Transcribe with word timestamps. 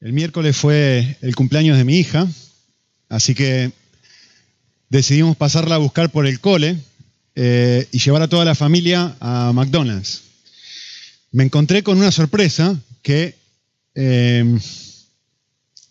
El 0.00 0.14
miércoles 0.14 0.56
fue 0.56 1.18
el 1.20 1.34
cumpleaños 1.36 1.76
de 1.76 1.84
mi 1.84 1.98
hija, 1.98 2.26
así 3.10 3.34
que 3.34 3.70
decidimos 4.88 5.36
pasarla 5.36 5.74
a 5.74 5.78
buscar 5.78 6.08
por 6.08 6.26
el 6.26 6.40
cole 6.40 6.78
eh, 7.34 7.86
y 7.92 7.98
llevar 7.98 8.22
a 8.22 8.28
toda 8.28 8.46
la 8.46 8.54
familia 8.54 9.14
a 9.20 9.52
McDonald's. 9.52 10.22
Me 11.32 11.44
encontré 11.44 11.82
con 11.82 11.98
una 11.98 12.12
sorpresa 12.12 12.80
que 13.02 13.34
eh, 13.94 14.58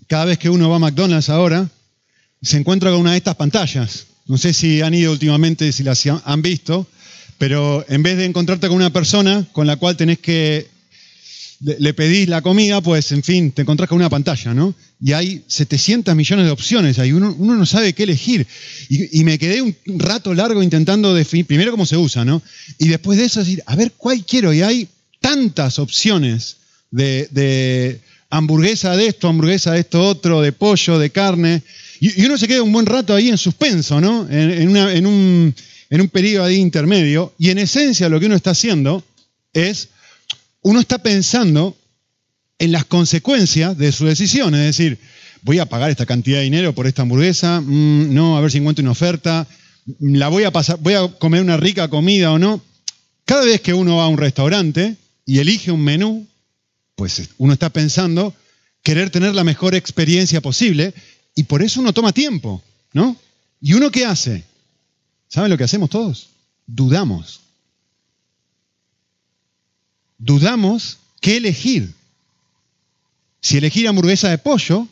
cada 0.08 0.26
vez 0.26 0.40
que 0.40 0.50
uno 0.50 0.72
va 0.72 0.78
a 0.78 0.80
McDonald's 0.80 1.30
ahora, 1.30 1.70
se 2.42 2.58
encuentra 2.58 2.90
con 2.90 3.02
una 3.02 3.12
de 3.12 3.18
estas 3.18 3.36
pantallas. 3.36 4.08
No 4.26 4.40
sé 4.40 4.54
si 4.54 4.82
han 4.82 4.96
ido 4.96 5.12
últimamente, 5.12 5.72
si 5.72 5.84
las 5.84 6.04
han 6.08 6.42
visto, 6.42 6.88
pero 7.38 7.86
en 7.88 8.02
vez 8.02 8.18
de 8.18 8.26
encontrarte 8.26 8.70
con 8.70 8.78
una 8.78 8.92
persona 8.92 9.46
con 9.52 9.68
la 9.68 9.76
cual 9.76 9.98
tenés 9.98 10.18
que 10.18 10.68
le 11.62 11.94
pedís 11.94 12.30
la 12.30 12.42
comida, 12.42 12.80
pues 12.82 13.12
en 13.12 13.22
fin, 13.22 13.52
te 13.52 13.64
encontrás 13.64 13.90
con 13.90 13.98
una 13.98 14.10
pantalla, 14.10 14.54
¿no? 14.54 14.74
Y 15.02 15.12
hay 15.12 15.44
700 15.48 16.16
millones 16.16 16.46
de 16.46 16.52
opciones 16.52 17.00
ahí, 17.00 17.12
uno, 17.12 17.36
no 17.38 17.66
sabe 17.66 17.94
qué 17.94 18.04
elegir. 18.04 18.48
Y, 18.90 19.24
me 19.24 19.38
quedé 19.38 19.62
un 19.62 19.76
rato 19.98 20.34
largo 20.34 20.64
intentando 20.64 21.14
definir, 21.14 21.46
primero 21.46 21.72
cómo 21.72 21.86
se 21.86 21.98
usa, 21.98 22.24
¿no? 22.24 22.42
Y 22.78 22.88
después 22.88 23.20
de 23.20 23.26
eso 23.26 23.42
decir, 23.42 23.62
a 23.66 23.76
ver, 23.76 23.92
¿cuál 23.98 24.26
quiero? 24.26 24.54
Y 24.54 24.62
hay 24.62 24.88
tantas 25.20 25.80
opciones 25.80 26.58
de, 26.92 28.00
hamburguesa 28.30 28.96
de 28.96 29.08
esto, 29.08 29.28
hamburguesa 29.28 29.74
de 29.74 29.82
esto 29.82 30.08
otro, 30.08 30.42
de 30.42 30.54
pollo, 30.54 30.98
de 30.98 31.10
carne. 31.10 31.62
Y, 32.00 32.26
uno 32.26 32.38
se 32.38 32.48
queda 32.48 32.64
un 32.64 32.72
buen 32.72 32.86
rato 32.86 33.14
ahí 33.14 33.28
en 33.28 33.38
suspenso, 33.38 34.00
¿no? 34.00 34.28
En, 34.30 35.06
un, 35.06 35.54
en 35.90 36.02
un 36.02 36.08
periodo 36.08 36.46
ahí 36.46 36.56
intermedio. 36.56 37.34
Y 37.38 37.50
en 37.50 37.58
esencia 37.58 38.08
lo 38.08 38.18
que 38.20 38.28
uno 38.28 38.36
está 38.36 38.52
haciendo 38.52 39.04
es 39.52 39.90
uno 40.62 40.80
está 40.80 40.98
pensando 40.98 41.78
en 42.58 42.72
las 42.72 42.86
consecuencias 42.86 43.78
de 43.78 43.92
su 43.92 44.06
decisión. 44.06 44.54
Es 44.56 44.78
decir, 44.78 45.00
voy 45.42 45.60
a 45.60 45.68
pagar 45.68 45.90
esta 45.90 46.06
cantidad 46.06 46.40
de 46.40 46.44
dinero 46.44 46.74
por 46.74 46.88
esta 46.88 47.04
hamburguesa, 47.04 47.62
mm, 47.62 48.14
no, 48.14 48.38
a 48.38 48.42
ver 48.42 48.52
si 48.52 48.58
encuentro 48.58 48.84
una 48.84 48.92
oferta, 48.92 49.48
la 50.00 50.28
voy 50.28 50.44
a 50.44 50.52
pasar, 50.52 50.78
voy 50.80 50.94
a 50.94 51.08
comer 51.08 51.42
una 51.42 51.58
rica 51.58 51.88
comida 51.88 52.32
o 52.32 52.40
no. 52.40 52.62
Cada 53.26 53.46
vez 53.46 53.62
que 53.62 53.74
uno 53.74 53.98
va 53.98 54.06
a 54.06 54.10
un 54.10 54.18
restaurante 54.18 54.98
y 55.26 55.40
elige 55.40 55.72
un 55.72 55.84
menú, 55.84 56.28
pues 56.96 57.30
uno 57.38 57.54
está 57.54 57.70
pensando 57.70 58.34
querer 58.84 59.10
tener 59.10 59.34
la 59.34 59.44
mejor 59.44 59.76
experiencia 59.76 60.42
posible 60.42 60.94
y 61.36 61.44
por 61.44 61.62
eso 61.62 61.80
uno 61.80 61.94
toma 61.94 62.12
tiempo, 62.12 62.62
¿no? 62.94 63.16
¿Y 63.62 63.74
uno 63.74 63.92
qué 63.92 64.06
hace? 64.06 64.44
¿Saben 65.28 65.52
lo 65.52 65.58
que 65.58 65.64
hacemos 65.64 65.90
todos? 65.90 66.30
Dudamos 66.66 67.42
dudamos 70.20 71.00
qué 71.22 71.38
elegir. 71.38 71.94
Si 73.42 73.58
elegir 73.58 73.88
hamburguesa 73.88 74.30
de 74.30 74.38
pollo 74.38 74.88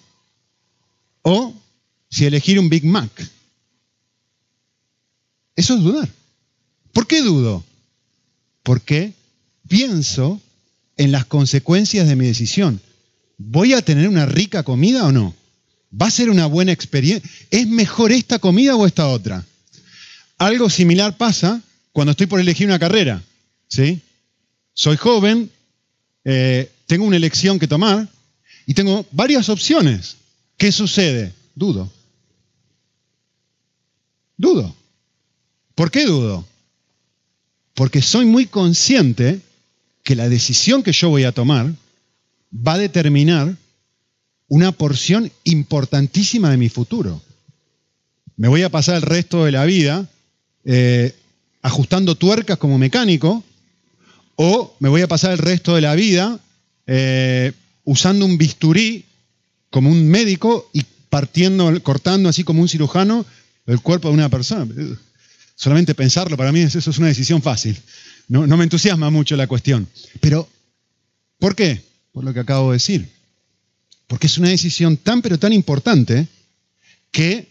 o 1.22 1.53
si 2.09 2.25
elegir 2.25 2.59
un 2.59 2.69
Big 2.69 2.86
Mac. 2.86 3.11
Eso 5.56 5.75
es 5.75 5.81
dudar. 5.81 6.09
¿Por 6.94 7.06
qué 7.06 7.22
dudo? 7.22 7.64
Porque 8.64 9.14
pienso 9.67 10.42
en 10.95 11.11
las 11.11 11.25
consecuencias 11.25 12.08
de 12.08 12.16
mi 12.16 12.25
decisión. 12.25 12.81
¿Voy 13.38 13.73
a 13.73 13.81
tener 13.81 14.08
una 14.08 14.25
rica 14.25 14.64
comida 14.64 15.06
o 15.06 15.12
no? 15.12 15.36
¿Va 16.00 16.08
a 16.08 16.12
ser 16.12 16.30
una 16.30 16.45
buena 16.45 16.72
experiencia? 16.72 17.30
¿Es 17.52 17.67
mejor 17.67 18.12
esta 18.12 18.39
comida 18.39 18.75
o 18.75 18.88
esta 18.88 19.08
otra? 19.08 19.45
Algo 20.38 20.69
similar 20.69 21.17
pasa 21.17 21.62
cuando 21.91 22.12
estoy 22.12 22.28
por 22.28 22.39
elegir 22.39 22.67
una 22.67 22.80
carrera. 22.80 23.22
¿sí? 23.67 24.02
Soy 24.78 24.95
joven, 24.95 25.50
eh, 26.23 26.72
tengo 26.86 27.06
una 27.06 27.17
elección 27.17 27.58
que 27.58 27.67
tomar 27.67 28.08
y 28.67 28.75
tengo 28.75 29.08
varias 29.11 29.50
opciones. 29.50 30.17
¿Qué 30.56 30.72
sucede? 30.72 31.34
Dudo. 31.56 31.92
Dudo. 34.38 34.75
¿Por 35.73 35.89
qué 35.89 36.06
dudo? 36.06 36.47
Porque 37.74 38.03
soy 38.03 38.25
muy 38.25 38.46
consciente 38.46 39.41
que 40.03 40.16
la 40.16 40.29
decisión 40.29 40.84
que 40.84 40.94
yo 40.94 41.09
voy 41.09 41.23
a 41.23 41.31
tomar 41.31 41.73
va 42.56 42.73
a 42.73 42.78
determinar 42.78 43.57
una 44.47 44.72
porción 44.72 45.31
importantísima 45.44 46.52
de 46.52 46.57
mi 46.57 46.69
futuro. 46.69 47.19
Me 48.35 48.47
voy 48.47 48.62
a 48.62 48.69
pasar 48.69 48.97
el 48.97 49.02
resto 49.02 49.44
de 49.44 49.52
la 49.53 49.66
vida 49.66 50.07
eh, 50.66 51.16
ajustando 51.63 52.13
tuercas 52.13 52.59
como 52.59 52.78
mecánico 52.78 53.44
o 54.38 54.75
me 54.80 54.88
voy 54.88 55.02
a 55.02 55.08
pasar 55.08 55.31
el 55.31 55.40
resto 55.40 55.75
de 55.75 55.81
la 55.81 55.96
vida 55.96 56.40
eh, 56.86 57.52
usando 57.84 58.25
un 58.25 58.38
bisturí 58.38 59.03
como 59.70 59.90
un 59.90 60.08
médico 60.08 60.70
y 60.74 60.86
partiendo, 61.09 61.81
cortando 61.84 62.30
así 62.30 62.44
como 62.44 62.62
un 62.62 62.70
cirujano 62.70 63.26
el 63.66 63.81
cuerpo 63.81 64.08
de 64.08 64.14
una 64.14 64.30
persona. 64.30 64.66
Solamente 65.56 65.96
pensarlo, 65.96 66.38
para 66.38 66.52
mí 66.52 66.62
eso 66.62 66.78
es 66.78 66.97
una 66.97 67.08
decisión 67.08 67.42
fácil. 67.42 67.78
No, 68.28 68.46
me 68.46 68.64
entusiasma 68.64 69.09
mucho 69.09 69.36
la 69.36 69.47
cuestión. 69.47 69.88
Pero, 70.20 70.47
¿por 71.40 71.56
qué? 71.56 71.81
Por 72.12 72.24
lo 72.24 72.34
que 72.34 72.40
acabo 72.40 72.72
de 72.72 72.76
decir. 72.76 73.09
Porque 74.06 74.28
es 74.28 74.38
una 74.38 74.50
decisión 74.50 74.97
tan 74.97 75.22
pero 75.22 75.40
tan 75.40 75.52
importante 75.52 76.28
que 77.12 77.47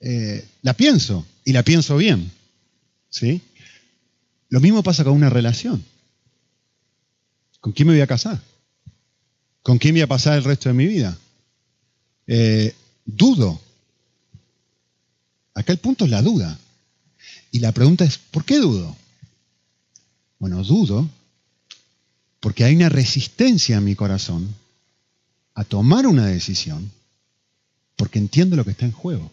eh, 0.00 0.46
la 0.62 0.74
pienso 0.74 1.26
y 1.44 1.52
la 1.52 1.64
pienso 1.64 1.96
bien. 1.96 2.30
¿Sí? 3.10 3.42
Lo 4.50 4.60
mismo 4.60 4.84
pasa 4.84 5.02
con 5.02 5.14
una 5.14 5.30
relación. 5.30 5.84
¿Con 7.66 7.72
quién 7.72 7.88
me 7.88 7.94
voy 7.94 8.00
a 8.00 8.06
casar? 8.06 8.40
¿Con 9.64 9.78
quién 9.78 9.96
voy 9.96 10.02
a 10.02 10.06
pasar 10.06 10.38
el 10.38 10.44
resto 10.44 10.68
de 10.68 10.74
mi 10.76 10.86
vida? 10.86 11.18
Eh, 12.28 12.72
dudo. 13.04 13.60
Acá 15.52 15.72
el 15.72 15.80
punto 15.80 16.04
es 16.04 16.12
la 16.12 16.22
duda. 16.22 16.56
Y 17.50 17.58
la 17.58 17.72
pregunta 17.72 18.04
es, 18.04 18.18
¿por 18.18 18.44
qué 18.44 18.60
dudo? 18.60 18.96
Bueno, 20.38 20.62
dudo 20.62 21.10
porque 22.38 22.62
hay 22.62 22.76
una 22.76 22.88
resistencia 22.88 23.78
en 23.78 23.84
mi 23.84 23.96
corazón 23.96 24.54
a 25.54 25.64
tomar 25.64 26.06
una 26.06 26.26
decisión 26.26 26.92
porque 27.96 28.20
entiendo 28.20 28.54
lo 28.54 28.64
que 28.64 28.70
está 28.70 28.84
en 28.84 28.92
juego. 28.92 29.32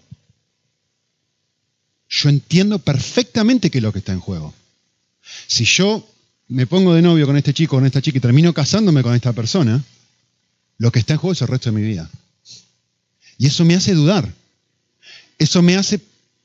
Yo 2.10 2.30
entiendo 2.30 2.80
perfectamente 2.80 3.70
qué 3.70 3.78
es 3.78 3.84
lo 3.84 3.94
que 3.94 4.00
está 4.00 4.12
en 4.12 4.22
juego. 4.22 4.56
Si 5.46 5.66
yo 5.66 6.10
me 6.54 6.68
pongo 6.68 6.94
de 6.94 7.02
novio 7.02 7.26
con 7.26 7.36
este 7.36 7.52
chico, 7.52 7.78
con 7.78 7.86
esta 7.88 8.00
chica 8.00 8.20
y 8.20 8.22
termino 8.22 8.54
casándome 8.54 9.02
con 9.02 9.16
esta 9.16 9.34
persona, 9.34 9.84
lo 10.78 10.92
que 10.92 11.00
está 11.00 11.14
en 11.14 11.20
juego 11.20 11.34
es 11.34 11.42
el 11.42 11.48
resto 11.48 11.72
de 11.72 11.82
mi 11.82 11.82
vida. 11.82 12.08
Y 13.40 13.48
eso 13.48 13.66
me 13.66 13.74
hace 13.74 13.96
dudar. 13.96 14.32
Eso 15.40 15.64
me 15.64 15.76
hace 15.78 16.00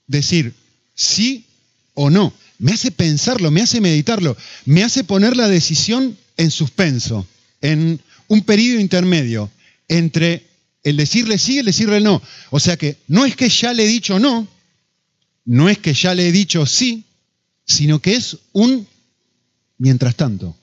decir 0.06 0.54
sí 0.94 1.44
o 1.92 2.08
no. 2.08 2.32
Me 2.58 2.72
hace 2.72 2.90
pensarlo, 2.90 3.50
me 3.50 3.60
hace 3.60 3.82
meditarlo, 3.82 4.34
me 4.64 4.82
hace 4.82 5.04
poner 5.04 5.36
la 5.36 5.46
decisión 5.46 6.16
en 6.38 6.50
suspenso, 6.50 7.26
en 7.60 8.00
un 8.28 8.42
periodo 8.44 8.80
intermedio 8.80 9.50
entre 9.88 10.46
el 10.84 10.96
decirle 10.96 11.36
sí 11.36 11.56
y 11.56 11.58
el 11.58 11.66
decirle 11.66 12.00
no. 12.00 12.22
O 12.48 12.60
sea 12.60 12.78
que 12.78 12.96
no 13.08 13.26
es 13.26 13.36
que 13.36 13.50
ya 13.50 13.74
le 13.74 13.84
he 13.84 13.88
dicho 13.88 14.18
no, 14.18 14.48
no 15.44 15.68
es 15.68 15.76
que 15.76 15.92
ya 15.92 16.14
le 16.14 16.28
he 16.28 16.32
dicho 16.32 16.64
sí, 16.64 17.04
sino 17.66 18.00
que 18.00 18.16
es 18.16 18.38
un 18.52 18.88
mientras 19.78 20.16
tanto. 20.16 20.56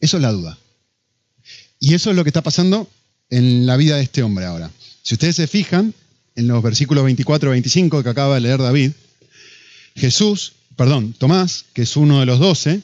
Eso 0.00 0.16
es 0.18 0.22
la 0.22 0.32
duda. 0.32 0.58
Y 1.80 1.94
eso 1.94 2.10
es 2.10 2.16
lo 2.16 2.24
que 2.24 2.30
está 2.30 2.42
pasando 2.42 2.88
en 3.30 3.66
la 3.66 3.76
vida 3.76 3.96
de 3.96 4.02
este 4.02 4.22
hombre 4.22 4.46
ahora. 4.46 4.70
Si 5.02 5.14
ustedes 5.14 5.36
se 5.36 5.46
fijan 5.46 5.94
en 6.34 6.48
los 6.48 6.62
versículos 6.62 7.04
24 7.04 7.48
y 7.48 7.52
25 7.52 8.02
que 8.02 8.08
acaba 8.08 8.34
de 8.34 8.40
leer 8.40 8.58
David, 8.58 8.92
Jesús, 9.96 10.52
perdón, 10.76 11.14
Tomás, 11.14 11.64
que 11.72 11.82
es 11.82 11.96
uno 11.96 12.20
de 12.20 12.26
los 12.26 12.38
doce, 12.38 12.82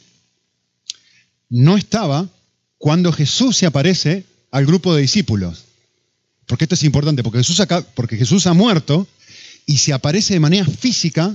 no 1.49 1.77
estaba 1.77 2.28
cuando 2.78 3.12
Jesús 3.12 3.56
se 3.56 3.66
aparece 3.66 4.25
al 4.50 4.66
grupo 4.66 4.94
de 4.94 5.03
discípulos. 5.03 5.65
Porque 6.47 6.65
esto 6.65 6.74
es 6.74 6.84
importante, 6.84 7.22
porque 7.22 7.39
Jesús, 7.39 7.63
porque 7.95 8.16
Jesús 8.16 8.47
ha 8.47 8.53
muerto 8.53 9.07
y 9.66 9.78
se 9.78 9.92
aparece 9.92 10.34
de 10.34 10.41
manera 10.41 10.66
física 10.66 11.34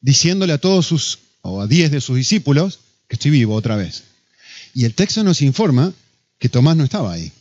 diciéndole 0.00 0.52
a 0.52 0.58
todos 0.58 0.86
sus, 0.86 1.18
o 1.42 1.60
a 1.60 1.66
diez 1.66 1.90
de 1.90 2.00
sus 2.00 2.16
discípulos, 2.16 2.80
que 3.10 3.16
estoy 3.16 3.32
vivo 3.32 3.56
otra 3.56 3.74
vez. 3.74 4.04
Y 4.72 4.84
el 4.84 4.94
texto 4.94 5.24
nos 5.24 5.42
informa 5.42 5.92
que 6.38 6.48
Tomás 6.48 6.76
no 6.76 6.84
estaba 6.84 7.12
ahí. 7.12 7.32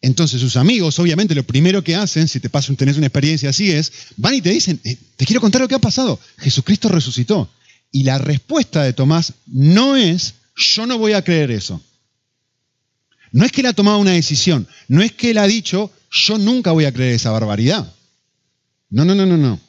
Entonces 0.00 0.40
sus 0.40 0.56
amigos, 0.56 0.98
obviamente, 0.98 1.34
lo 1.34 1.44
primero 1.44 1.84
que 1.84 1.94
hacen, 1.94 2.28
si 2.28 2.40
te 2.40 2.48
pasa, 2.48 2.74
tenés 2.74 2.96
una 2.96 3.06
experiencia 3.06 3.50
así, 3.50 3.70
es, 3.70 3.92
van 4.16 4.34
y 4.34 4.40
te 4.40 4.50
dicen, 4.50 4.80
eh, 4.84 4.96
te 5.16 5.26
quiero 5.26 5.42
contar 5.42 5.60
lo 5.60 5.68
que 5.68 5.74
ha 5.74 5.80
pasado. 5.80 6.18
Jesucristo 6.38 6.88
resucitó. 6.88 7.50
Y 7.92 8.04
la 8.04 8.16
respuesta 8.16 8.82
de 8.82 8.94
Tomás 8.94 9.34
no 9.46 9.96
es, 9.96 10.34
yo 10.56 10.86
no 10.86 10.96
voy 10.96 11.12
a 11.12 11.22
creer 11.22 11.50
eso. 11.50 11.82
No 13.32 13.44
es 13.44 13.52
que 13.52 13.60
él 13.60 13.66
ha 13.66 13.74
tomado 13.74 13.98
una 13.98 14.12
decisión, 14.12 14.66
no 14.88 15.02
es 15.02 15.12
que 15.12 15.32
él 15.32 15.38
ha 15.38 15.46
dicho, 15.46 15.92
yo 16.10 16.38
nunca 16.38 16.72
voy 16.72 16.86
a 16.86 16.92
creer 16.92 17.14
esa 17.14 17.30
barbaridad. 17.32 17.92
No, 18.88 19.04
no, 19.04 19.14
no, 19.14 19.26
no, 19.26 19.36
no. 19.36 19.60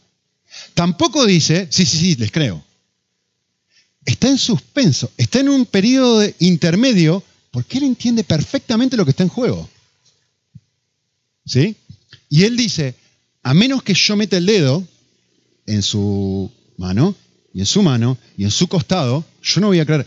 Tampoco 0.74 1.26
dice, 1.26 1.68
sí, 1.70 1.86
sí, 1.86 1.98
sí, 1.98 2.16
les 2.16 2.32
creo 2.32 2.65
está 4.06 4.30
en 4.30 4.38
suspenso, 4.38 5.12
está 5.18 5.40
en 5.40 5.50
un 5.50 5.66
periodo 5.66 6.24
intermedio, 6.40 7.24
porque 7.52 7.78
él 7.78 7.86
entiende 7.86 8.24
perfectamente 8.24 8.98
lo 8.98 9.06
que 9.06 9.12
está 9.12 9.24
en 9.24 9.30
juego. 9.30 9.70
¿Sí? 11.46 11.76
Y 12.30 12.44
él 12.44 12.58
dice, 12.58 12.96
a 13.44 13.54
menos 13.54 13.84
que 13.84 13.94
yo 13.94 14.16
meta 14.16 14.38
el 14.38 14.46
dedo 14.46 14.88
en 15.66 15.82
su 15.82 16.52
mano, 16.78 17.16
y 17.54 17.62
en 17.62 17.66
su 17.66 17.82
mano, 17.82 18.18
y 18.38 18.44
en 18.44 18.52
su 18.52 18.68
costado, 18.68 19.24
yo 19.42 19.62
no 19.62 19.68
voy 19.68 19.80
a 19.80 19.86
creer. 19.86 20.06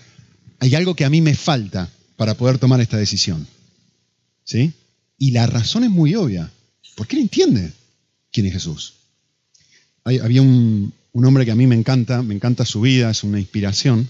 Hay 0.59 0.75
algo 0.75 0.94
que 0.94 1.06
a 1.06 1.11
mí 1.11 1.23
me 1.23 1.35
falta 1.35 1.91
para 2.17 2.35
poder 2.35 2.59
tomar 2.59 2.81
esta 2.81 2.99
decisión. 2.99 3.47
¿Sí? 4.44 4.75
Y 5.17 5.31
la 5.31 5.47
razón 5.47 5.85
es 5.85 5.91
muy 5.91 6.15
obvia. 6.15 6.53
Porque 6.94 7.17
él 7.17 7.23
entiende 7.23 7.73
quién 8.31 8.47
es 8.47 8.53
Jesús. 8.53 8.98
Había 10.16 10.43
un, 10.43 10.93
hombre 11.12 11.44
que 11.44 11.50
a 11.50 11.56
mí 11.56 11.66
me 11.66 11.75
encanta, 11.75 12.22
me 12.22 12.34
encanta 12.34 12.64
su 12.64 12.81
vida, 12.81 13.10
es 13.10 13.25
una 13.25 13.38
inspiración, 13.38 14.08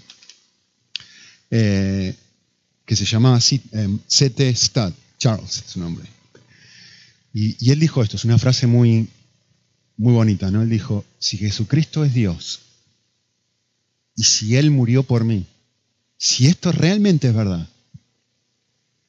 eh, 1.50 2.14
que 2.84 2.96
se 2.96 3.04
llamaba 3.04 3.40
C.T. 3.40 4.48
Eh, 4.48 4.54
Studd, 4.54 4.92
Charles 5.18 5.58
es 5.58 5.72
su 5.72 5.80
nombre. 5.80 6.08
Y, 7.32 7.70
él 7.70 7.80
dijo 7.80 8.02
esto, 8.02 8.16
es 8.16 8.24
una 8.24 8.38
frase 8.38 8.66
muy, 8.66 9.08
muy 9.96 10.12
bonita, 10.12 10.50
¿no? 10.50 10.62
Él 10.62 10.70
dijo, 10.70 11.04
si 11.18 11.36
Jesucristo 11.36 12.04
es 12.04 12.14
Dios 12.14 12.60
y 14.16 14.24
si 14.24 14.56
Él 14.56 14.70
murió 14.70 15.02
por 15.02 15.24
mí, 15.24 15.46
si 16.16 16.46
esto 16.46 16.72
realmente 16.72 17.28
es 17.28 17.34
verdad, 17.34 17.68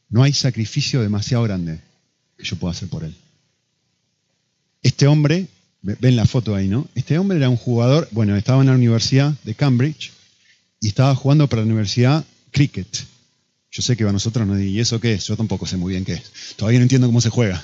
no 0.09 0.24
hay 0.24 0.33
sacrificio 0.33 1.01
demasiado 1.01 1.44
grande 1.44 1.81
que 2.38 2.44
yo 2.44 2.56
pueda 2.57 2.74
hacer 2.74 2.89
por 2.89 3.03
Él. 3.03 3.15
Este 4.81 5.07
hombre, 5.07 5.47
ven 5.81 6.16
la 6.16 6.26
foto 6.26 6.56
ahí, 6.56 6.68
¿no? 6.68 6.88
Este 6.96 7.18
hombre 7.18 7.38
era 7.38 7.50
un 7.50 7.58
jugador, 7.58 8.08
bueno, 8.12 8.36
estaba 8.36 8.62
en 8.62 8.68
la 8.68 8.76
Universidad 8.76 9.34
de 9.44 9.56
Cambridge 9.56 10.12
y 10.81 10.88
estaba 10.88 11.16
jugando 11.16 11.48
para 11.48 11.62
la 11.62 11.68
Universidad 11.68 12.26
Cricket. 12.52 12.88
Yo 13.72 13.81
sé 13.81 13.96
que 13.96 14.04
a 14.04 14.12
nosotros 14.12 14.48
nos 14.48 14.60
¿y 14.60 14.80
eso 14.80 15.00
qué 15.00 15.14
es? 15.14 15.26
Yo 15.28 15.38
tampoco 15.38 15.66
sé 15.66 15.78
muy 15.78 15.94
bien 15.94 16.06
qué 16.06 16.14
es. 16.14 16.24
Todavía 16.56 16.80
no 16.80 16.84
entiendo 16.84 17.08
cómo 17.08 17.22
se 17.22 17.30
juega. 17.30 17.64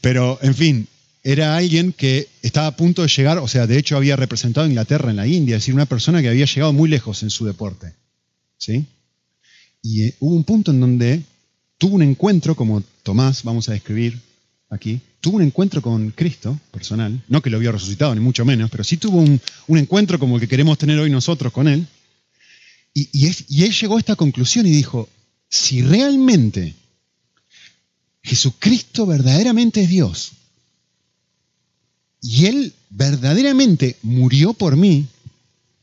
Pero, 0.00 0.38
en 0.42 0.54
fin, 0.54 0.88
era 1.22 1.56
alguien 1.56 1.92
que 1.92 2.28
estaba 2.42 2.66
a 2.66 2.76
punto 2.76 3.02
de 3.02 3.08
llegar, 3.08 3.38
o 3.38 3.48
sea, 3.48 3.66
de 3.66 3.78
hecho 3.78 3.96
había 3.96 4.16
representado 4.16 4.66
a 4.66 4.68
Inglaterra 4.68 5.10
en 5.10 5.16
la 5.16 5.26
India, 5.26 5.56
es 5.56 5.62
decir, 5.62 5.74
una 5.74 5.86
persona 5.86 6.20
que 6.20 6.28
había 6.28 6.44
llegado 6.44 6.72
muy 6.72 6.88
lejos 6.88 7.22
en 7.22 7.30
su 7.30 7.46
deporte. 7.46 7.94
¿Sí? 8.58 8.84
Y 9.82 10.04
eh, 10.04 10.14
hubo 10.20 10.34
un 10.34 10.44
punto 10.44 10.70
en 10.70 10.80
donde 10.80 11.22
tuvo 11.78 11.96
un 11.96 12.02
encuentro, 12.02 12.56
como 12.56 12.82
Tomás, 13.02 13.44
vamos 13.44 13.68
a 13.68 13.72
describir 13.72 14.20
aquí, 14.70 15.00
tuvo 15.20 15.36
un 15.36 15.42
encuentro 15.42 15.80
con 15.82 16.10
Cristo 16.10 16.58
personal, 16.70 17.22
no 17.28 17.42
que 17.42 17.50
lo 17.50 17.56
había 17.56 17.72
resucitado, 17.72 18.14
ni 18.14 18.20
mucho 18.20 18.44
menos, 18.44 18.70
pero 18.70 18.84
sí 18.84 18.96
tuvo 18.96 19.18
un, 19.18 19.40
encuentro 19.78 20.18
como 20.18 20.36
el 20.36 20.40
que 20.40 20.48
queremos 20.48 20.78
tener 20.78 20.98
hoy 20.98 21.10
nosotros 21.10 21.52
con 21.52 21.68
Él. 21.68 21.86
Y, 22.92 23.08
y 23.12 23.64
él 23.64 23.72
llegó 23.72 23.96
a 23.96 24.00
esta 24.00 24.16
conclusión 24.16 24.66
y 24.66 24.70
dijo, 24.70 25.08
si 25.48 25.82
realmente 25.82 26.74
Jesucristo 28.22 29.06
verdaderamente 29.06 29.82
es 29.82 29.88
Dios 29.88 30.32
y 32.20 32.46
Él 32.46 32.72
verdaderamente 32.88 33.96
murió 34.02 34.54
por 34.54 34.76
mí, 34.76 35.06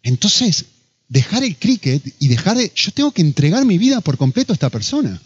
entonces 0.02 0.66
dejar 1.08 1.44
el 1.44 1.56
cricket 1.56 2.04
y 2.20 2.30
dejar 2.30 2.58
de... 2.58 2.72
Yo 2.74 2.92
tengo 2.92 3.12
que 3.12 3.22
entregar 3.22 3.64
mi 3.64 3.78
vida 3.78 4.02
por 4.02 4.18
completo 4.18 4.52
a 4.52 4.56
esta 4.56 4.70
persona. 4.70 5.22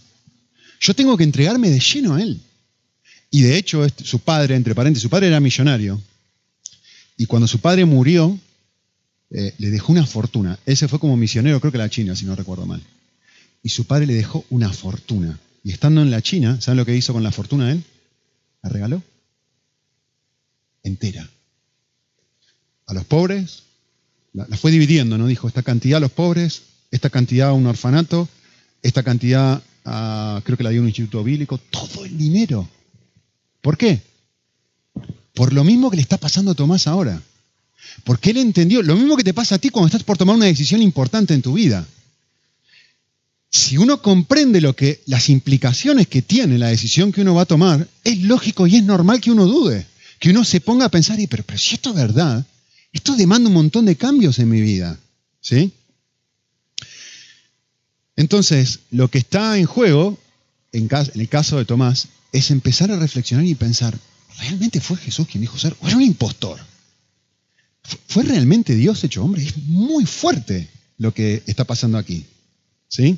Yo 0.81 0.93
tengo 0.93 1.15
que 1.15 1.23
entregarme 1.23 1.69
de 1.69 1.79
lleno 1.79 2.15
a 2.15 2.21
Él. 2.21 2.41
Y 3.31 3.41
de 3.41 3.57
hecho, 3.57 3.85
su 4.03 4.19
padre, 4.19 4.55
entre 4.55 4.75
paréntesis, 4.75 5.03
su 5.03 5.09
padre 5.09 5.27
era 5.27 5.39
millonario. 5.39 6.01
Y 7.17 7.25
cuando 7.25 7.47
su 7.47 7.59
padre 7.59 7.85
murió, 7.85 8.37
eh, 9.31 9.53
le 9.57 9.69
dejó 9.69 9.91
una 9.91 10.05
fortuna. 10.05 10.59
Ese 10.65 10.87
fue 10.87 10.99
como 10.99 11.17
misionero, 11.17 11.59
creo 11.59 11.71
que 11.71 11.77
a 11.77 11.81
la 11.81 11.89
China, 11.89 12.15
si 12.15 12.25
no 12.25 12.35
recuerdo 12.35 12.65
mal. 12.65 12.81
Y 13.63 13.69
su 13.69 13.85
padre 13.85 14.05
le 14.05 14.13
dejó 14.13 14.45
una 14.49 14.71
fortuna. 14.71 15.39
Y 15.63 15.71
estando 15.71 16.01
en 16.01 16.11
la 16.11 16.21
China, 16.21 16.61
¿saben 16.61 16.77
lo 16.77 16.85
que 16.85 16.95
hizo 16.95 17.13
con 17.13 17.23
la 17.23 17.31
fortuna 17.31 17.71
él? 17.71 17.83
La 18.61 18.69
regaló. 18.69 19.01
Entera. 20.83 21.27
A 22.85 22.93
los 22.93 23.05
pobres, 23.05 23.63
la, 24.33 24.45
fue 24.57 24.71
dividiendo, 24.71 25.17
¿no? 25.17 25.27
Dijo, 25.27 25.47
esta 25.47 25.63
cantidad 25.63 25.97
a 25.97 26.01
los 26.01 26.11
pobres, 26.11 26.61
esta 26.91 27.09
cantidad 27.09 27.49
a 27.49 27.53
un 27.53 27.65
orfanato, 27.65 28.29
esta 28.83 29.01
cantidad 29.01 29.63
a, 29.85 30.41
creo 30.45 30.57
que 30.57 30.63
la 30.63 30.69
dio 30.69 30.81
un 30.81 30.87
instituto 30.87 31.23
bíblico, 31.23 31.57
todo 31.57 32.05
el 32.05 32.15
dinero. 32.17 32.69
¿Por 33.65 33.79
qué? 33.79 33.99
Por 35.33 35.51
lo 35.51 35.63
mismo 35.63 35.89
que 35.89 35.95
le 35.95 36.03
está 36.03 36.17
pasando 36.17 36.51
a 36.51 36.55
Tomás 36.55 36.85
ahora. 36.85 37.19
Porque 38.03 38.29
él 38.29 38.37
entendió, 38.37 38.83
lo 38.83 38.95
mismo 38.95 39.17
que 39.17 39.23
te 39.23 39.33
pasa 39.33 39.55
a 39.55 39.57
ti 39.57 39.69
cuando 39.71 39.87
estás 39.87 40.03
por 40.03 40.19
tomar 40.19 40.35
una 40.35 40.45
decisión 40.45 40.83
importante 40.83 41.33
en 41.33 41.41
tu 41.41 41.53
vida 41.53 41.83
si 43.55 43.77
uno 43.77 44.01
comprende 44.01 44.59
lo 44.59 44.75
que, 44.75 45.01
las 45.05 45.29
implicaciones 45.29 46.07
que 46.07 46.21
tiene 46.21 46.57
la 46.57 46.67
decisión 46.67 47.13
que 47.13 47.21
uno 47.21 47.33
va 47.33 47.43
a 47.43 47.45
tomar, 47.45 47.87
es 48.03 48.21
lógico 48.21 48.67
y 48.67 48.75
es 48.75 48.83
normal 48.83 49.21
que 49.21 49.31
uno 49.31 49.45
dude, 49.45 49.87
que 50.19 50.31
uno 50.31 50.43
se 50.43 50.59
ponga 50.59 50.85
a 50.85 50.89
pensar, 50.89 51.17
pero, 51.29 51.43
pero 51.43 51.57
si 51.57 51.75
esto 51.75 51.91
es 51.91 51.95
verdad, 51.95 52.45
esto 52.91 53.15
demanda 53.15 53.47
un 53.47 53.55
montón 53.55 53.85
de 53.85 53.95
cambios 53.95 54.39
en 54.39 54.49
mi 54.49 54.59
vida. 54.59 54.99
¿Sí? 55.39 55.71
Entonces, 58.17 58.81
lo 58.91 59.07
que 59.09 59.19
está 59.19 59.57
en 59.57 59.65
juego, 59.65 60.19
en, 60.73 60.89
el 61.13 61.29
caso 61.29 61.57
de 61.57 61.65
Tomás, 61.65 62.09
es 62.35 62.51
empezar 62.51 62.91
a 62.91 62.97
reflexionar 62.97 63.45
y 63.45 63.55
pensar, 63.55 63.97
¿realmente 64.39 64.81
fue 64.81 64.97
Jesús 64.97 65.27
quien 65.27 65.41
dijo 65.41 65.57
ser? 65.57 65.75
¿O 65.79 65.87
era 65.87 65.95
un 65.95 66.03
impostor? 66.03 66.59
¿Fue 68.07 68.23
realmente 68.23 68.75
Dios 68.75 69.03
hecho 69.03 69.23
hombre? 69.23 69.43
Es 69.43 69.57
muy 69.57 70.05
fuerte 70.05 70.67
lo 70.97 71.13
que 71.13 71.43
está 71.45 71.63
pasando 71.63 71.97
aquí. 71.97 72.25
¿Sí? 72.89 73.17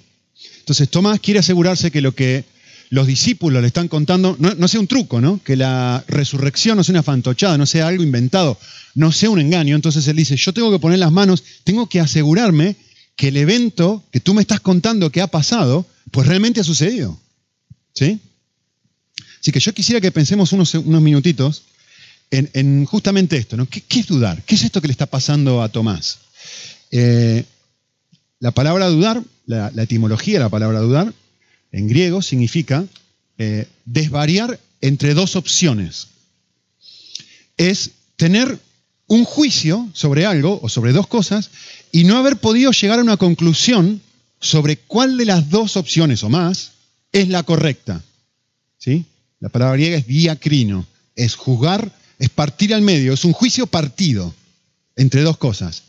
Entonces 0.59 0.89
Tomás 0.89 1.19
quiere 1.19 1.39
asegurarse 1.39 1.89
que 1.89 2.01
lo 2.01 2.13
que 2.13 2.45
los 2.89 3.07
discípulos 3.07 3.61
le 3.61 3.67
están 3.67 3.87
contando 3.87 4.37
no, 4.39 4.67
sea 4.67 4.79
un 4.79 4.87
truco, 4.87 5.19
¿no? 5.19 5.41
Que 5.43 5.55
la 5.55 6.05
resurrección 6.07 6.77
no 6.77 6.83
sea 6.83 6.93
una 6.93 7.03
fantochada, 7.03 7.57
no 7.57 7.65
sea 7.65 7.87
algo 7.87 8.03
inventado, 8.03 8.57
no 8.93 9.11
sea 9.11 9.31
un 9.31 9.39
engaño. 9.39 9.75
Entonces 9.75 10.07
él 10.07 10.15
dice, 10.15 10.37
yo 10.37 10.53
tengo 10.53 10.71
que 10.71 10.79
poner 10.79 10.99
las 10.99 11.11
manos, 11.11 11.43
tengo 11.63 11.89
que 11.89 11.99
asegurarme 11.99 12.75
que 13.15 13.29
el 13.29 13.37
evento 13.37 14.03
que 14.11 14.19
tú 14.19 14.35
me 14.35 14.41
estás 14.41 14.59
contando 14.59 15.11
que 15.11 15.21
ha 15.21 15.27
pasado, 15.27 15.87
pues 16.11 16.27
realmente 16.27 16.61
ha 16.61 16.63
sucedido. 16.63 17.19
¿Sí? 17.93 18.19
Así 19.47 19.53
que 19.53 19.61
yo 19.61 19.73
quisiera 19.73 20.01
que 20.01 20.11
pensemos 20.11 20.51
unos, 20.51 20.75
minutitos 21.01 21.63
en, 22.31 22.83
justamente 22.83 23.37
esto, 23.37 23.55
¿no? 23.55 23.65
¿Qué, 23.65 23.81
es 23.97 24.05
dudar? 24.05 24.43
¿Qué 24.43 24.55
es 24.55 24.63
esto 24.65 24.81
que 24.81 24.89
le 24.89 24.91
está 24.91 25.05
pasando 25.05 25.61
a 25.61 25.69
Tomás? 25.69 26.17
Eh, 26.91 27.45
la 28.41 28.51
palabra 28.51 28.87
dudar 28.87 29.23
la, 29.45 29.71
etimología 29.77 30.33
de 30.33 30.39
la 30.41 30.49
palabra 30.49 30.81
dudar, 30.81 31.13
en 31.71 31.87
griego, 31.87 32.21
significa 32.21 32.85
eh, 33.37 33.69
desvariar 33.85 34.59
entre 34.81 35.13
dos 35.13 35.37
opciones. 35.37 36.07
Es 37.55 37.91
tener 38.17 38.59
un 39.07 39.23
juicio 39.23 39.89
sobre 39.93 40.25
algo 40.25 40.59
o 40.61 40.67
sobre 40.67 40.91
dos 40.91 41.07
cosas 41.07 41.51
y 41.93 42.03
no 42.03 42.17
haber 42.17 42.35
podido 42.35 42.71
llegar 42.71 42.99
a 42.99 43.03
una 43.03 43.15
conclusión 43.15 44.01
sobre 44.41 44.75
cuál 44.75 45.15
de 45.15 45.23
las 45.23 45.49
dos 45.49 45.77
opciones 45.77 46.21
o 46.23 46.29
más 46.29 46.71
es 47.13 47.29
la 47.29 47.43
correcta. 47.43 48.03
¿Sí? 48.77 49.05
La 49.39 49.49
palabra 49.49 49.75
griega 49.75 49.97
es 49.97 50.07
diacrino, 50.07 50.85
es 51.15 51.35
juzgar, 51.35 51.91
es 52.19 52.29
partir 52.29 52.73
al 52.73 52.81
medio, 52.81 53.13
es 53.13 53.25
un 53.25 53.33
juicio 53.33 53.67
partido 53.67 54.33
entre 54.95 55.21
dos 55.21 55.37
cosas. 55.37 55.83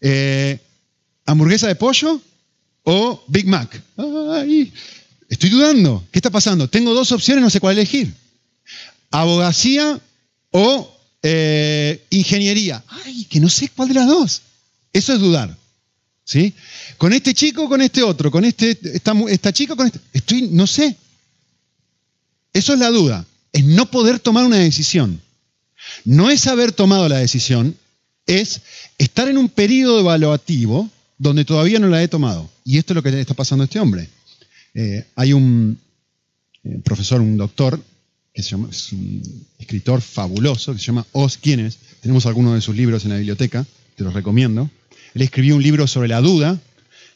Eh, 0.00 0.58
¿Hamburguesa 1.26 1.68
de 1.68 1.74
pollo 1.74 2.20
o 2.84 3.22
Big 3.28 3.46
Mac. 3.46 3.80
Ay, 3.96 4.72
estoy 5.28 5.50
dudando. 5.50 6.04
¿Qué 6.10 6.18
está 6.18 6.30
pasando? 6.30 6.68
Tengo 6.68 6.94
dos 6.94 7.12
opciones, 7.12 7.42
no 7.42 7.50
sé 7.50 7.60
cuál 7.60 7.76
elegir. 7.76 8.12
Abogacía 9.10 10.00
o 10.50 10.96
eh, 11.22 12.04
ingeniería. 12.10 12.82
Ay, 12.88 13.24
que 13.26 13.40
no 13.40 13.48
sé 13.48 13.68
cuál 13.74 13.88
de 13.88 13.94
las 13.94 14.06
dos. 14.06 14.42
Eso 14.92 15.12
es 15.12 15.20
dudar. 15.20 15.56
¿Sí? 16.24 16.54
Con 16.98 17.12
este 17.12 17.34
chico 17.34 17.68
con 17.68 17.82
este 17.82 18.02
otro, 18.02 18.30
con 18.30 18.44
este, 18.44 18.78
esta, 18.94 19.12
esta 19.28 19.52
chica 19.52 19.74
con 19.74 19.86
este. 19.86 20.00
Estoy, 20.12 20.48
no 20.50 20.66
sé. 20.66 20.96
Eso 22.52 22.74
es 22.74 22.78
la 22.78 22.90
duda. 22.90 23.26
Es 23.52 23.64
no 23.64 23.90
poder 23.90 24.18
tomar 24.18 24.44
una 24.44 24.58
decisión. 24.58 25.20
No 26.04 26.30
es 26.30 26.46
haber 26.46 26.72
tomado 26.72 27.08
la 27.08 27.18
decisión, 27.18 27.76
es 28.26 28.60
estar 28.98 29.28
en 29.28 29.38
un 29.38 29.48
periodo 29.48 30.00
evaluativo 30.00 30.88
donde 31.18 31.44
todavía 31.44 31.78
no 31.78 31.88
la 31.88 32.02
he 32.02 32.08
tomado. 32.08 32.50
Y 32.64 32.78
esto 32.78 32.92
es 32.92 32.96
lo 32.96 33.02
que 33.02 33.10
le 33.10 33.20
está 33.20 33.34
pasando 33.34 33.62
a 33.62 33.66
este 33.66 33.80
hombre. 33.80 34.08
Eh, 34.74 35.06
hay 35.16 35.32
un 35.32 35.78
eh, 36.64 36.80
profesor, 36.84 37.20
un 37.20 37.36
doctor, 37.36 37.80
que 38.32 38.42
se 38.42 38.50
llama, 38.50 38.68
es 38.70 38.92
un 38.92 39.46
escritor 39.58 40.00
fabuloso, 40.00 40.72
que 40.72 40.78
se 40.78 40.86
llama 40.86 41.06
Oz 41.12 41.36
Quienes. 41.36 41.78
Tenemos 42.00 42.26
algunos 42.26 42.54
de 42.54 42.60
sus 42.60 42.74
libros 42.74 43.04
en 43.04 43.10
la 43.10 43.16
biblioteca, 43.16 43.66
te 43.96 44.04
los 44.04 44.14
recomiendo. 44.14 44.70
Él 45.14 45.22
escribió 45.22 45.56
un 45.56 45.62
libro 45.62 45.86
sobre 45.86 46.08
la 46.08 46.20
duda, 46.20 46.58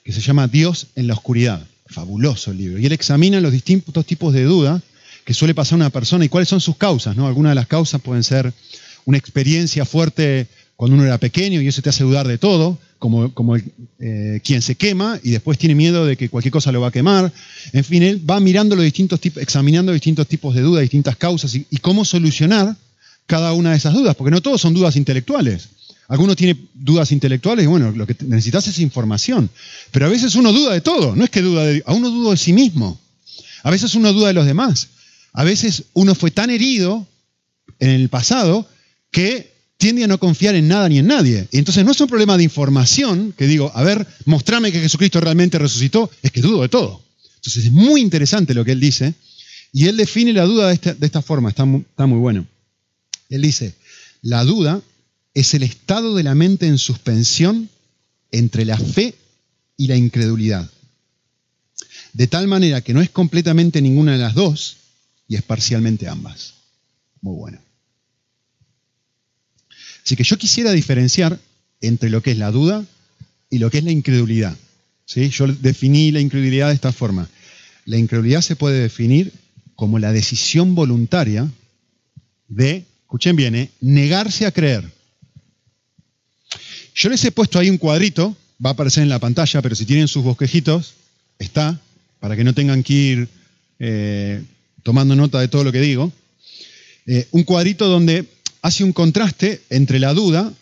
que 0.04 0.12
se 0.12 0.20
llama 0.20 0.48
Dios 0.48 0.88
en 0.94 1.06
la 1.06 1.14
oscuridad. 1.14 1.66
Fabuloso 1.88 2.50
el 2.50 2.58
libro. 2.58 2.78
Y 2.78 2.86
él 2.86 2.92
examina 2.92 3.40
los 3.40 3.52
distintos 3.52 4.04
tipos 4.04 4.34
de 4.34 4.44
duda 4.44 4.82
que 5.26 5.35
suele 5.35 5.56
pasar 5.56 5.75
a 5.75 5.83
una 5.83 5.90
persona 5.90 6.25
y 6.25 6.28
cuáles 6.28 6.49
son 6.49 6.61
sus 6.61 6.76
causas. 6.76 7.16
¿no? 7.16 7.26
Algunas 7.26 7.50
de 7.50 7.56
las 7.56 7.66
causas 7.66 8.00
pueden 8.00 8.23
ser 8.23 8.54
una 9.04 9.18
experiencia 9.18 9.85
fuerte 9.85 10.47
cuando 10.76 10.95
uno 10.95 11.04
era 11.04 11.18
pequeño 11.18 11.61
y 11.61 11.66
eso 11.66 11.83
te 11.83 11.88
hace 11.88 12.04
dudar 12.04 12.28
de 12.28 12.38
todo, 12.38 12.78
como, 13.00 13.35
como 13.35 13.56
eh, 13.56 14.40
quien 14.45 14.62
se 14.62 14.76
quema 14.76 15.18
y 15.25 15.33
después 15.33 15.59
tiene 15.59 15.75
miedo 15.75 16.06
de 16.06 16.16
que 16.16 16.28
cualquier 16.28 16.52
cosa 16.52 16.71
lo 16.71 16.80
va 16.80 16.88
a 16.88 16.90
quemar. 16.92 17.33
En 17.73 17.83
fin, 17.83 18.04
él 18.04 18.23
va 18.28 18.38
mirando 18.38 18.76
los 18.76 18.85
distintos 18.85 19.21
tipos, 19.21 19.42
examinando 19.42 19.92
distintos 19.92 20.28
tipos 20.28 20.54
de 20.54 20.61
dudas, 20.61 20.83
distintas 20.83 21.16
causas 21.16 21.52
y, 21.56 21.64
cómo 21.78 22.04
solucionar 22.04 22.76
cada 23.26 23.52
una 23.52 23.73
de 23.73 23.78
esas 23.78 23.95
dudas, 23.95 24.14
porque 24.14 24.30
no 24.30 24.40
todos 24.40 24.61
son 24.61 24.75
dudas 24.75 24.95
intelectuales. 24.95 25.71
Algunos 26.06 26.37
tienen 26.37 26.68
dudas 26.73 27.11
intelectuales 27.11 27.64
y 27.64 27.66
bueno, 27.66 27.90
lo 27.90 28.06
que 28.06 28.14
necesitas 28.26 28.68
es 28.68 28.78
información. 28.78 29.50
Pero 29.90 30.06
a 30.06 30.09
veces 30.09 30.37
uno 30.37 30.52
duda 30.52 30.73
de 30.73 30.83
todo, 30.83 31.16
no 31.16 31.25
es 31.25 31.30
que 31.30 31.42
duda 31.42 31.64
de, 31.64 31.83
a 31.85 31.92
uno 31.95 32.11
duda 32.11 32.30
de 32.30 32.37
sí 32.37 32.52
mismo. 32.52 33.00
A 33.64 33.73
veces 33.73 33.92
uno 33.97 34.12
duda 34.12 34.28
de 34.28 34.35
los 34.35 34.47
demás. 34.47 34.90
A 35.36 35.44
veces 35.44 35.84
uno 35.92 36.14
fue 36.14 36.30
tan 36.30 36.48
herido 36.48 37.06
en 37.78 37.90
el 37.90 38.08
pasado 38.08 38.66
que 39.10 39.52
tiende 39.76 40.02
a 40.02 40.06
no 40.06 40.18
confiar 40.18 40.54
en 40.54 40.66
nada 40.66 40.88
ni 40.88 40.98
en 40.98 41.06
nadie. 41.06 41.46
Y 41.52 41.58
entonces 41.58 41.84
no 41.84 41.92
es 41.92 42.00
un 42.00 42.08
problema 42.08 42.38
de 42.38 42.44
información, 42.44 43.34
que 43.36 43.46
digo, 43.46 43.70
a 43.74 43.82
ver, 43.82 44.06
mostrame 44.24 44.72
que 44.72 44.80
Jesucristo 44.80 45.20
realmente 45.20 45.58
resucitó, 45.58 46.10
es 46.22 46.32
que 46.32 46.40
dudo 46.40 46.62
de 46.62 46.70
todo. 46.70 47.04
Entonces 47.34 47.66
es 47.66 47.70
muy 47.70 48.00
interesante 48.00 48.54
lo 48.54 48.64
que 48.64 48.72
él 48.72 48.80
dice, 48.80 49.12
y 49.74 49.88
él 49.88 49.98
define 49.98 50.32
la 50.32 50.46
duda 50.46 50.68
de 50.68 51.06
esta, 51.06 51.20
forma, 51.20 51.50
está 51.50 51.66
está 51.90 52.06
muy 52.06 52.18
bueno. 52.18 52.46
Él 53.28 53.42
dice, 53.42 53.74
la 54.22 54.42
duda 54.42 54.80
es 55.34 55.52
el 55.52 55.64
estado 55.64 56.14
de 56.14 56.22
la 56.22 56.34
mente 56.34 56.66
en 56.66 56.78
suspensión 56.78 57.68
entre 58.30 58.64
la 58.64 58.78
fe 58.78 59.14
y 59.76 59.88
la 59.88 59.96
incredulidad. 59.96 60.70
De 62.14 62.26
tal 62.26 62.48
manera 62.48 62.80
que 62.80 62.94
no 62.94 63.02
es 63.02 63.10
completamente 63.10 63.82
ninguna 63.82 64.12
de 64.12 64.18
las 64.18 64.34
dos 64.34 64.78
y 65.28 65.37
es 65.37 65.42
parcialmente 65.42 66.09
ambas. 66.09 66.54
Muy 67.21 67.37
bueno. 67.37 67.59
Así 70.04 70.16
que 70.16 70.25
yo 70.25 70.38
quisiera 70.38 70.73
diferenciar 70.73 71.38
entre 71.80 72.11
lo 72.11 72.23
que 72.23 72.30
es 72.30 72.38
la 72.38 72.50
duda 72.50 72.85
y 73.50 73.59
lo 73.59 73.71
que 73.71 73.78
es 73.78 73.85
la 73.85 73.90
incredulidad. 73.90 74.56
¿Sí? 75.04 75.28
Yo 75.30 75.47
definí 75.47 76.11
la 76.11 76.21
incredulidad 76.21 76.68
de 76.68 76.75
esta 76.75 76.92
forma. 76.92 77.28
La 77.85 77.97
incredulidad 77.97 78.40
se 78.40 78.56
puede 78.56 78.80
definir 78.80 79.33
como 79.75 79.99
la 79.99 80.12
decisión 80.12 80.75
voluntaria 80.75 81.50
de, 82.49 82.85
escuchen 83.02 83.37
bien, 83.37 83.54
¿eh? 83.54 83.71
negarse 83.80 84.47
a 84.47 84.52
creer. 84.52 84.90
Yo 86.95 87.09
les 87.09 87.25
he 87.25 87.30
puesto 87.30 87.59
ahí 87.59 87.68
un 87.68 87.78
cuadrito, 87.78 88.37
va 88.64 88.71
a 88.71 88.73
aparecer 88.73 89.02
en 89.02 89.09
la 89.09 89.18
pantalla, 89.18 89.61
pero 89.61 89.75
si 89.75 89.85
tienen 89.85 90.09
sus 90.09 90.25
bosquejitos, 90.25 90.95
está, 91.38 91.78
para 92.21 92.37
que 92.37 92.45
no 92.45 92.54
tengan 92.54 92.83
que 92.83 92.92
ir 92.95 93.28
eh, 93.78 94.42
tomando 94.86 95.16
nota 95.16 95.40
de 95.40 95.48
todo 95.48 95.64
lo 95.64 95.72
que 95.72 95.80
digo. 95.80 96.12
Eh, 97.06 97.26
un 97.32 97.42
cuadrito 97.42 97.88
donde 97.88 98.24
hace 98.62 98.84
un 98.84 98.92
contraste 98.92 99.60
entre 99.68 99.98
la 99.98 100.14
duda 100.14 100.52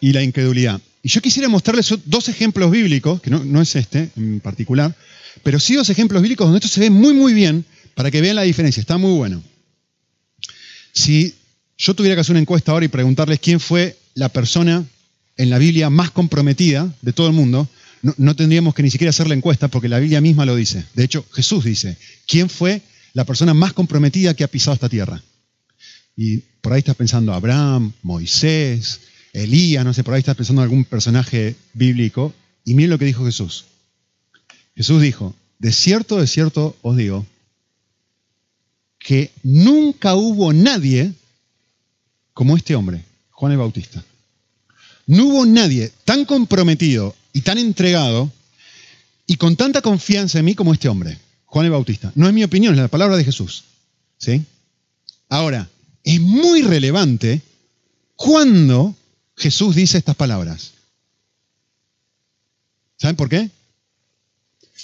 y 0.00 0.12
la 0.12 0.24
incredulidad. 0.24 0.80
Y 1.04 1.08
yo 1.08 1.22
quisiera 1.22 1.48
mostrarles 1.48 1.94
dos 2.04 2.28
ejemplos 2.28 2.72
bíblicos, 2.72 3.22
que 3.22 3.30
no, 3.30 3.44
no 3.44 3.62
es 3.62 3.76
este 3.76 4.10
en 4.16 4.40
particular, 4.40 4.92
pero 5.44 5.60
sí 5.60 5.76
dos 5.76 5.88
ejemplos 5.88 6.20
bíblicos 6.20 6.48
donde 6.48 6.58
esto 6.58 6.68
se 6.68 6.80
ve 6.80 6.90
muy, 6.90 7.14
muy 7.14 7.32
bien 7.32 7.64
para 7.94 8.10
que 8.10 8.20
vean 8.20 8.34
la 8.34 8.42
diferencia. 8.42 8.80
Está 8.80 8.98
muy 8.98 9.16
bueno. 9.16 9.40
Si 10.92 11.36
yo 11.78 11.94
tuviera 11.94 12.16
que 12.16 12.22
hacer 12.22 12.32
una 12.32 12.40
encuesta 12.40 12.72
ahora 12.72 12.86
y 12.86 12.88
preguntarles 12.88 13.38
quién 13.38 13.60
fue 13.60 13.96
la 14.14 14.30
persona 14.30 14.84
en 15.36 15.48
la 15.48 15.58
Biblia 15.58 15.90
más 15.90 16.10
comprometida 16.10 16.92
de 17.02 17.12
todo 17.12 17.28
el 17.28 17.34
mundo, 17.34 17.68
no, 18.02 18.34
tendríamos 18.34 18.74
que 18.74 18.82
ni 18.82 18.90
siquiera 18.90 19.10
hacer 19.10 19.28
la 19.28 19.34
encuesta 19.34 19.68
porque 19.68 19.88
la 19.88 20.00
Biblia 20.00 20.20
misma 20.20 20.44
lo 20.44 20.56
dice. 20.56 20.84
De 20.94 21.04
hecho, 21.04 21.24
Jesús 21.32 21.64
dice, 21.64 21.96
¿quién 22.26 22.48
fue 22.48 22.82
la 23.12 23.24
persona 23.24 23.54
más 23.54 23.72
comprometida 23.72 24.34
que 24.34 24.44
ha 24.44 24.48
pisado 24.48 24.74
esta 24.74 24.88
tierra? 24.88 25.22
Y 26.16 26.38
por 26.60 26.72
ahí 26.72 26.80
estás 26.80 26.96
pensando 26.96 27.32
Abraham, 27.32 27.92
Moisés, 28.02 29.00
Elías, 29.32 29.84
no 29.84 29.94
sé, 29.94 30.04
por 30.04 30.14
ahí 30.14 30.20
estás 30.20 30.36
pensando 30.36 30.62
en 30.62 30.64
algún 30.64 30.84
personaje 30.84 31.56
bíblico. 31.72 32.34
Y 32.64 32.74
miren 32.74 32.90
lo 32.90 32.98
que 32.98 33.06
dijo 33.06 33.24
Jesús. 33.24 33.64
Jesús 34.76 35.00
dijo, 35.00 35.34
de 35.58 35.72
cierto, 35.72 36.18
de 36.20 36.26
cierto 36.26 36.76
os 36.82 36.96
digo, 36.96 37.26
que 38.98 39.30
nunca 39.42 40.14
hubo 40.14 40.52
nadie 40.52 41.12
como 42.34 42.56
este 42.56 42.74
hombre, 42.74 43.04
Juan 43.30 43.52
el 43.52 43.58
Bautista. 43.58 44.04
No 45.06 45.26
hubo 45.26 45.46
nadie 45.46 45.90
tan 46.04 46.24
comprometido 46.24 47.16
y 47.32 47.40
tan 47.40 47.58
entregado 47.58 48.30
y 49.26 49.36
con 49.36 49.56
tanta 49.56 49.82
confianza 49.82 50.38
en 50.38 50.44
mí 50.44 50.54
como 50.54 50.72
este 50.72 50.88
hombre, 50.88 51.18
Juan 51.50 51.66
el 51.66 51.72
Bautista. 51.72 52.12
No 52.14 52.28
es 52.28 52.32
mi 52.32 52.44
opinión, 52.44 52.74
es 52.74 52.80
la 52.80 52.86
palabra 52.86 53.16
de 53.16 53.24
Jesús. 53.24 53.64
¿Sí? 54.18 54.44
Ahora, 55.28 55.68
es 56.04 56.20
muy 56.20 56.62
relevante 56.62 57.42
cuando 58.14 58.94
Jesús 59.36 59.74
dice 59.74 59.98
estas 59.98 60.14
palabras. 60.14 60.74
¿Saben 62.98 63.16
por 63.16 63.28
qué? 63.28 63.50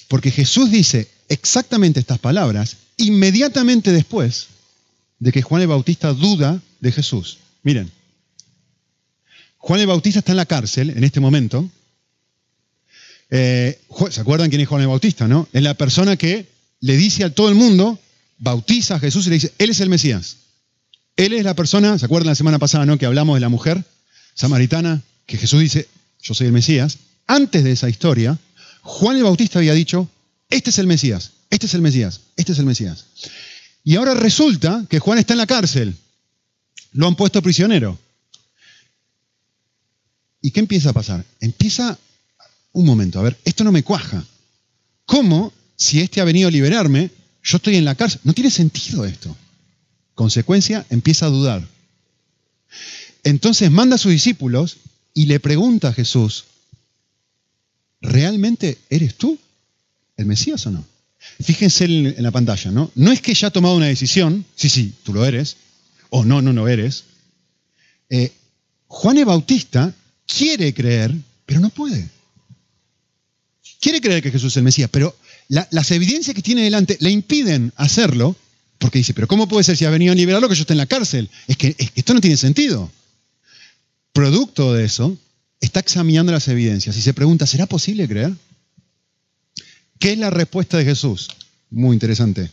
Porque 0.08 0.32
Jesús 0.32 0.72
dice 0.72 1.08
exactamente 1.28 2.00
estas 2.00 2.18
palabras 2.18 2.76
inmediatamente 2.96 3.92
después 3.92 4.48
de 5.20 5.30
que 5.30 5.42
Juan 5.42 5.62
el 5.62 5.68
Bautista 5.68 6.12
duda 6.12 6.60
de 6.80 6.90
Jesús. 6.90 7.38
Miren, 7.62 7.92
Juan 9.58 9.78
el 9.78 9.86
Bautista 9.86 10.18
está 10.18 10.32
en 10.32 10.38
la 10.38 10.46
cárcel 10.46 10.90
en 10.90 11.04
este 11.04 11.20
momento. 11.20 11.70
Eh, 13.30 13.80
¿Se 14.10 14.20
acuerdan 14.20 14.48
quién 14.48 14.62
es 14.62 14.68
Juan 14.68 14.82
el 14.82 14.88
Bautista, 14.88 15.28
no? 15.28 15.48
Es 15.52 15.62
la 15.62 15.74
persona 15.74 16.16
que 16.16 16.55
le 16.80 16.96
dice 16.96 17.24
a 17.24 17.34
todo 17.34 17.48
el 17.48 17.54
mundo, 17.54 17.98
bautiza 18.38 18.96
a 18.96 19.00
Jesús 19.00 19.26
y 19.26 19.30
le 19.30 19.36
dice, 19.36 19.52
Él 19.58 19.70
es 19.70 19.80
el 19.80 19.88
Mesías. 19.88 20.36
Él 21.16 21.32
es 21.32 21.44
la 21.44 21.54
persona, 21.54 21.98
¿se 21.98 22.04
acuerdan 22.04 22.28
la 22.28 22.34
semana 22.34 22.58
pasada, 22.58 22.84
no? 22.84 22.98
Que 22.98 23.06
hablamos 23.06 23.36
de 23.36 23.40
la 23.40 23.48
mujer 23.48 23.84
samaritana, 24.34 25.02
que 25.24 25.38
Jesús 25.38 25.60
dice, 25.60 25.88
yo 26.20 26.34
soy 26.34 26.48
el 26.48 26.52
Mesías. 26.52 26.98
Antes 27.26 27.64
de 27.64 27.72
esa 27.72 27.88
historia, 27.88 28.38
Juan 28.82 29.16
el 29.16 29.24
Bautista 29.24 29.58
había 29.58 29.72
dicho, 29.72 30.08
este 30.50 30.70
es 30.70 30.78
el 30.78 30.86
Mesías, 30.86 31.32
este 31.50 31.66
es 31.66 31.74
el 31.74 31.80
Mesías, 31.80 32.20
este 32.36 32.52
es 32.52 32.58
el 32.58 32.66
Mesías. 32.66 33.06
Y 33.82 33.96
ahora 33.96 34.14
resulta 34.14 34.84
que 34.90 34.98
Juan 34.98 35.18
está 35.18 35.34
en 35.34 35.38
la 35.38 35.46
cárcel. 35.46 35.96
Lo 36.92 37.06
han 37.06 37.16
puesto 37.16 37.42
prisionero. 37.42 37.98
¿Y 40.42 40.50
qué 40.50 40.60
empieza 40.60 40.90
a 40.90 40.92
pasar? 40.92 41.24
Empieza, 41.40 41.98
un 42.72 42.84
momento, 42.84 43.18
a 43.18 43.22
ver, 43.22 43.38
esto 43.44 43.64
no 43.64 43.72
me 43.72 43.82
cuaja. 43.82 44.24
¿Cómo, 45.04 45.52
si 45.76 46.00
este 46.00 46.20
ha 46.20 46.24
venido 46.24 46.48
a 46.48 46.52
liberarme, 46.52 47.10
yo 47.42 47.56
estoy 47.58 47.76
en 47.76 47.84
la 47.84 47.94
cárcel? 47.94 48.20
No 48.24 48.32
tiene 48.32 48.50
sentido 48.50 49.04
esto. 49.04 49.36
Consecuencia, 50.14 50.84
empieza 50.90 51.26
a 51.26 51.30
dudar. 51.30 51.66
Entonces 53.22 53.70
manda 53.70 53.96
a 53.96 53.98
sus 53.98 54.12
discípulos 54.12 54.78
y 55.12 55.26
le 55.26 55.40
pregunta 55.40 55.88
a 55.88 55.92
Jesús, 55.92 56.44
¿realmente 58.00 58.78
eres 58.90 59.16
tú 59.16 59.38
el 60.16 60.26
Mesías 60.26 60.66
o 60.66 60.70
no? 60.70 60.84
Fíjense 61.42 61.84
en 61.84 62.22
la 62.22 62.30
pantalla, 62.30 62.70
¿no? 62.70 62.90
No 62.94 63.12
es 63.12 63.20
que 63.20 63.34
ya 63.34 63.48
ha 63.48 63.50
tomado 63.50 63.76
una 63.76 63.86
decisión, 63.86 64.44
sí, 64.54 64.68
sí, 64.68 64.94
tú 65.02 65.12
lo 65.12 65.24
eres, 65.24 65.56
o 66.10 66.24
no, 66.24 66.40
no, 66.40 66.52
no 66.52 66.68
eres. 66.68 67.04
Eh, 68.08 68.32
Juan 68.86 69.18
el 69.18 69.24
Bautista 69.24 69.94
quiere 70.26 70.72
creer, 70.72 71.14
pero 71.44 71.60
no 71.60 71.70
puede. 71.70 72.08
Quiere 73.80 74.00
creer 74.00 74.22
que 74.22 74.30
Jesús 74.30 74.52
es 74.52 74.56
el 74.56 74.62
Mesías, 74.62 74.88
pero 74.90 75.16
las 75.48 75.90
evidencias 75.90 76.34
que 76.34 76.42
tiene 76.42 76.62
delante 76.62 76.96
le 77.00 77.10
impiden 77.10 77.72
hacerlo 77.76 78.36
porque 78.78 78.98
dice, 78.98 79.14
pero 79.14 79.26
¿cómo 79.26 79.48
puede 79.48 79.64
ser 79.64 79.76
si 79.76 79.84
ha 79.84 79.90
venido 79.90 80.12
a 80.12 80.16
liberarlo 80.16 80.48
que 80.48 80.54
yo 80.54 80.62
esté 80.62 80.74
en 80.74 80.78
la 80.78 80.86
cárcel? 80.86 81.30
Es 81.46 81.56
que, 81.56 81.74
es 81.78 81.90
que 81.90 82.00
esto 82.00 82.14
no 82.14 82.20
tiene 82.20 82.36
sentido. 82.36 82.90
Producto 84.12 84.74
de 84.74 84.84
eso, 84.84 85.16
está 85.60 85.80
examinando 85.80 86.32
las 86.32 86.48
evidencias 86.48 86.96
y 86.96 87.02
se 87.02 87.14
pregunta, 87.14 87.46
¿será 87.46 87.66
posible 87.66 88.08
creer? 88.08 88.34
¿Qué 89.98 90.12
es 90.12 90.18
la 90.18 90.30
respuesta 90.30 90.76
de 90.76 90.84
Jesús? 90.84 91.28
Muy 91.70 91.94
interesante. 91.94 92.50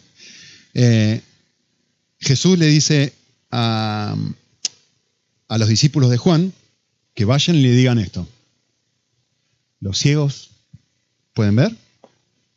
Eh, 0.73 1.21
Jesús 2.19 2.57
le 2.57 2.67
dice 2.67 3.13
a, 3.51 4.15
a 5.49 5.57
los 5.57 5.67
discípulos 5.67 6.09
de 6.09 6.17
Juan, 6.17 6.53
que 7.13 7.25
vayan 7.25 7.57
y 7.57 7.61
le 7.61 7.71
digan 7.71 7.99
esto. 7.99 8.27
Los 9.81 9.97
ciegos 9.97 10.51
pueden 11.33 11.57
ver, 11.57 11.75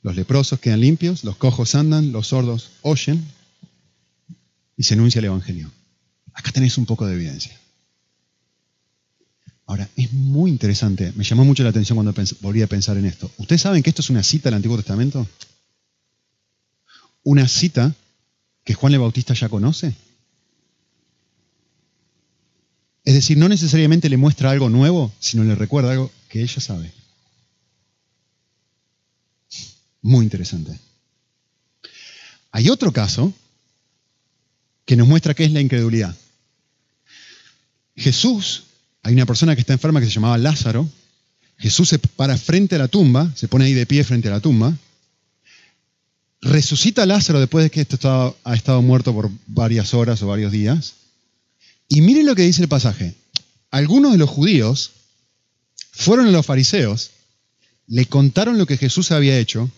los 0.06 0.14
leprosos 0.14 0.60
quedan 0.60 0.82
limpios, 0.82 1.24
los 1.24 1.34
cojos 1.34 1.74
andan, 1.74 2.12
los 2.12 2.28
sordos 2.28 2.70
oyen 2.82 3.26
y 4.76 4.84
se 4.84 4.94
anuncia 4.94 5.18
el 5.18 5.24
Evangelio. 5.24 5.68
Acá 6.32 6.52
tenéis 6.52 6.78
un 6.78 6.86
poco 6.86 7.06
de 7.06 7.14
evidencia. 7.14 7.58
Ahora, 9.66 9.90
es 9.96 10.12
muy 10.12 10.52
interesante, 10.52 11.12
me 11.16 11.24
llamó 11.24 11.44
mucho 11.44 11.64
la 11.64 11.70
atención 11.70 11.96
cuando 11.96 12.14
volví 12.40 12.62
a 12.62 12.68
pensar 12.68 12.96
en 12.96 13.06
esto. 13.06 13.28
¿Ustedes 13.38 13.62
saben 13.62 13.82
que 13.82 13.90
esto 13.90 14.00
es 14.00 14.08
una 14.10 14.22
cita 14.22 14.48
del 14.48 14.54
Antiguo 14.54 14.76
Testamento? 14.76 15.26
Una 17.24 17.48
cita 17.48 17.92
que 18.62 18.74
Juan 18.74 18.92
el 18.92 19.00
Bautista 19.00 19.34
ya 19.34 19.48
conoce. 19.48 19.92
Es 23.02 23.14
decir, 23.14 23.38
no 23.38 23.48
necesariamente 23.48 24.08
le 24.08 24.18
muestra 24.18 24.52
algo 24.52 24.70
nuevo, 24.70 25.12
sino 25.18 25.42
le 25.42 25.56
recuerda 25.56 25.90
algo 25.90 26.12
que 26.28 26.42
ella 26.42 26.60
sabe. 26.60 26.92
Muy 30.06 30.22
interesante. 30.22 30.70
Hay 32.52 32.70
otro 32.70 32.92
caso 32.92 33.34
que 34.84 34.94
nos 34.94 35.08
muestra 35.08 35.34
qué 35.34 35.44
es 35.44 35.50
la 35.50 35.60
incredulidad. 35.60 36.14
Jesús, 37.96 38.66
hay 39.02 39.14
una 39.14 39.26
persona 39.26 39.56
que 39.56 39.62
está 39.62 39.72
enferma 39.72 39.98
que 39.98 40.06
se 40.06 40.12
llamaba 40.12 40.38
Lázaro, 40.38 40.88
Jesús 41.58 41.88
se 41.88 41.98
para 41.98 42.38
frente 42.38 42.76
a 42.76 42.78
la 42.78 42.86
tumba, 42.86 43.32
se 43.34 43.48
pone 43.48 43.64
ahí 43.64 43.72
de 43.72 43.84
pie 43.84 44.04
frente 44.04 44.28
a 44.28 44.30
la 44.30 44.40
tumba, 44.40 44.78
resucita 46.40 47.02
a 47.02 47.06
Lázaro 47.06 47.40
después 47.40 47.64
de 47.64 47.70
que 47.70 47.80
esto 47.80 48.38
ha 48.44 48.54
estado 48.54 48.82
muerto 48.82 49.12
por 49.12 49.28
varias 49.48 49.92
horas 49.92 50.22
o 50.22 50.28
varios 50.28 50.52
días. 50.52 50.94
Y 51.88 52.00
miren 52.02 52.26
lo 52.26 52.36
que 52.36 52.42
dice 52.42 52.62
el 52.62 52.68
pasaje. 52.68 53.16
Algunos 53.72 54.12
de 54.12 54.18
los 54.18 54.30
judíos 54.30 54.92
fueron 55.90 56.28
a 56.28 56.30
los 56.30 56.46
fariseos, 56.46 57.10
le 57.88 58.06
contaron 58.06 58.56
lo 58.56 58.66
que 58.66 58.76
Jesús 58.76 59.10
había 59.10 59.36
hecho, 59.36 59.68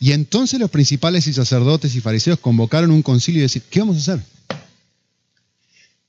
y 0.00 0.12
entonces 0.12 0.60
los 0.60 0.70
principales 0.70 1.26
y 1.26 1.32
sacerdotes 1.32 1.94
y 1.94 2.00
fariseos 2.00 2.38
convocaron 2.38 2.90
un 2.90 3.02
concilio 3.02 3.40
y 3.40 3.42
decir, 3.42 3.62
¿qué 3.70 3.80
vamos 3.80 3.96
a 3.96 4.00
hacer? 4.00 4.24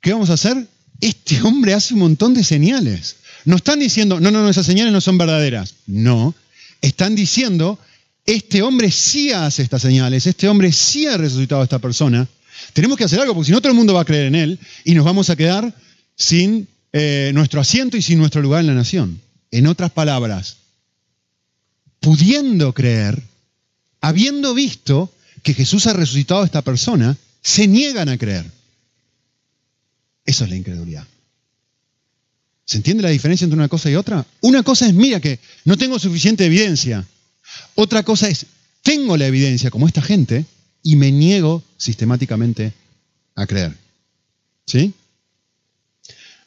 ¿Qué 0.02 0.14
vamos 0.14 0.30
a 0.30 0.34
hacer? 0.34 0.68
Este 1.02 1.42
hombre 1.42 1.74
hace 1.74 1.94
un 1.94 2.02
montón 2.02 2.34
de 2.34 2.44
señales. 2.44 3.18
No 3.46 3.56
están 3.56 3.80
diciendo, 3.80 4.20
no, 4.20 4.32
no, 4.32 4.42
no, 4.42 4.50
esas 4.50 4.66
señales 4.66 4.94
no 4.94 5.02
son 5.02 5.18
verdaderas. 5.18 5.76
No, 5.88 6.36
están 6.82 7.16
diciendo, 7.16 7.80
este 8.26 8.62
hombre 8.62 8.92
sí 8.92 9.32
hace 9.32 9.64
estas 9.64 9.82
señales, 9.82 10.28
este 10.28 10.48
hombre 10.48 10.72
sí 10.72 11.08
ha 11.08 11.18
resucitado 11.18 11.62
a 11.62 11.64
esta 11.64 11.80
persona. 11.80 12.28
Tenemos 12.74 12.98
que 12.98 13.06
hacer 13.06 13.20
algo, 13.20 13.34
porque 13.34 13.48
si 13.48 13.52
no 13.52 13.62
todo 13.62 13.72
el 13.72 13.78
mundo 13.78 13.94
va 13.94 14.02
a 14.02 14.06
creer 14.06 14.28
en 14.28 14.36
él 14.36 14.60
y 14.84 14.94
nos 14.94 15.06
vamos 15.06 15.30
a 15.30 15.36
quedar 15.36 15.74
sin 16.16 16.68
eh, 16.92 17.32
nuestro 17.34 17.62
asiento 17.62 17.98
y 17.98 18.02
sin 18.02 18.20
nuestro 18.20 18.42
lugar 18.42 18.62
en 18.62 18.68
la 18.68 18.74
nación. 18.74 19.22
En 19.52 19.68
otras 19.68 19.92
palabras, 19.92 20.58
pudiendo 22.00 22.74
creer, 22.74 23.24
habiendo 24.02 24.54
visto 24.54 25.14
que 25.44 25.54
Jesús 25.54 25.88
ha 25.88 25.94
resucitado 25.94 26.42
a 26.42 26.46
esta 26.46 26.62
persona, 26.62 27.18
se 27.42 27.68
niegan 27.68 28.10
a 28.10 28.18
creer. 28.18 28.46
Eso 30.26 30.44
es 30.44 30.50
la 30.50 30.56
incredulidad. 30.56 31.08
¿Se 32.66 32.78
entiende 32.78 33.02
la 33.02 33.10
diferencia 33.10 33.46
entre 33.46 33.58
una 33.58 33.68
cosa 33.68 33.90
y 33.90 33.96
otra? 33.96 34.26
Una 34.42 34.62
cosa 34.62 34.86
es, 34.86 34.94
mira 34.94 35.20
que 35.20 35.40
no 35.66 35.76
tengo 35.76 35.98
suficiente 35.98 36.46
evidencia. 36.46 37.06
Otra 37.74 38.04
cosa 38.04 38.28
es, 38.28 38.46
tengo 38.84 39.18
la 39.18 39.26
evidencia 39.26 39.72
como 39.72 39.88
esta 39.88 40.02
gente 40.02 40.46
y 40.84 40.96
me 40.96 41.12
niego 41.12 41.64
sistemáticamente 41.78 42.74
a 43.36 43.48
creer. 43.48 43.76
¿Sí? 44.68 44.94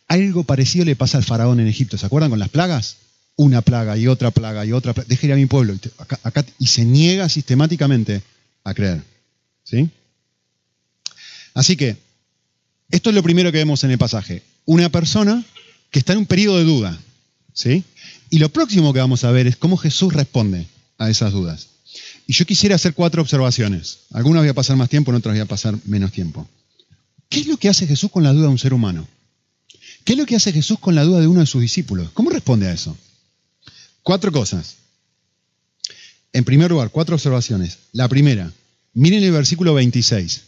Algo 0.06 0.44
parecido 0.44 0.85
le 0.85 0.94
pasa 0.94 1.18
al 1.18 1.25
faraón 1.25 1.59
en 1.59 1.66
Egipto. 1.66 1.99
¿Se 1.99 2.06
acuerdan 2.06 2.30
con 2.30 2.38
las 2.38 2.50
plagas? 2.50 2.99
Una 3.36 3.62
plaga 3.62 3.96
y 3.96 4.06
otra 4.08 4.30
plaga 4.30 4.64
y 4.64 4.72
otra 4.72 4.92
plaga. 4.92 5.08
Deje 5.08 5.26
ir 5.26 5.32
a 5.32 5.36
mi 5.36 5.46
pueblo. 5.46 5.74
y 6.58 6.66
se 6.66 6.84
niega 6.84 7.28
sistemáticamente 7.28 8.22
a 8.64 8.74
creer. 8.74 9.02
¿Sí? 9.64 9.90
Así 11.54 11.76
que, 11.76 11.96
esto 12.90 13.10
es 13.10 13.14
lo 13.14 13.22
primero 13.22 13.52
que 13.52 13.58
vemos 13.58 13.84
en 13.84 13.90
el 13.90 13.98
pasaje. 13.98 14.42
Una 14.64 14.88
persona 14.90 15.44
que 15.90 15.98
está 15.98 16.12
en 16.12 16.20
un 16.20 16.26
periodo 16.26 16.58
de 16.58 16.64
duda. 16.64 16.98
¿sí? 17.52 17.84
Y 18.30 18.38
lo 18.38 18.48
próximo 18.48 18.92
que 18.92 19.00
vamos 19.00 19.24
a 19.24 19.30
ver 19.30 19.46
es 19.46 19.56
cómo 19.56 19.76
Jesús 19.76 20.12
responde 20.12 20.66
a 20.98 21.10
esas 21.10 21.32
dudas. 21.32 21.68
Y 22.26 22.32
yo 22.32 22.46
quisiera 22.46 22.76
hacer 22.76 22.94
cuatro 22.94 23.22
observaciones. 23.22 24.00
Algunas 24.10 24.42
voy 24.42 24.48
a 24.48 24.54
pasar 24.54 24.76
más 24.76 24.88
tiempo, 24.88 25.10
en 25.10 25.16
otras 25.16 25.34
voy 25.34 25.40
a 25.40 25.46
pasar 25.46 25.76
menos 25.84 26.12
tiempo. 26.12 26.48
¿Qué 27.28 27.40
es 27.40 27.46
lo 27.46 27.56
que 27.56 27.68
hace 27.68 27.86
Jesús 27.86 28.10
con 28.10 28.22
la 28.22 28.32
duda 28.32 28.44
de 28.44 28.48
un 28.48 28.58
ser 28.58 28.74
humano? 28.74 29.06
¿Qué 30.04 30.12
es 30.12 30.18
lo 30.18 30.26
que 30.26 30.36
hace 30.36 30.52
Jesús 30.52 30.78
con 30.78 30.94
la 30.94 31.04
duda 31.04 31.20
de 31.20 31.26
uno 31.26 31.40
de 31.40 31.46
sus 31.46 31.60
discípulos? 31.60 32.10
¿Cómo 32.12 32.30
responde 32.30 32.68
a 32.68 32.72
eso? 32.72 32.96
Cuatro 34.02 34.32
cosas. 34.32 34.76
En 36.32 36.44
primer 36.44 36.71
lugar, 36.71 36.90
cuatro 36.90 37.14
observaciones. 37.14 37.78
La 37.92 38.09
primera, 38.09 38.52
miren 38.94 39.23
el 39.23 39.32
versículo 39.32 39.75
26. 39.75 40.42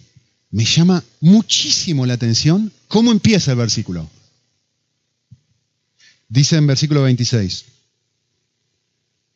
Me 0.51 0.65
llama 0.65 1.03
muchísimo 1.21 2.07
la 2.07 2.15
atención 2.15 2.73
cómo 2.89 3.13
empieza 3.13 3.53
el 3.53 3.59
versículo. 3.59 4.09
Dice 6.29 6.57
en 6.57 6.67
versículo 6.67 7.03
26, 7.03 7.65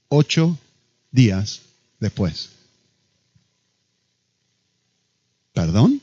ocho 0.08 0.58
días 1.10 1.60
después. 2.00 2.50
¿Perdón? 5.52 6.00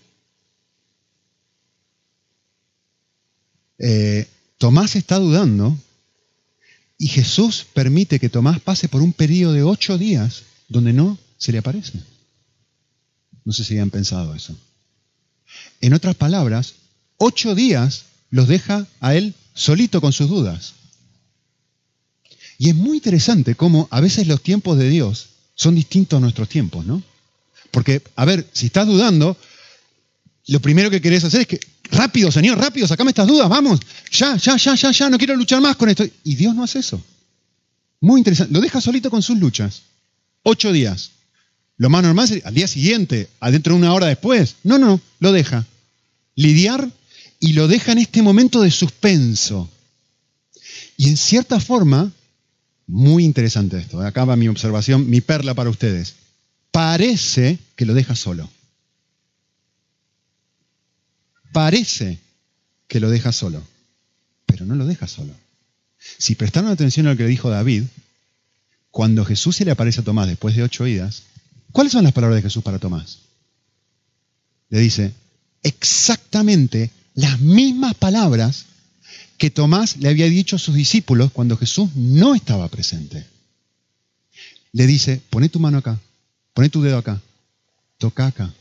Eh, 3.79 4.27
Tomás 4.57 4.95
está 4.95 5.17
dudando 5.17 5.78
y 6.97 7.08
Jesús 7.08 7.65
permite 7.73 8.19
que 8.19 8.29
Tomás 8.29 8.60
pase 8.60 8.88
por 8.88 9.01
un 9.01 9.13
periodo 9.13 9.53
de 9.53 9.63
ocho 9.63 9.97
días 9.97 10.43
donde 10.69 10.93
no 10.93 11.17
se 11.38 11.51
le 11.51 11.58
aparece. 11.58 11.99
No 13.43 13.53
sé 13.53 13.63
si 13.63 13.73
habían 13.73 13.91
pensado 13.91 14.34
eso. 14.34 14.55
En 15.81 15.93
otras 15.93 16.15
palabras, 16.15 16.75
ocho 17.17 17.53
días 17.53 18.05
los 18.29 18.47
deja 18.47 18.88
a 19.01 19.15
él 19.15 19.36
solito 19.53 20.01
con 20.01 20.13
sus 20.13 20.29
dudas. 20.29 20.73
Y 22.58 22.69
es 22.69 22.75
muy 22.75 22.97
interesante 22.97 23.55
cómo 23.55 23.88
a 23.91 23.99
veces 23.99 24.27
los 24.27 24.41
tiempos 24.41 24.77
de 24.77 24.89
Dios 24.89 25.27
son 25.55 25.75
distintos 25.75 26.17
a 26.17 26.21
nuestros 26.21 26.49
tiempos, 26.49 26.86
¿no? 26.86 27.03
Porque, 27.71 28.01
a 28.15 28.25
ver, 28.25 28.47
si 28.53 28.67
estás 28.67 28.88
dudando, 28.88 29.38
lo 30.47 30.60
primero 30.62 30.89
que 30.89 31.01
querés 31.01 31.23
hacer 31.25 31.41
es 31.41 31.47
que, 31.47 31.60
rápido, 31.91 32.32
Señor, 32.32 32.58
rápido, 32.58 32.88
sacame 32.88 33.12
estas 33.12 33.28
dudas, 33.28 33.50
vamos, 33.50 33.80
ya, 34.12 34.36
ya, 34.38 34.58
ya, 34.58 34.76
ya, 34.76 34.91
ya, 34.91 35.10
no 35.10 35.17
quiero 35.17 35.36
luchar 35.36 35.62
más 35.62 35.76
con 35.76 35.89
esto. 35.89 36.06
Y 36.24 36.36
Dios 36.36 36.56
no 36.56 36.63
hace 36.63 36.80
eso. 36.80 37.02
Muy 38.02 38.19
interesante. 38.19 38.54
Lo 38.54 38.62
deja 38.62 38.82
solito 38.82 39.10
con 39.10 39.21
sus 39.21 39.38
luchas. 39.39 39.84
Ocho 40.43 40.71
días. 40.71 41.12
Lo 41.78 41.89
más 41.89 42.04
normal 42.04 42.32
es 42.32 42.45
al 42.45 42.54
día 42.54 42.67
siguiente, 42.67 43.30
adentro 43.39 43.74
de 43.74 43.80
una 43.80 43.93
hora 43.93 44.08
después. 44.08 44.56
No, 44.63 44.78
no, 44.78 45.02
lo 45.19 45.32
deja. 45.32 45.65
Lidiar 46.36 46.89
y 47.39 47.54
lo 47.54 47.67
deja 47.67 47.91
en 47.91 48.00
este 48.00 48.21
momento 48.21 48.62
de 48.62 48.71
suspenso. 48.71 49.69
Y 50.98 51.10
en 51.10 51.17
cierta 51.17 51.60
forma, 51.60 52.12
muy 52.88 53.26
interesante 53.26 53.78
esto. 53.78 54.00
Acá 54.02 54.26
va 54.26 54.36
mi 54.36 54.48
observación, 54.48 55.10
mi 55.10 55.21
perla 55.21 55.54
para 55.54 55.69
ustedes. 55.69 56.15
Parece 56.71 57.60
que 57.76 57.86
lo 57.86 57.93
deja 57.93 58.15
solo. 58.15 58.50
Parece 61.56 62.20
que 62.86 63.00
lo 63.00 63.10
deja 63.10 63.32
solo, 63.32 63.65
pero 64.46 64.65
no 64.65 64.76
lo 64.76 64.86
deja 64.86 65.08
solo. 65.08 65.34
Si 65.98 66.36
prestaron 66.36 66.70
atención 66.70 67.08
a 67.08 67.12
lo 67.12 67.18
que 67.18 67.26
dijo 67.26 67.50
David, 67.50 67.84
cuando 68.91 69.24
Jesús 69.24 69.56
se 69.56 69.63
le 69.63 69.72
aparece 69.72 70.02
a 70.02 70.04
Tomás 70.04 70.28
después 70.28 70.54
de 70.54 70.63
ocho 70.63 70.86
idas, 70.86 71.24
¿cuáles 71.72 71.94
son 71.94 72.04
las 72.04 72.12
palabras 72.12 72.36
de 72.36 72.41
Jesús 72.41 72.62
para 72.62 72.78
Tomás? 72.78 73.20
Le 74.68 74.82
dice 74.82 75.13
exactamente 75.63 76.91
las 77.13 77.39
mismas 77.39 77.96
palabras 77.96 78.65
que 79.38 79.50
Tomás 79.50 79.96
le 79.96 80.10
había 80.10 80.26
dicho 80.26 80.58
a 80.58 80.60
sus 80.60 80.76
discípulos 80.76 81.32
cuando 81.32 81.56
Jesús 81.56 81.96
no 81.96 82.36
estaba 82.36 82.68
presente. 82.68 83.26
Le 84.74 84.86
dice, 84.88 85.22
pone 85.30 85.48
tu 85.48 85.62
mano 85.62 85.78
acá, 85.78 86.02
pone 86.54 86.68
tu 86.68 86.82
dedo 86.82 86.98
acá, 86.98 87.22
toca 87.98 88.28
acá. 88.28 88.54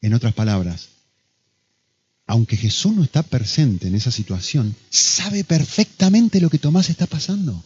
En 0.00 0.14
otras 0.14 0.32
palabras, 0.32 0.93
aunque 2.34 2.56
Jesús 2.56 2.92
no 2.92 3.04
está 3.04 3.22
presente 3.22 3.86
en 3.86 3.94
esa 3.94 4.10
situación, 4.10 4.74
sabe 4.90 5.44
perfectamente 5.44 6.40
lo 6.40 6.50
que 6.50 6.58
Tomás 6.58 6.90
está 6.90 7.06
pasando. 7.06 7.62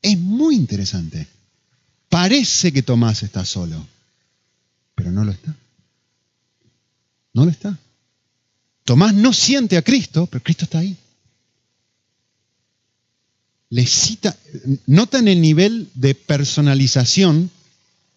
Es 0.00 0.18
muy 0.18 0.56
interesante. 0.56 1.28
Parece 2.08 2.72
que 2.72 2.82
Tomás 2.82 3.22
está 3.22 3.44
solo, 3.44 3.86
pero 4.94 5.12
no 5.12 5.24
lo 5.24 5.32
está. 5.32 5.54
No 7.34 7.44
lo 7.44 7.50
está. 7.50 7.78
Tomás 8.84 9.12
no 9.12 9.34
siente 9.34 9.76
a 9.76 9.82
Cristo, 9.82 10.26
pero 10.26 10.42
Cristo 10.42 10.64
está 10.64 10.78
ahí. 10.78 10.96
Cita, 13.84 14.34
notan 14.86 15.28
el 15.28 15.42
nivel 15.42 15.90
de 15.92 16.14
personalización 16.14 17.50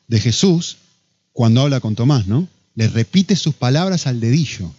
de 0.08 0.22
Jesús 0.22 0.78
cuando 1.34 1.60
habla 1.60 1.82
con 1.82 1.96
Tomás, 1.96 2.28
¿no? 2.28 2.48
Le 2.76 2.88
repite 2.88 3.36
sus 3.36 3.54
palabras 3.56 4.08
al 4.08 4.20
dedillo. 4.20 4.72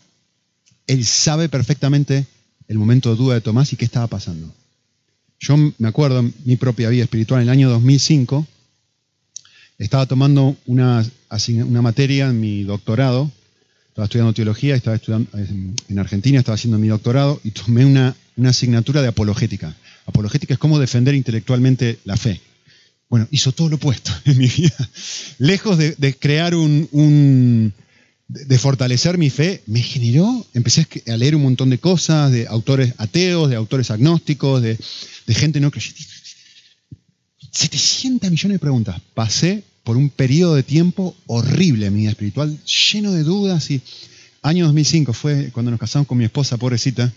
Él 0.86 1.04
sabe 1.04 1.48
perfectamente 1.48 2.26
el 2.68 2.78
momento 2.78 3.10
de 3.10 3.16
duda 3.16 3.34
de 3.34 3.40
Tomás 3.40 3.72
y 3.72 3.76
qué 3.76 3.84
estaba 3.84 4.06
pasando. 4.06 4.52
Yo 5.38 5.56
me 5.56 5.88
acuerdo 5.88 6.20
en 6.20 6.34
mi 6.44 6.56
propia 6.56 6.88
vida 6.88 7.02
espiritual, 7.02 7.42
en 7.42 7.48
el 7.48 7.52
año 7.52 7.70
2005, 7.70 8.46
estaba 9.78 10.06
tomando 10.06 10.56
una, 10.66 11.04
materia 11.82 12.28
en 12.28 12.40
mi 12.40 12.62
doctorado 12.62 13.30
estaba 13.92 14.06
estudiando 14.06 14.32
teología, 14.32 14.74
estaba 14.74 14.96
estudiando 14.96 15.28
en 15.36 15.98
Argentina, 15.98 16.38
estaba 16.38 16.54
haciendo 16.54 16.78
mi 16.78 16.88
doctorado 16.88 17.38
y 17.44 17.50
tomé 17.50 17.84
una, 17.84 18.16
asignatura 18.42 19.02
de 19.02 19.08
apologética. 19.08 19.76
Apologética 20.06 20.54
es 20.54 20.58
cómo 20.58 20.78
defender 20.78 21.14
intelectualmente 21.14 21.98
la 22.06 22.16
fe. 22.16 22.40
Bueno, 23.10 23.28
hizo 23.30 23.52
todo 23.52 23.68
lo 23.68 23.76
opuesto 23.76 24.10
en 24.24 24.38
mi 24.38 24.46
vida. 24.46 24.88
Lejos 25.36 25.76
de, 25.76 26.16
crear 26.18 26.54
un, 26.54 27.74
de 28.32 28.58
fortalecer 28.58 29.18
mi 29.18 29.28
fe, 29.28 29.62
me 29.66 29.82
generó, 29.82 30.46
empecé 30.54 30.86
a 31.06 31.16
leer 31.16 31.36
un 31.36 31.42
montón 31.42 31.68
de 31.68 31.78
cosas, 31.78 32.32
de 32.32 32.46
autores 32.46 32.94
ateos, 32.96 33.50
de 33.50 33.56
autores 33.56 33.90
agnósticos, 33.90 34.62
de, 34.62 34.78
gente 35.28 35.60
no 35.60 35.70
creyente. 35.70 36.02
700 37.50 38.30
millones 38.30 38.54
de 38.54 38.58
preguntas. 38.58 39.00
Pasé 39.12 39.62
por 39.84 39.98
un 39.98 40.08
periodo 40.08 40.54
de 40.54 40.62
tiempo 40.62 41.14
horrible 41.26 41.86
en 41.86 41.94
mi 41.94 42.00
vida 42.00 42.10
espiritual, 42.10 42.58
lleno 42.64 43.12
de 43.12 43.22
dudas 43.22 43.70
y 43.70 43.82
año 44.40 44.64
2005 44.64 45.12
fue 45.12 45.50
cuando 45.52 45.70
nos 45.70 45.80
casamos 45.80 46.08
con 46.08 46.16
mi 46.16 46.24
esposa, 46.24 46.56
pobrecita. 46.56 47.12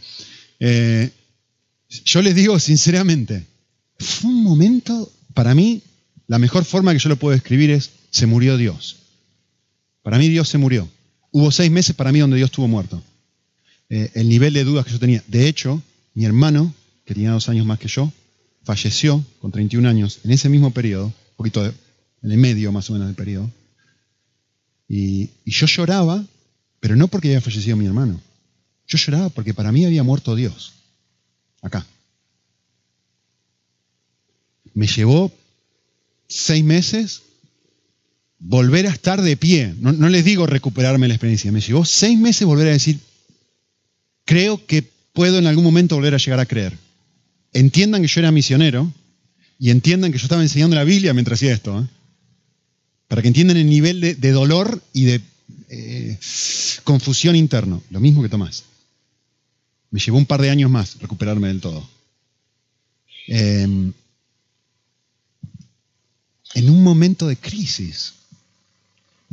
Eh, 0.60 1.12
yo 2.04 2.22
les 2.22 2.36
digo 2.36 2.60
sinceramente, 2.60 3.46
fue 4.00 4.32
un 4.32 4.44
momento, 4.44 5.12
para 5.34 5.56
mí, 5.56 5.82
la 6.28 6.40
mejor 6.40 6.66
forma 6.66 6.92
que 6.92 7.00
yo 7.00 7.08
lo 7.08 7.16
puedo 7.16 7.34
describir 7.34 7.70
es, 7.70 7.92
se 8.12 8.26
murió 8.26 8.58
Dios. 8.58 8.98
Para 10.02 10.18
mí 10.18 10.28
Dios 10.28 10.50
se 10.50 10.58
murió. 10.58 10.90
Hubo 11.36 11.52
seis 11.52 11.70
meses 11.70 11.94
para 11.94 12.14
mí 12.14 12.20
donde 12.20 12.38
Dios 12.38 12.48
estuvo 12.48 12.66
muerto. 12.70 13.04
Eh, 13.90 14.10
el 14.14 14.30
nivel 14.30 14.54
de 14.54 14.64
dudas 14.64 14.86
que 14.86 14.94
yo 14.94 15.00
tenía. 15.00 15.22
De 15.28 15.50
hecho, 15.50 15.84
mi 16.14 16.24
hermano, 16.24 16.74
que 17.04 17.14
tenía 17.14 17.32
dos 17.32 17.50
años 17.50 17.66
más 17.66 17.78
que 17.78 17.90
yo, 17.90 18.10
falleció 18.64 19.22
con 19.42 19.52
31 19.52 19.90
años 19.90 20.22
en 20.24 20.32
ese 20.32 20.48
mismo 20.48 20.72
periodo, 20.72 21.08
un 21.08 21.36
poquito 21.36 21.66
en 21.66 22.32
el 22.32 22.38
medio 22.38 22.72
más 22.72 22.90
o 22.90 22.94
menos 22.94 23.08
del 23.10 23.18
periodo. 23.18 23.52
Y, 24.88 25.30
y 25.44 25.52
yo 25.52 25.68
lloraba, 25.68 26.26
pero 26.80 26.96
no 26.96 27.10
porque 27.10 27.28
había 27.28 27.42
fallecido 27.42 27.76
mi 27.76 27.86
hermano. 27.86 28.22
Yo 28.88 28.98
lloraba 28.98 29.28
porque 29.28 29.54
para 29.54 29.74
mí 29.74 29.84
había 29.84 30.04
muerto 30.04 30.36
Dios. 30.36 30.72
Acá. 31.62 31.86
Me 34.74 34.88
llevó 34.88 35.34
seis 36.30 36.64
meses 36.64 37.24
volver 38.40 38.88
a 38.88 38.92
estar 38.92 39.22
de 39.22 39.38
pie. 39.38 39.74
No, 39.80 40.10
les 40.10 40.26
digo 40.26 40.46
recuperarme 40.46 41.08
la 41.08 41.14
experiencia. 41.14 41.52
Me 41.52 41.62
llevó 41.62 41.86
seis 41.86 42.20
meses 42.20 42.48
volver 42.48 42.68
a 42.68 42.72
decir, 42.72 43.00
creo 44.26 44.66
que 44.66 44.84
puedo 45.14 45.40
en 45.40 45.48
algún 45.48 45.64
momento 45.64 45.96
volver 45.96 46.14
a 46.14 46.18
llegar 46.18 46.40
a 46.40 46.46
creer. 46.46 46.78
Entiendan 47.54 48.02
que 48.02 48.08
yo 48.08 48.20
era 48.20 48.32
misionero 48.32 48.92
y 49.58 49.70
entiendan 49.70 50.12
que 50.12 50.18
yo 50.18 50.26
estaba 50.26 50.42
enseñando 50.42 50.76
la 50.76 50.84
Biblia 50.84 51.14
mientras 51.14 51.40
hacía 51.40 51.54
esto. 51.54 51.82
¿eh? 51.82 51.88
Para 53.08 53.22
que 53.22 53.30
entiendan 53.30 53.58
el 53.58 53.70
nivel 53.70 54.02
de, 54.02 54.32
dolor 54.32 54.82
y 54.94 55.06
de 55.06 55.22
eh, 55.70 56.18
confusión 56.84 57.36
interno. 57.36 57.82
Lo 57.90 58.00
mismo 58.00 58.22
que 58.22 58.30
Tomás. 58.30 58.66
Me 59.92 60.00
llevó 60.00 60.18
un 60.18 60.26
par 60.26 60.42
de 60.42 60.50
años 60.50 60.70
más 60.70 61.00
recuperarme 61.00 61.48
del 61.48 61.62
todo. 61.62 61.88
Em, 63.28 63.94
en 66.54 66.70
un 66.70 66.84
momento 66.84 67.28
de 67.28 67.38
crisis, 67.38 68.14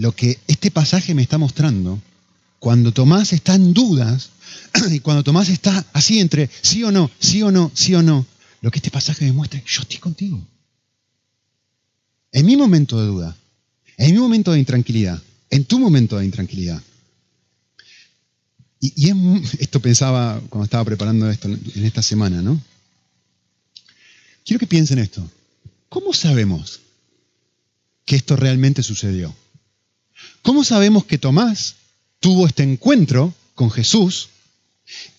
lo 0.03 0.17
que 0.17 0.41
este 0.49 0.73
pasaje 0.73 1.15
me 1.15 1.23
está 1.23 1.39
mostrando, 1.39 2.03
cuando 2.59 2.91
Tomás 2.93 3.33
está 3.33 3.55
en 3.55 3.73
dudas 3.73 4.31
y 4.91 4.99
cuando 4.99 5.23
Tomás 5.23 5.49
está 5.49 5.87
así 5.93 6.19
entre 6.19 6.51
sí 6.61 6.83
o 6.83 6.91
no, 6.91 7.09
sí 7.21 7.41
o 7.43 7.53
no, 7.53 7.71
sí 7.73 7.95
o 7.95 8.03
no, 8.03 8.27
lo 8.63 8.71
que 8.73 8.81
este 8.81 8.91
pasaje 8.91 9.25
me 9.27 9.33
muestra 9.33 9.61
es, 9.61 9.65
yo 9.65 9.83
estoy 9.83 9.99
contigo. 9.99 10.45
En 12.33 12.47
mi 12.47 12.57
momento 12.57 12.99
de 13.01 13.07
duda, 13.07 13.37
en 13.97 14.13
mi 14.13 14.19
momento 14.19 14.51
de 14.51 14.59
intranquilidad, 14.59 15.23
en 15.51 15.67
tu 15.67 15.79
momento 15.79 16.19
de 16.19 16.25
intranquilidad. 16.25 16.83
Y, 18.81 19.09
esto 19.61 19.79
pensaba 19.79 20.43
cuando 20.49 20.65
estaba 20.65 20.85
preparando 20.85 21.31
esto 21.31 21.47
en 21.47 21.85
esta 21.85 22.03
semana, 22.03 22.43
¿no? 22.43 22.61
Quiero 24.45 24.59
que 24.59 24.67
piensen 24.67 24.99
esto. 24.99 25.25
¿Cómo 25.89 26.13
sabemos 26.13 26.81
que 28.05 28.17
esto 28.17 28.35
realmente 28.35 28.83
sucedió? 28.83 29.33
¿Cómo 30.43 30.65
sabemos 30.65 31.05
que 31.05 31.19
Tomás 31.19 31.77
tuvo 32.21 32.47
este 32.47 32.63
encuentro 32.63 33.35
con 33.55 33.71
Jesús 33.71 34.29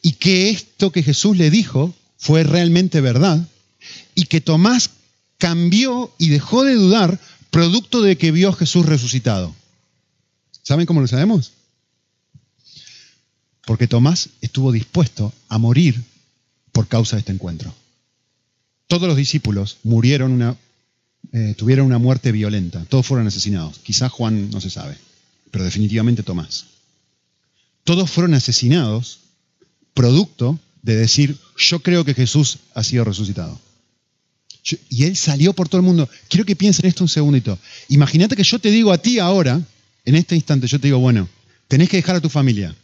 y 0.02 0.14
que 0.14 0.50
esto 0.50 0.92
que 0.92 1.04
Jesús 1.04 1.38
le 1.38 1.50
dijo 1.50 1.94
fue 2.18 2.44
realmente 2.44 3.02
verdad 3.02 3.48
y 4.16 4.26
que 4.26 4.42
Tomás 4.42 4.90
cambió 5.38 6.14
y 6.18 6.30
dejó 6.30 6.64
de 6.64 6.76
dudar 6.76 7.20
producto 7.50 8.02
de 8.02 8.18
que 8.18 8.32
vio 8.32 8.50
a 8.50 8.56
Jesús 8.56 8.86
resucitado? 8.86 9.56
¿Saben 10.62 10.86
cómo 10.86 11.02
lo 11.02 11.08
sabemos? 11.08 11.52
Porque 13.66 13.88
Tomás 13.88 14.30
estuvo 14.42 14.72
dispuesto 14.72 15.34
a 15.50 15.58
morir 15.58 16.02
por 16.72 16.88
causa 16.88 17.16
de 17.16 17.22
este 17.22 17.32
encuentro. 17.32 17.74
Todos 18.88 19.08
los 19.08 19.18
discípulos 19.18 19.78
murieron 19.84 20.32
una, 20.32 20.58
eh, 21.32 21.54
tuvieron 21.58 21.86
una 21.86 21.98
muerte 21.98 22.32
violenta, 22.32 22.86
todos 22.86 23.06
fueron 23.06 23.28
asesinados. 23.28 23.80
Quizás 23.80 24.12
Juan 24.12 24.50
no 24.50 24.60
se 24.60 24.70
sabe, 24.70 24.98
pero 25.54 25.66
definitivamente 25.66 26.24
Tomás. 26.24 26.66
Todos 27.84 28.10
fueron 28.10 28.34
asesinados 28.34 29.20
producto 29.94 30.60
de 30.82 30.96
decir, 30.96 31.38
yo 31.58 31.80
creo 31.80 32.04
que 32.04 32.16
Jesús 32.16 32.58
ha 32.74 32.84
sido 32.84 33.04
resucitado. 33.04 33.62
y 34.90 35.04
él 35.04 35.16
salió 35.16 35.54
por 35.54 35.70
todo 35.70 35.80
el 35.80 35.86
mundo. 35.86 36.10
Quiero 36.28 36.46
que 36.46 36.56
piensen 36.56 36.88
esto 36.88 37.04
un 37.04 37.08
segundito. 37.08 37.60
Imagínate 37.90 38.36
que 38.36 38.44
yo 38.44 38.58
te 38.58 38.72
digo 38.72 38.92
a 38.92 38.98
ti 38.98 39.20
ahora, 39.20 39.62
en 40.06 40.16
este 40.16 40.36
instante, 40.36 40.66
yo 40.66 40.80
te 40.80 40.88
digo, 40.88 40.98
bueno, 40.98 41.30
tenés 41.68 41.88
que 41.88 41.98
dejar 41.98 42.16
a 42.16 42.22
tu 42.22 42.30
familia. 42.30 42.76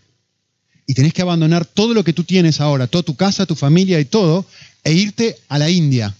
Y 0.85 0.93
tenés 0.93 1.13
que 1.13 1.23
abandonar 1.23 1.65
todo 1.65 1.95
lo 1.95 2.03
que 2.03 2.13
tú 2.13 2.23
tienes 2.23 2.61
ahora, 2.61 2.85
toda 2.85 3.01
tu 3.01 3.15
casa, 3.15 3.47
tu 3.47 3.55
familia 3.55 3.99
y 3.99 4.05
todo, 4.05 4.45
e 4.83 4.93
irte 4.93 5.39
a 5.47 5.57
la 5.57 5.71
India. 5.71 6.15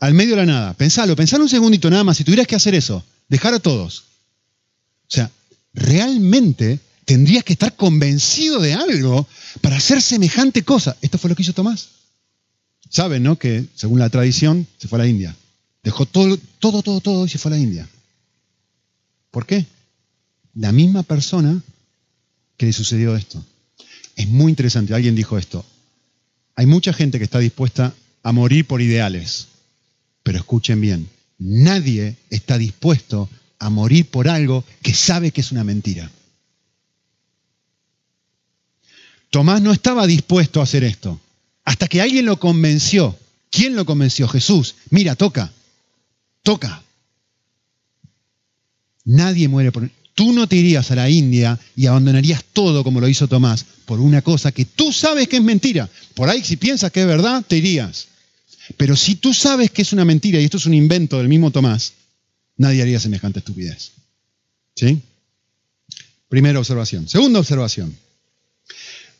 Al 0.00 0.14
medio 0.14 0.34
de 0.34 0.44
la 0.44 0.46
nada. 0.46 0.74
Pensalo, 0.74 1.14
pensalo 1.14 1.44
un 1.44 1.50
segundito 1.50 1.88
nada 1.90 2.02
más, 2.02 2.16
si 2.16 2.24
tuvieras 2.24 2.48
que 2.48 2.56
hacer 2.56 2.74
eso, 2.74 3.04
dejar 3.28 3.54
a 3.54 3.60
todos. 3.60 4.13
Sea, 5.14 5.30
realmente 5.72 6.80
tendrías 7.04 7.44
que 7.44 7.52
estar 7.52 7.76
convencido 7.76 8.58
de 8.58 8.74
algo 8.74 9.28
para 9.60 9.76
hacer 9.76 10.02
semejante 10.02 10.64
cosa. 10.64 10.96
Esto 11.02 11.18
fue 11.18 11.30
lo 11.30 11.36
que 11.36 11.42
hizo 11.42 11.52
Tomás. 11.52 11.88
Saben, 12.90 13.22
¿no? 13.22 13.38
Que 13.38 13.64
según 13.76 14.00
la 14.00 14.10
tradición 14.10 14.66
se 14.76 14.88
fue 14.88 14.98
a 14.98 15.02
la 15.02 15.08
India. 15.08 15.36
Dejó 15.84 16.04
todo, 16.04 16.36
todo, 16.58 16.82
todo, 16.82 17.00
todo 17.00 17.26
y 17.26 17.28
se 17.28 17.38
fue 17.38 17.52
a 17.52 17.54
la 17.54 17.60
India. 17.62 17.88
¿Por 19.30 19.46
qué? 19.46 19.66
La 20.54 20.72
misma 20.72 21.04
persona 21.04 21.62
que 22.56 22.66
le 22.66 22.72
sucedió 22.72 23.14
esto. 23.14 23.44
Es 24.16 24.26
muy 24.28 24.50
interesante. 24.50 24.94
Alguien 24.94 25.14
dijo 25.14 25.38
esto. 25.38 25.64
Hay 26.56 26.66
mucha 26.66 26.92
gente 26.92 27.18
que 27.18 27.24
está 27.24 27.38
dispuesta 27.38 27.94
a 28.24 28.32
morir 28.32 28.66
por 28.66 28.82
ideales. 28.82 29.46
Pero 30.24 30.38
escuchen 30.38 30.80
bien, 30.80 31.08
nadie 31.38 32.16
está 32.30 32.58
dispuesto 32.58 33.28
a 33.58 33.70
morir 33.70 34.06
por 34.06 34.28
algo 34.28 34.64
que 34.82 34.94
sabe 34.94 35.30
que 35.30 35.40
es 35.40 35.52
una 35.52 35.64
mentira. 35.64 36.10
Tomás 39.30 39.60
no 39.60 39.72
estaba 39.72 40.06
dispuesto 40.06 40.60
a 40.60 40.64
hacer 40.64 40.84
esto. 40.84 41.20
Hasta 41.64 41.88
que 41.88 42.00
alguien 42.00 42.26
lo 42.26 42.38
convenció. 42.38 43.18
¿Quién 43.50 43.74
lo 43.74 43.84
convenció? 43.84 44.28
Jesús. 44.28 44.76
Mira, 44.90 45.16
toca. 45.16 45.52
Toca. 46.42 46.82
Nadie 49.04 49.48
muere 49.48 49.72
por... 49.72 49.90
Tú 50.14 50.32
no 50.32 50.46
te 50.46 50.54
irías 50.54 50.90
a 50.92 50.94
la 50.94 51.10
India 51.10 51.58
y 51.74 51.86
abandonarías 51.86 52.44
todo 52.52 52.84
como 52.84 53.00
lo 53.00 53.08
hizo 53.08 53.26
Tomás 53.26 53.64
por 53.84 53.98
una 53.98 54.22
cosa 54.22 54.52
que 54.52 54.64
tú 54.64 54.92
sabes 54.92 55.28
que 55.28 55.38
es 55.38 55.42
mentira. 55.42 55.90
Por 56.14 56.28
ahí 56.28 56.44
si 56.44 56.56
piensas 56.56 56.92
que 56.92 57.00
es 57.00 57.06
verdad, 57.06 57.44
te 57.46 57.56
irías. 57.56 58.06
Pero 58.76 58.96
si 58.96 59.16
tú 59.16 59.34
sabes 59.34 59.70
que 59.70 59.82
es 59.82 59.92
una 59.92 60.04
mentira 60.04 60.40
y 60.40 60.44
esto 60.44 60.56
es 60.56 60.66
un 60.66 60.74
invento 60.74 61.18
del 61.18 61.28
mismo 61.28 61.50
Tomás, 61.50 61.92
nadie 62.56 62.82
haría 62.82 63.00
semejante 63.00 63.40
estupidez. 63.40 63.92
¿Sí? 64.74 65.00
Primera 66.28 66.58
observación. 66.58 67.08
Segunda 67.08 67.38
observación. 67.38 67.96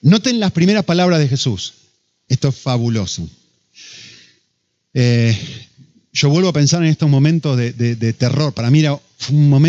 Noten 0.01 0.40
las 0.40 0.53
primeras 0.53 0.85
palabras 0.85 1.20
de 1.20 1.29
Jesús. 1.29 1.75
Esto 2.29 2.49
es 2.49 2.57
fabuloso. 2.57 3.29
Eh, 4.92 5.37
yo 6.12 6.29
vuelvo 6.29 6.49
a 6.49 6.53
pensar 6.53 6.83
en 6.83 6.88
estos 6.88 7.11
momentos 7.11 7.57
de, 7.57 8.12
terror. 8.12 8.55
Para 8.55 8.70
mí 8.70 8.85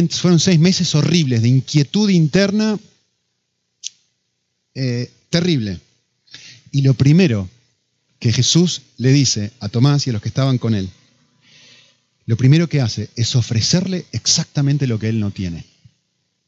fueron 0.09 0.39
seis 0.39 0.59
meses 0.59 0.93
horribles 0.93 1.41
de 1.41 1.47
inquietud 1.47 2.09
interna 2.09 2.79
eh, 4.75 5.11
terrible. 5.29 5.79
Y 6.71 6.81
lo 6.81 6.93
primero 6.93 7.49
que 8.19 8.31
Jesús 8.31 8.81
le 8.97 9.11
dice 9.11 9.51
a 9.59 9.69
Tomás 9.69 10.05
y 10.05 10.09
a 10.09 10.13
los 10.13 10.21
que 10.21 10.27
estaban 10.29 10.57
con 10.57 10.75
él, 10.75 10.89
lo 12.25 12.37
primero 12.37 12.67
que 12.67 12.81
hace 12.81 13.09
es 13.15 13.35
ofrecerle 13.35 14.05
exactamente 14.11 14.87
lo 14.87 14.99
que 14.99 15.09
él 15.09 15.19
no 15.19 15.31
tiene 15.31 15.65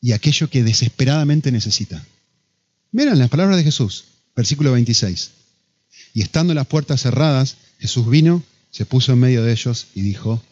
y 0.01 0.11
aquello 0.11 0.49
que 0.49 0.63
desesperadamente 0.63 1.51
necesita. 1.51 2.03
Miren 2.91 3.19
las 3.19 3.29
palabras 3.29 3.57
de 3.57 3.63
Jesús, 3.63 4.05
versículo 4.35 4.71
26. 4.71 5.31
Y 6.13 6.21
estando 6.21 6.53
las 6.53 6.67
puertas 6.67 7.01
cerradas, 7.01 7.57
Jesús 7.79 8.09
vino, 8.09 8.43
se 8.71 8.85
puso 8.85 9.13
en 9.13 9.19
medio 9.19 9.43
de 9.43 9.51
ellos 9.51 9.87
y 9.93 10.01
dijo, 10.01 10.43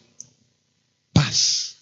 paz. 1.14 1.78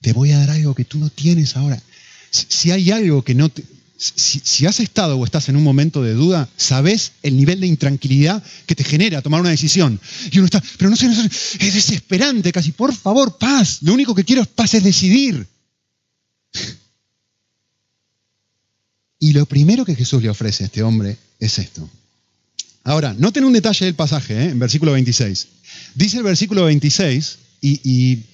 Te 0.00 0.12
voy 0.12 0.32
a 0.32 0.38
dar 0.38 0.50
algo 0.50 0.74
que 0.74 0.84
tú 0.84 0.98
no 0.98 1.10
tienes 1.10 1.56
ahora. 1.56 1.82
Si 2.30 2.70
hay 2.70 2.90
algo 2.90 3.22
que 3.22 3.34
no 3.34 3.48
te, 3.48 3.64
si, 3.98 4.64
has 4.64 4.78
estado 4.78 5.18
o 5.18 5.24
estás 5.24 5.48
en 5.48 5.56
un 5.56 5.64
momento 5.64 6.02
de 6.02 6.14
duda, 6.14 6.48
sabes 6.56 7.12
el 7.22 7.36
nivel 7.36 7.60
de 7.60 7.66
intranquilidad 7.66 8.42
que 8.66 8.76
te 8.76 8.84
genera 8.84 9.22
tomar 9.22 9.40
una 9.40 9.50
decisión. 9.50 10.00
Y 10.30 10.38
uno 10.38 10.46
está, 10.46 10.62
pero 10.78 10.88
no 10.88 10.96
sé, 10.96 11.08
no 11.08 11.14
sé, 11.14 11.26
es 11.26 11.74
desesperante 11.74 12.52
casi. 12.52 12.70
Por 12.70 12.94
favor, 12.94 13.38
paz. 13.38 13.78
Lo 13.82 13.92
único 13.92 14.14
que 14.14 14.24
quiero 14.24 14.42
es 14.42 14.48
paz, 14.48 14.74
es 14.74 14.84
decidir. 14.84 15.46
Y 19.20 19.32
lo 19.32 19.46
primero 19.46 19.84
que 19.84 19.96
Jesús 19.96 20.22
le 20.22 20.30
ofrece 20.30 20.62
a 20.62 20.66
este 20.66 20.80
hombre 20.80 21.18
es 21.40 21.58
esto. 21.58 21.90
Ahora, 22.84 23.12
noten 23.18 23.42
un 23.42 23.52
detalle 23.52 23.86
del 23.86 23.96
pasaje, 23.96 24.44
¿eh? 24.44 24.50
en 24.50 24.60
versículo 24.60 24.92
26. 24.92 25.48
Dice 25.96 26.18
el 26.18 26.22
versículo 26.22 26.66
26, 26.66 27.38
y, 27.60 27.80
y 27.82 28.24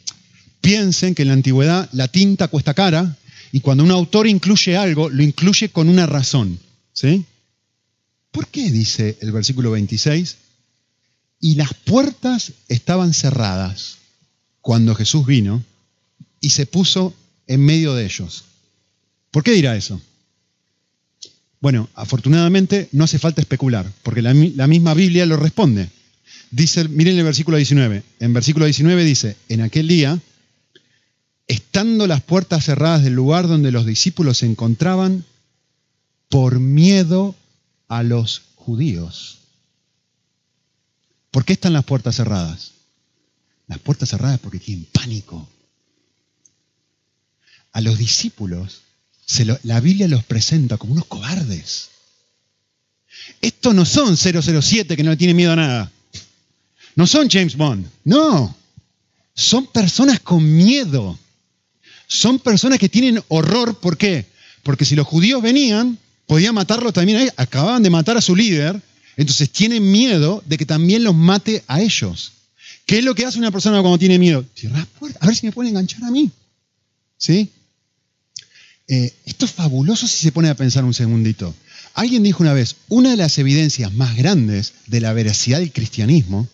piensen 0.61 1.14
que 1.14 1.22
en 1.22 1.29
la 1.29 1.35
antigüedad 1.35 1.88
la 1.92 2.09
tinta 2.09 2.48
cuesta 2.48 2.74
cara, 2.74 3.16
y 3.52 3.61
cuando 3.61 3.85
un 3.85 3.90
autor 3.90 4.26
incluye 4.26 4.76
algo, 4.76 5.09
lo 5.09 5.22
incluye 5.22 5.68
con 5.68 5.88
una 5.88 6.07
razón. 6.07 6.59
¿sí? 6.92 7.24
¿Por 8.30 8.48
qué 8.48 8.70
dice 8.70 9.16
el 9.20 9.33
versículo 9.33 9.70
26? 9.70 10.37
Y 11.40 11.54
las 11.57 11.74
puertas 11.74 12.52
estaban 12.68 13.12
cerradas 13.12 13.98
cuando 14.61 14.94
Jesús 14.94 15.26
vino 15.26 15.62
y 16.40 16.50
se 16.50 16.66
puso 16.66 17.14
en 17.46 17.61
medio 17.61 17.94
de 17.94 18.04
ellos. 18.04 18.44
¿Por 19.30 19.42
qué 19.42 19.52
dirá 19.52 19.76
eso? 19.76 20.00
Bueno, 21.61 21.88
afortunadamente 21.94 22.88
no 22.92 23.04
hace 23.04 23.18
falta 23.18 23.40
especular, 23.40 23.90
porque 24.02 24.20
la, 24.20 24.35
misma 24.35 24.94
Biblia 24.94 25.24
lo 25.26 25.37
responde. 25.37 25.88
Dice, 26.50 26.87
miren 26.88 27.16
el 27.16 27.24
versículo 27.24 27.57
19. 27.57 28.02
En 28.20 28.33
versículo 28.33 28.66
19 28.66 29.02
dice, 29.02 29.37
en 29.48 29.62
aquel 29.62 29.88
día, 29.88 30.20
estando 31.46 32.07
las 32.07 32.22
puertas 32.22 32.64
cerradas 32.64 33.02
del 33.02 33.14
lugar 33.14 33.48
donde 33.48 33.72
los 33.72 33.87
discípulos 33.87 34.38
se 34.38 34.46
encontraban, 34.46 35.24
por 36.28 36.59
miedo 36.59 37.35
a 37.88 38.02
los 38.02 38.42
judíos. 38.57 39.38
¿Por 41.30 41.44
qué 41.44 41.52
están 41.52 41.72
las 41.72 41.85
puertas 41.85 42.16
cerradas? 42.16 42.72
Las 43.66 43.78
puertas 43.78 44.09
cerradas 44.09 44.40
porque 44.40 44.59
tienen 44.59 44.87
pánico. 44.87 45.48
A 47.72 47.80
los 47.80 47.98
discípulos 47.98 48.83
la 49.62 49.80
Biblia 49.80 50.09
los 50.09 50.24
presenta 50.24 50.76
como 50.76 50.92
unos 50.92 51.07
cobardes. 51.07 51.90
Estos 53.40 53.74
no 53.74 53.85
son 53.85 54.16
007 54.16 54.96
que 54.96 55.02
no 55.02 55.16
tienen 55.16 55.37
miedo 55.37 55.52
a 55.52 55.57
nada. 55.57 55.92
No 56.94 57.07
son 57.07 57.28
James 57.28 57.57
Bond. 57.57 57.88
No. 58.04 58.54
Son 59.35 59.66
personas 59.66 60.20
con 60.20 60.44
miedo. 60.57 61.18
Son 62.06 62.38
personas 62.38 62.78
que 62.78 62.88
tienen 62.88 63.22
horror. 63.28 63.78
¿Por 63.78 63.96
qué? 63.96 64.26
Porque 64.62 64.84
si 64.84 64.94
los 64.94 65.06
judíos 65.06 65.42
venían, 65.42 65.98
podían 66.26 66.54
matarlos 66.54 66.92
también. 66.92 67.30
Acababan 67.36 67.82
de 67.82 67.90
matar 67.90 68.16
a 68.16 68.20
su 68.20 68.34
líder. 68.34 68.80
Entonces 69.16 69.50
tienen 69.50 69.90
miedo 69.90 70.42
de 70.46 70.58
que 70.58 70.66
también 70.66 71.04
los 71.04 71.14
mate 71.14 71.62
a 71.66 71.80
ellos. 71.80 72.32
¿Qué 72.86 72.98
es 72.98 73.04
lo 73.04 73.14
que 73.14 73.24
hace 73.24 73.38
una 73.38 73.50
persona 73.50 73.80
cuando 73.80 73.98
tiene 73.98 74.18
miedo? 74.18 74.44
A 75.20 75.26
ver 75.26 75.36
si 75.36 75.46
me 75.46 75.52
pueden 75.52 75.70
enganchar 75.70 76.04
a 76.04 76.10
mí. 76.10 76.30
¿Sí? 77.16 77.50
Eh, 78.86 79.14
esto 79.24 79.46
es 79.46 79.52
fabuloso 79.52 80.06
si 80.06 80.18
se 80.18 80.32
pone 80.32 80.48
a 80.50 80.54
pensar 80.54 80.84
un 80.84 80.92
segundito. 80.92 81.54
Alguien 81.94 82.22
dijo 82.22 82.42
una 82.42 82.52
vez, 82.52 82.76
una 82.88 83.10
de 83.10 83.16
las 83.16 83.38
evidencias 83.38 83.92
más 83.94 84.16
grandes 84.16 84.74
de 84.86 85.00
la 85.00 85.12
veracidad 85.12 85.60
del 85.60 85.72
cristianismo 85.72 86.48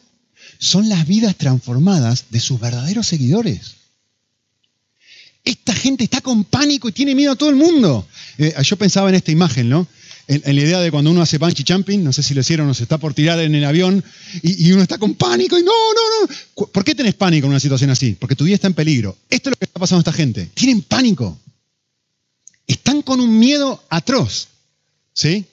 son 0.58 0.88
las 0.88 1.06
vidas 1.06 1.36
transformadas 1.36 2.26
de 2.30 2.40
sus 2.40 2.60
verdaderos 2.60 3.06
seguidores. 3.06 3.79
Esta 5.50 5.74
gente 5.74 6.04
está 6.04 6.20
con 6.20 6.44
pánico 6.44 6.88
y 6.88 6.92
tiene 6.92 7.14
miedo 7.14 7.32
a 7.32 7.36
todo 7.36 7.50
el 7.50 7.56
mundo. 7.56 8.06
Eh, 8.38 8.54
yo 8.62 8.76
pensaba 8.76 9.08
en 9.08 9.16
esta 9.16 9.32
imagen, 9.32 9.68
¿no? 9.68 9.86
En, 10.28 10.42
la 10.44 10.62
idea 10.62 10.80
de 10.80 10.92
cuando 10.92 11.10
uno 11.10 11.22
hace 11.22 11.38
bungee 11.38 11.64
jumping, 11.66 12.04
no 12.04 12.12
sé 12.12 12.22
si 12.22 12.34
lo 12.34 12.40
hicieron 12.40 12.68
o 12.68 12.74
se 12.74 12.84
está 12.84 12.98
por 12.98 13.14
tirar 13.14 13.40
en 13.40 13.52
el 13.54 13.64
avión 13.64 14.04
y, 14.42 14.70
uno 14.70 14.82
está 14.82 14.96
con 14.96 15.14
pánico 15.14 15.58
y 15.58 15.62
no, 15.64 15.72
no, 15.72 16.28
no. 16.28 16.66
¿Por 16.66 16.84
qué 16.84 16.94
tenés 16.94 17.14
pánico 17.14 17.46
en 17.46 17.50
una 17.50 17.58
situación 17.58 17.90
así? 17.90 18.16
Porque 18.18 18.36
tu 18.36 18.44
vida 18.44 18.54
está 18.54 18.68
en 18.68 18.74
peligro. 18.74 19.18
Esto 19.28 19.50
es 19.50 19.52
lo 19.52 19.56
que 19.56 19.64
está 19.64 19.80
pasando 19.80 19.98
a 19.98 20.02
esta 20.02 20.12
gente. 20.12 20.48
Tienen 20.54 20.82
pánico 20.82 21.36
están 22.72 23.02
con 23.02 23.20
un 23.20 23.38
miedo 23.38 23.82
atroz. 23.88 24.48
¿Sí? 25.12 25.44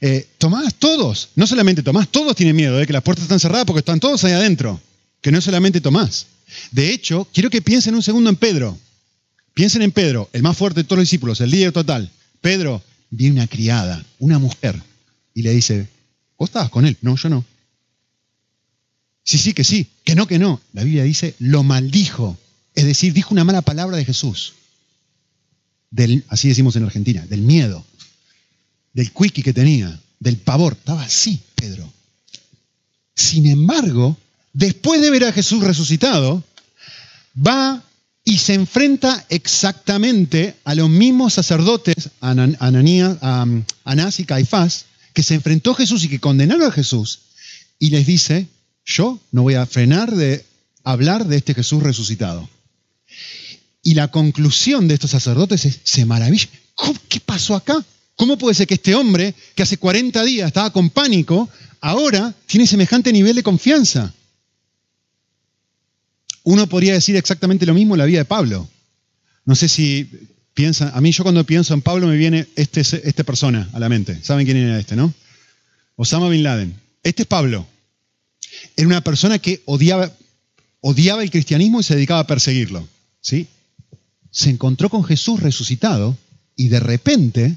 Eh, 0.00 0.28
Tomás, 0.38 0.74
todos, 0.74 1.30
no 1.36 1.46
solamente 1.46 1.82
Tomás, 1.82 2.08
todos 2.08 2.36
tienen 2.36 2.56
miedo 2.56 2.76
de 2.76 2.86
que 2.86 2.92
las 2.92 3.02
puertas 3.02 3.24
están 3.24 3.40
cerradas 3.40 3.64
porque 3.64 3.80
están 3.80 4.00
todos 4.00 4.22
ahí 4.24 4.32
adentro, 4.32 4.80
que 5.20 5.32
no 5.32 5.40
solamente 5.40 5.80
Tomás. 5.80 6.26
De 6.70 6.92
hecho, 6.92 7.28
quiero 7.32 7.50
que 7.50 7.62
piensen 7.62 7.94
un 7.94 8.02
segundo 8.02 8.30
en 8.30 8.36
Pedro. 8.36 8.78
Piensen 9.54 9.82
en 9.82 9.92
Pedro, 9.92 10.28
el 10.32 10.42
más 10.42 10.56
fuerte 10.56 10.80
de 10.80 10.84
todos 10.84 10.98
los 10.98 11.04
discípulos, 11.04 11.40
el 11.40 11.50
líder 11.50 11.72
total. 11.72 12.10
Pedro 12.40 12.82
viene 13.10 13.34
una 13.34 13.46
criada, 13.48 14.04
una 14.18 14.38
mujer, 14.38 14.80
y 15.34 15.42
le 15.42 15.52
dice, 15.52 15.88
¿vos 16.38 16.48
estabas 16.48 16.70
con 16.70 16.86
él? 16.86 16.96
No, 17.02 17.16
yo 17.16 17.28
no. 17.28 17.44
Sí, 19.24 19.38
sí, 19.38 19.52
que 19.52 19.64
sí, 19.64 19.88
que 20.04 20.14
no, 20.14 20.26
que 20.26 20.38
no. 20.38 20.60
La 20.72 20.84
Biblia 20.84 21.02
dice, 21.02 21.34
lo 21.38 21.62
maldijo. 21.62 22.38
Es 22.74 22.84
decir, 22.84 23.12
dijo 23.12 23.34
una 23.34 23.44
mala 23.44 23.62
palabra 23.62 23.96
de 23.96 24.04
Jesús 24.04 24.54
del, 25.90 26.24
así 26.28 26.48
decimos 26.48 26.76
en 26.76 26.84
Argentina, 26.84 27.24
del 27.26 27.42
miedo, 27.42 27.84
del 28.92 29.12
quickie 29.12 29.42
que 29.42 29.52
tenía, 29.52 29.98
del 30.18 30.36
pavor. 30.36 30.74
Estaba 30.74 31.02
así, 31.02 31.40
Pedro. 31.54 31.90
Sin 33.14 33.46
embargo, 33.46 34.16
después 34.58 35.00
de 35.00 35.10
ver 35.10 35.24
a 35.24 35.32
Jesús 35.32 35.62
resucitado, 35.62 36.42
va 37.34 37.84
y 38.24 38.38
se 38.38 38.54
enfrenta 38.54 39.24
exactamente 39.28 40.56
a 40.64 40.74
los 40.74 40.90
mismos 40.90 41.34
sacerdotes, 41.34 42.10
Ananías, 42.20 43.16
Anás 43.84 44.18
y 44.18 44.24
Caifás, 44.24 44.86
que 45.14 45.22
se 45.22 45.34
enfrentó 45.34 45.70
a 45.70 45.76
Jesús 45.76 46.02
y 46.04 46.08
que 46.08 46.18
condenaron 46.18 46.66
a 46.66 46.72
Jesús, 46.72 47.20
y 47.78 47.90
les 47.90 48.06
dice, 48.06 48.48
yo 48.84 49.20
no 49.30 49.44
voy 49.44 49.54
a 49.54 49.64
frenar 49.64 50.14
de 50.14 50.44
hablar 50.82 51.26
de 51.26 51.36
este 51.36 51.54
Jesús 51.54 51.80
resucitado. 51.82 52.48
Y 53.84 53.94
la 53.94 54.08
conclusión 54.08 54.88
de 54.88 54.94
estos 54.94 55.12
sacerdotes 55.12 55.64
es, 55.66 55.78
se 55.84 56.04
maravilla, 56.04 56.48
¿qué 57.08 57.20
pasó 57.20 57.54
acá? 57.54 57.84
¿Cómo 58.16 58.36
puede 58.36 58.56
ser 58.56 58.66
que 58.66 58.74
este 58.74 58.96
hombre, 58.96 59.36
que 59.54 59.62
hace 59.62 59.76
40 59.76 60.24
días 60.24 60.48
estaba 60.48 60.72
con 60.72 60.90
pánico, 60.90 61.48
ahora 61.80 62.34
tiene 62.46 62.66
semejante 62.66 63.12
nivel 63.12 63.36
de 63.36 63.44
confianza? 63.44 64.12
Uno 66.48 66.66
podría 66.66 66.94
decir 66.94 67.16
exactamente 67.16 67.66
lo 67.66 67.74
mismo 67.74 67.94
en 67.94 67.98
la 67.98 68.04
vida 68.06 68.20
de 68.20 68.24
Pablo. 68.24 68.68
No 69.44 69.54
sé 69.54 69.68
si 69.68 70.10
piensan, 70.54 70.90
a 70.94 71.00
mí 71.00 71.12
yo 71.12 71.22
cuando 71.22 71.44
pienso 71.44 71.74
en 71.74 71.82
Pablo 71.82 72.06
me 72.06 72.16
viene 72.16 72.46
este, 72.56 72.80
esta 72.80 73.24
persona 73.24 73.68
a 73.72 73.78
la 73.78 73.88
mente. 73.88 74.18
¿Saben 74.22 74.46
quién 74.46 74.56
era 74.56 74.78
este, 74.78 74.96
no? 74.96 75.12
Osama 75.96 76.28
Bin 76.28 76.42
Laden. 76.42 76.74
Este 77.02 77.22
es 77.22 77.28
Pablo. 77.28 77.66
Era 78.76 78.86
una 78.86 79.02
persona 79.02 79.38
que 79.38 79.62
odiaba, 79.66 80.10
odiaba 80.80 81.22
el 81.22 81.30
cristianismo 81.30 81.80
y 81.80 81.82
se 81.82 81.94
dedicaba 81.94 82.20
a 82.20 82.26
perseguirlo. 82.26 82.88
¿sí? 83.20 83.46
se 84.30 84.50
encontró 84.50 84.88
con 84.90 85.04
Jesús 85.04 85.40
resucitado 85.40 86.16
y 86.56 86.68
de 86.68 86.80
repente 86.80 87.56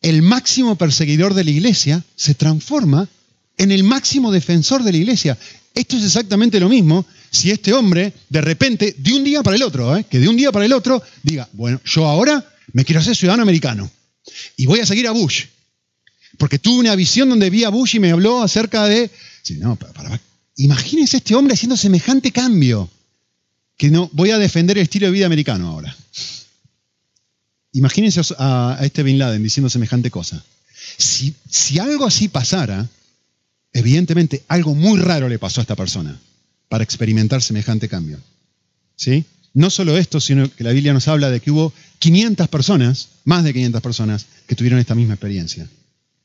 el 0.00 0.22
máximo 0.22 0.76
perseguidor 0.76 1.34
de 1.34 1.44
la 1.44 1.50
iglesia 1.50 2.04
se 2.16 2.34
transforma 2.34 3.08
en 3.56 3.72
el 3.72 3.82
máximo 3.82 4.30
defensor 4.30 4.82
de 4.84 4.92
la 4.92 4.98
iglesia. 4.98 5.38
Esto 5.78 5.96
es 5.96 6.02
exactamente 6.02 6.58
lo 6.58 6.68
mismo 6.68 7.06
si 7.30 7.52
este 7.52 7.72
hombre 7.72 8.12
de 8.28 8.40
repente, 8.40 8.96
de 8.98 9.12
un 9.12 9.22
día 9.22 9.44
para 9.44 9.54
el 9.54 9.62
otro, 9.62 9.96
¿eh? 9.96 10.04
que 10.10 10.18
de 10.18 10.28
un 10.28 10.36
día 10.36 10.50
para 10.50 10.64
el 10.64 10.72
otro 10.72 11.00
diga, 11.22 11.48
bueno, 11.52 11.80
yo 11.84 12.04
ahora 12.04 12.44
me 12.72 12.84
quiero 12.84 13.00
hacer 13.00 13.14
ciudadano 13.14 13.44
americano 13.44 13.88
y 14.56 14.66
voy 14.66 14.80
a 14.80 14.86
seguir 14.86 15.06
a 15.06 15.12
Bush. 15.12 15.44
Porque 16.36 16.58
tuve 16.58 16.80
una 16.80 16.96
visión 16.96 17.28
donde 17.28 17.48
vi 17.48 17.62
a 17.62 17.68
Bush 17.68 17.94
y 17.94 18.00
me 18.00 18.10
habló 18.10 18.42
acerca 18.42 18.86
de... 18.86 19.08
No, 19.58 19.78
imagínense 20.56 21.18
este 21.18 21.36
hombre 21.36 21.54
haciendo 21.54 21.76
semejante 21.76 22.32
cambio 22.32 22.90
que 23.76 23.88
no 23.88 24.10
voy 24.12 24.32
a 24.32 24.38
defender 24.38 24.78
el 24.78 24.82
estilo 24.82 25.06
de 25.06 25.12
vida 25.12 25.26
americano 25.26 25.68
ahora. 25.68 25.96
Imagínense 27.70 28.20
a, 28.36 28.80
este 28.82 29.04
Bin 29.04 29.20
Laden 29.20 29.44
diciendo 29.44 29.70
semejante 29.70 30.10
cosa. 30.10 30.44
Si, 30.96 31.36
si 31.48 31.78
algo 31.78 32.04
así 32.04 32.26
pasara, 32.26 32.88
evidentemente 33.78 34.44
algo 34.48 34.74
muy 34.74 34.98
raro 34.98 35.28
le 35.28 35.38
pasó 35.38 35.60
a 35.60 35.62
esta 35.62 35.76
persona 35.76 36.18
para 36.68 36.84
experimentar 36.84 37.42
semejante 37.42 37.88
cambio. 37.88 38.18
¿Sí? 38.96 39.24
No 39.54 39.70
solo 39.70 39.96
esto, 39.96 40.20
sino 40.20 40.50
que 40.50 40.64
la 40.64 40.72
Biblia 40.72 40.92
nos 40.92 41.08
habla 41.08 41.30
de 41.30 41.40
que 41.40 41.50
hubo 41.50 41.72
500 42.00 42.48
personas, 42.48 43.08
más 43.24 43.44
de 43.44 43.52
500 43.52 43.80
personas, 43.80 44.26
que 44.46 44.54
tuvieron 44.54 44.78
esta 44.78 44.94
misma 44.94 45.14
experiencia. 45.14 45.68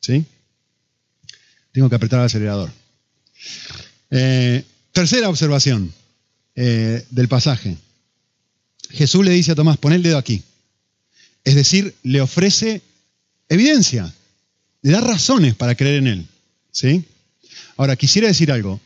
¿Sí? 0.02 0.26
Tengo 1.72 1.90
que 1.90 1.96
apretar 1.96 2.20
el 2.20 2.26
acelerador. 2.26 2.72
Eh, 4.10 4.64
tercera 4.92 5.30
observación. 5.30 5.94
Eh, 6.56 7.04
del 7.10 7.28
pasaje. 7.28 7.78
Jesús 8.92 9.26
le 9.26 9.32
dice 9.32 9.54
a 9.54 9.56
Tomás, 9.56 9.78
pon 9.78 9.92
el 9.92 10.04
dedo 10.04 10.20
aquí. 10.20 10.44
Es 11.44 11.56
decir, 11.56 11.96
le 12.04 12.22
ofrece 12.22 12.84
evidencia, 13.50 14.14
le 14.84 14.92
da 14.92 15.02
razones 15.02 15.56
para 15.56 15.74
creer 15.74 15.96
en 15.96 16.08
él. 16.08 16.28
¿sí? 16.72 17.06
Ahora, 17.78 17.96
quisiera 17.96 18.28
decir 18.28 18.52
algo. 18.52 18.80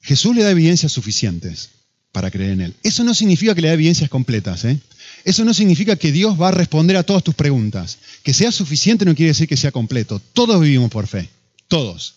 Jesús 0.00 0.34
le 0.34 0.42
da 0.42 0.50
evidencias 0.50 0.92
suficientes 0.92 1.70
para 2.12 2.30
creer 2.30 2.52
en 2.52 2.60
él. 2.60 2.74
Eso 2.82 3.04
no 3.04 3.14
significa 3.14 3.54
que 3.54 3.62
le 3.62 3.68
da 3.68 3.74
evidencias 3.74 4.10
completas. 4.10 4.64
¿eh? 4.64 4.78
Eso 5.24 5.44
no 5.44 5.54
significa 5.54 5.96
que 5.96 6.12
Dios 6.12 6.40
va 6.40 6.48
a 6.48 6.52
responder 6.52 6.96
a 6.96 7.02
todas 7.02 7.22
tus 7.22 7.34
preguntas. 7.34 7.98
Que 8.22 8.32
sea 8.32 8.52
suficiente 8.52 9.04
no 9.04 9.14
quiere 9.14 9.30
decir 9.30 9.48
que 9.48 9.56
sea 9.56 9.72
completo. 9.72 10.20
Todos 10.32 10.60
vivimos 10.60 10.90
por 10.90 11.06
fe. 11.06 11.28
Todos. 11.68 12.14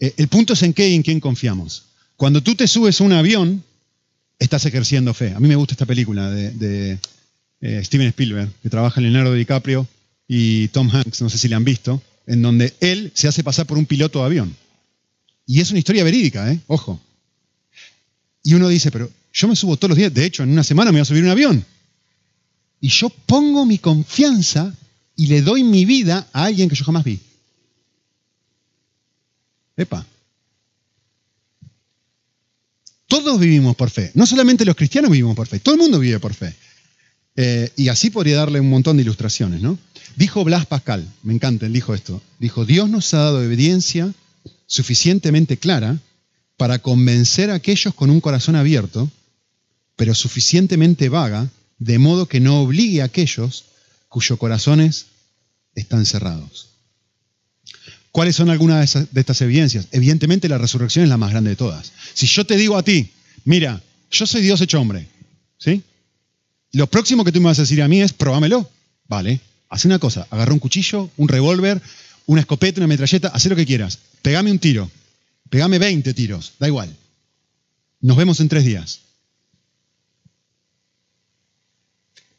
Eh, 0.00 0.14
el 0.16 0.28
punto 0.28 0.54
es 0.54 0.62
en 0.62 0.72
qué 0.72 0.88
y 0.88 0.94
en 0.94 1.02
quién 1.02 1.20
confiamos. 1.20 1.84
Cuando 2.16 2.42
tú 2.42 2.54
te 2.54 2.66
subes 2.66 3.00
a 3.00 3.04
un 3.04 3.12
avión, 3.12 3.62
estás 4.38 4.64
ejerciendo 4.66 5.14
fe. 5.14 5.32
A 5.34 5.40
mí 5.40 5.48
me 5.48 5.56
gusta 5.56 5.74
esta 5.74 5.86
película 5.86 6.30
de, 6.30 6.98
eh, 7.60 7.84
Steven 7.84 8.08
Spielberg, 8.08 8.50
que 8.62 8.70
trabaja 8.70 9.00
Leonardo 9.00 9.34
DiCaprio 9.34 9.86
y 10.26 10.68
Tom 10.68 10.90
Hanks, 10.90 11.22
no 11.22 11.30
sé 11.30 11.38
si 11.38 11.48
le 11.48 11.54
han 11.54 11.64
visto, 11.64 12.02
en 12.26 12.42
donde 12.42 12.74
él 12.80 13.10
se 13.14 13.28
hace 13.28 13.42
pasar 13.42 13.66
por 13.66 13.78
un 13.78 13.86
piloto 13.86 14.20
de 14.20 14.26
avión. 14.26 14.56
Y 15.50 15.60
es 15.62 15.70
una 15.70 15.78
historia 15.78 16.04
verídica, 16.04 16.52
¿eh? 16.52 16.60
Ojo. 16.66 17.00
Y 18.42 18.52
uno 18.52 18.68
dice, 18.68 18.90
pero 18.90 19.10
yo 19.32 19.48
me 19.48 19.56
subo 19.56 19.78
todos 19.78 19.88
los 19.88 19.98
días, 19.98 20.12
de 20.12 20.26
hecho, 20.26 20.42
en 20.42 20.50
una 20.50 20.62
semana 20.62 20.92
me 20.92 20.98
voy 20.98 21.02
a 21.02 21.06
subir 21.06 21.24
un 21.24 21.30
avión. 21.30 21.64
Y 22.82 22.90
yo 22.90 23.08
pongo 23.08 23.64
mi 23.64 23.78
confianza 23.78 24.74
y 25.16 25.26
le 25.28 25.40
doy 25.40 25.64
mi 25.64 25.86
vida 25.86 26.28
a 26.34 26.44
alguien 26.44 26.68
que 26.68 26.76
yo 26.76 26.84
jamás 26.84 27.02
vi. 27.02 27.18
Epa. 29.78 30.06
Todos 33.06 33.40
vivimos 33.40 33.74
por 33.74 33.88
fe. 33.88 34.10
No 34.12 34.26
solamente 34.26 34.66
los 34.66 34.76
cristianos 34.76 35.10
vivimos 35.10 35.34
por 35.34 35.46
fe, 35.46 35.60
todo 35.60 35.76
el 35.76 35.80
mundo 35.80 35.98
vive 35.98 36.20
por 36.20 36.34
fe. 36.34 36.54
Eh, 37.36 37.72
y 37.74 37.88
así 37.88 38.10
podría 38.10 38.36
darle 38.36 38.60
un 38.60 38.68
montón 38.68 38.98
de 38.98 39.02
ilustraciones, 39.02 39.62
¿no? 39.62 39.78
Dijo 40.14 40.44
Blas 40.44 40.66
Pascal, 40.66 41.08
me 41.22 41.32
encanta, 41.32 41.64
él 41.64 41.72
dijo 41.72 41.94
esto. 41.94 42.20
Dijo, 42.38 42.66
Dios 42.66 42.90
nos 42.90 43.14
ha 43.14 43.18
dado 43.18 43.42
evidencia 43.42 44.12
suficientemente 44.68 45.56
clara 45.56 45.98
para 46.56 46.78
convencer 46.78 47.50
a 47.50 47.54
aquellos 47.54 47.94
con 47.94 48.10
un 48.10 48.20
corazón 48.20 48.54
abierto, 48.54 49.10
pero 49.96 50.14
suficientemente 50.14 51.08
vaga, 51.08 51.48
de 51.78 51.98
modo 51.98 52.26
que 52.26 52.38
no 52.38 52.60
obligue 52.60 53.02
a 53.02 53.06
aquellos 53.06 53.64
cuyos 54.08 54.38
corazones 54.38 55.06
están 55.74 56.06
cerrados. 56.06 56.68
¿Cuáles 58.12 58.36
son 58.36 58.50
algunas 58.50 58.94
de, 59.12 59.20
estas 59.20 59.40
evidencias? 59.42 59.88
Evidentemente 59.92 60.48
la 60.48 60.58
resurrección 60.58 61.04
es 61.04 61.08
la 61.08 61.16
más 61.16 61.30
grande 61.30 61.50
de 61.50 61.56
todas. 61.56 61.92
Si 62.14 62.26
yo 62.26 62.44
te 62.44 62.56
digo 62.56 62.76
a 62.76 62.82
ti, 62.82 63.10
mira, 63.44 63.82
yo 64.10 64.26
soy 64.26 64.42
Dios 64.42 64.60
hecho 64.60 64.80
hombre, 64.80 65.06
¿sí? 65.58 65.82
Lo 66.72 66.86
próximo 66.88 67.24
que 67.24 67.32
tú 67.32 67.40
me 67.40 67.46
vas 67.46 67.58
a 67.58 67.62
decir 67.62 67.80
a 67.80 67.88
mí 67.88 68.02
es, 68.02 68.12
probámelo. 68.12 68.68
Vale, 69.06 69.40
haz 69.68 69.84
una 69.84 69.98
cosa, 69.98 70.26
agarra 70.30 70.52
un 70.52 70.58
cuchillo, 70.58 71.10
un 71.16 71.28
revólver, 71.28 71.80
una 72.28 72.42
escopeta, 72.42 72.80
una 72.80 72.86
metralleta, 72.86 73.28
haz 73.28 73.46
lo 73.46 73.56
que 73.56 73.66
quieras. 73.66 73.98
Pegame 74.20 74.50
un 74.50 74.58
tiro, 74.58 74.90
pegame 75.48 75.78
20 75.78 76.12
tiros, 76.12 76.52
da 76.58 76.68
igual. 76.68 76.94
Nos 78.02 78.16
vemos 78.18 78.38
en 78.40 78.50
tres 78.50 78.64
días. 78.64 79.00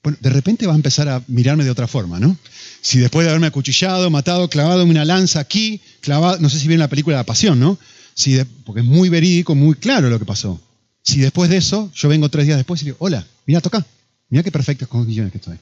Bueno, 0.04 0.18
de 0.22 0.30
repente 0.30 0.68
va 0.68 0.74
a 0.74 0.76
empezar 0.76 1.10
a 1.10 1.24
mirarme 1.28 1.64
de 1.64 1.72
otra 1.72 1.88
forma, 1.88 2.20
¿no? 2.20 2.38
Si 2.82 3.00
después 3.00 3.26
de 3.26 3.32
haberme 3.32 3.48
acuchillado, 3.48 4.12
matado, 4.12 4.48
clavado 4.48 4.86
una 4.86 5.06
lanza 5.06 5.40
aquí, 5.40 5.82
clavado, 6.02 6.38
no 6.40 6.50
sé 6.50 6.60
si 6.60 6.68
vieron 6.68 6.82
la 6.82 6.88
película 6.88 7.18
La 7.18 7.26
Pasión, 7.26 7.60
¿no? 7.60 7.80
Si 8.14 8.40
porque 8.66 8.82
es 8.82 8.88
muy 8.88 9.10
verídico, 9.10 9.56
muy 9.56 9.74
claro 9.74 10.10
lo 10.12 10.20
que 10.20 10.26
pasó. 10.26 10.62
Si 11.02 11.20
después 11.20 11.50
de 11.50 11.58
eso, 11.58 11.92
yo 11.96 12.10
vengo 12.10 12.30
tres 12.30 12.46
días 12.46 12.58
después 12.58 12.80
y 12.84 12.86
digo, 12.86 12.98
hola, 13.00 13.26
mira, 13.48 13.60
toca, 13.60 13.84
mira 14.30 14.44
qué 14.44 14.52
perfectas 14.52 14.88
condiciones 14.88 15.32
que 15.32 15.40
estoy. 15.40 15.58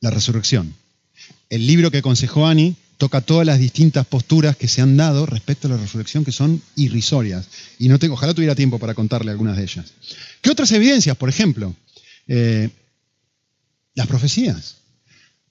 La 0.00 0.10
resurrección. 0.10 0.74
El 1.50 1.66
libro 1.66 1.90
que 1.90 1.98
aconsejó 1.98 2.46
Ani 2.46 2.76
toca 2.96 3.20
todas 3.20 3.46
las 3.46 3.58
distintas 3.58 4.06
posturas 4.06 4.56
que 4.56 4.68
se 4.68 4.80
han 4.80 4.96
dado 4.96 5.26
respecto 5.26 5.68
a 5.68 5.72
la 5.72 5.76
resurrección 5.76 6.24
que 6.24 6.32
son 6.32 6.62
irrisorias. 6.76 7.46
Y 7.78 7.88
no 7.88 7.98
tengo, 7.98 8.14
ojalá 8.14 8.34
tuviera 8.34 8.54
tiempo 8.54 8.78
para 8.78 8.94
contarle 8.94 9.30
algunas 9.30 9.56
de 9.56 9.64
ellas. 9.64 9.92
¿Qué 10.40 10.50
otras 10.50 10.70
evidencias? 10.72 11.16
Por 11.16 11.28
ejemplo, 11.28 11.74
eh, 12.28 12.70
las 13.94 14.06
profecías. 14.06 14.76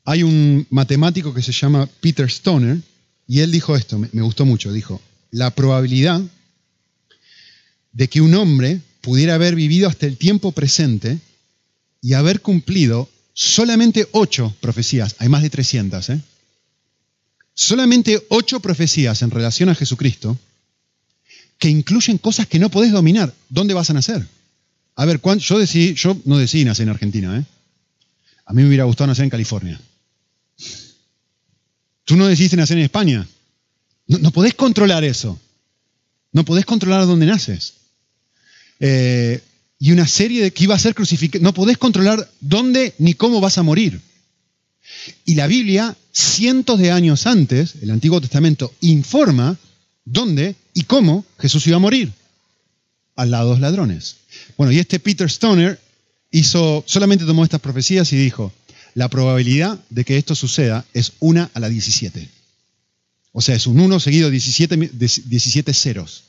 Hay 0.05 0.23
un 0.23 0.67
matemático 0.69 1.33
que 1.33 1.41
se 1.41 1.51
llama 1.51 1.87
Peter 2.01 2.25
Stoner 2.29 2.77
y 3.27 3.39
él 3.39 3.51
dijo 3.51 3.75
esto, 3.75 3.97
me, 3.99 4.21
gustó 4.21 4.45
mucho, 4.45 4.71
dijo, 4.73 5.01
la 5.31 5.51
probabilidad 5.51 6.21
de 7.93 8.07
que 8.07 8.21
un 8.21 8.33
hombre 8.35 8.81
pudiera 9.01 9.35
haber 9.35 9.55
vivido 9.55 9.87
hasta 9.87 10.05
el 10.05 10.17
tiempo 10.17 10.51
presente 10.51 11.19
y 12.01 12.13
haber 12.13 12.41
cumplido 12.41 13.09
solamente 13.33 14.07
ocho 14.11 14.55
profecías, 14.61 15.15
hay 15.19 15.29
más 15.29 15.41
de 15.41 15.49
300, 15.49 16.09
¿eh? 16.09 16.21
solamente 17.53 18.25
ocho 18.29 18.59
profecías 18.59 19.21
en 19.21 19.31
relación 19.31 19.69
a 19.69 19.75
Jesucristo 19.75 20.37
que 21.57 21.69
incluyen 21.69 22.17
cosas 22.17 22.47
que 22.47 22.59
no 22.59 22.69
podés 22.69 22.91
dominar. 22.91 23.33
¿Dónde 23.49 23.73
vas 23.73 23.89
a 23.89 23.93
nacer? 23.93 24.27
A 24.95 25.05
ver, 25.05 25.21
yo, 25.39 25.61
yo 25.61 26.17
no 26.25 26.37
decidí 26.37 26.65
nacer 26.65 26.83
en 26.83 26.89
Argentina. 26.89 27.37
¿eh? 27.37 27.45
A 28.45 28.53
mí 28.53 28.61
me 28.61 28.67
hubiera 28.67 28.83
gustado 28.83 29.07
nacer 29.07 29.23
en 29.23 29.29
California. 29.29 29.79
Tú 32.05 32.15
no 32.17 32.27
decidiste 32.27 32.57
nacer 32.57 32.77
en 32.77 32.83
España. 32.83 33.27
No, 34.07 34.31
podés 34.31 34.55
controlar 34.55 35.03
eso. 35.03 35.39
No 36.33 36.43
podés 36.43 36.65
controlar 36.65 37.05
dónde 37.05 37.25
naces. 37.25 37.75
Eh, 38.79 39.41
y 39.83 39.91
una 39.91 40.07
serie 40.07 40.41
de 40.41 40.53
que 40.53 40.63
iba 40.63 40.75
a 40.75 40.79
ser 40.79 40.95
crucificado. 40.95 41.43
No 41.43 41.53
podés 41.53 41.77
controlar 41.77 42.31
dónde 42.39 42.93
ni 42.99 43.15
cómo 43.15 43.41
vas 43.41 43.57
a 43.57 43.63
morir. 43.63 43.99
Y 45.25 45.35
la 45.35 45.45
Biblia, 45.45 45.97
cientos 46.13 46.79
de 46.79 46.89
años 46.89 47.27
antes, 47.27 47.73
el 47.81 47.91
Antiguo 47.91 48.21
Testamento, 48.21 48.73
informa 48.79 49.57
dónde 50.05 50.55
y 50.73 50.83
cómo 50.85 51.25
Jesús 51.37 51.67
iba 51.67 51.75
a 51.75 51.81
morir. 51.81 52.13
Al 53.17 53.31
lado 53.31 53.47
de 53.47 53.51
los 53.55 53.59
ladrones. 53.59 54.15
Bueno, 54.57 54.71
y 54.71 54.79
este 54.79 55.01
Peter 55.01 55.27
Stoner 55.27 55.77
hizo, 56.31 56.85
solamente 56.87 57.25
tomó 57.25 57.43
estas 57.43 57.59
profecías 57.59 58.13
y 58.13 58.15
dijo, 58.15 58.53
la 58.93 59.09
probabilidad 59.09 59.77
de 59.89 60.05
que 60.05 60.17
esto 60.17 60.33
suceda 60.33 60.85
es 60.93 61.11
1 61.19 61.49
a 61.53 61.59
la 61.59 61.67
17. 61.67 62.29
O 63.33 63.41
sea, 63.41 63.55
es 63.55 63.67
un 63.67 63.81
1 63.81 63.99
seguido 63.99 64.29
de 64.29 64.39
17, 64.39 65.73
ceros. 65.73 66.23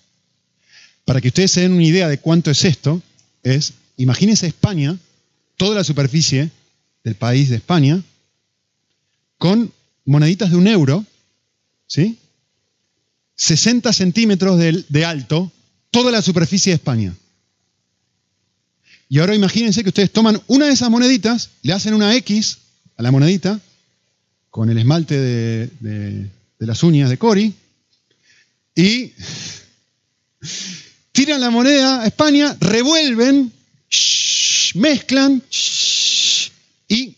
Para 1.04 1.20
que 1.20 1.28
ustedes 1.28 1.52
se 1.52 1.60
den 1.60 1.74
una 1.74 1.84
idea 1.84 2.08
de 2.08 2.18
cuánto 2.18 2.50
es 2.50 2.64
esto, 2.64 3.00
es, 3.44 3.74
imagínense 3.96 4.48
España, 4.48 4.98
toda 5.56 5.76
la 5.76 5.84
superficie 5.84 6.50
del 7.04 7.14
país 7.14 7.48
de 7.50 7.56
España, 7.56 8.02
con 9.38 9.72
moneditas 10.04 10.50
de 10.50 10.56
un 10.56 10.66
euro, 10.66 11.04
¿sí? 11.86 12.18
60 13.36 13.92
centímetros 13.92 14.58
de, 14.58 14.84
de 14.88 15.04
alto, 15.04 15.52
toda 15.92 16.10
la 16.10 16.22
superficie 16.22 16.72
de 16.72 16.76
España. 16.76 17.14
Y 19.08 19.20
ahora 19.20 19.34
imagínense 19.34 19.82
que 19.82 19.90
ustedes 19.90 20.10
toman 20.10 20.42
una 20.48 20.66
de 20.66 20.72
esas 20.72 20.90
moneditas, 20.90 21.50
le 21.62 21.72
hacen 21.72 21.94
una 21.94 22.16
X 22.16 22.58
a 22.96 23.02
la 23.02 23.12
monedita 23.12 23.60
con 24.50 24.70
el 24.70 24.78
esmalte 24.78 25.18
de, 25.18 26.30
las 26.58 26.82
uñas 26.82 27.10
de 27.10 27.18
Cori 27.18 27.52
y 28.74 29.12
tiran 31.14 31.40
la 31.40 31.48
moneda 31.48 32.02
a 32.02 32.06
España, 32.06 32.54
revuelven, 32.60 33.50
mezclan 34.74 35.42
y 36.88 37.16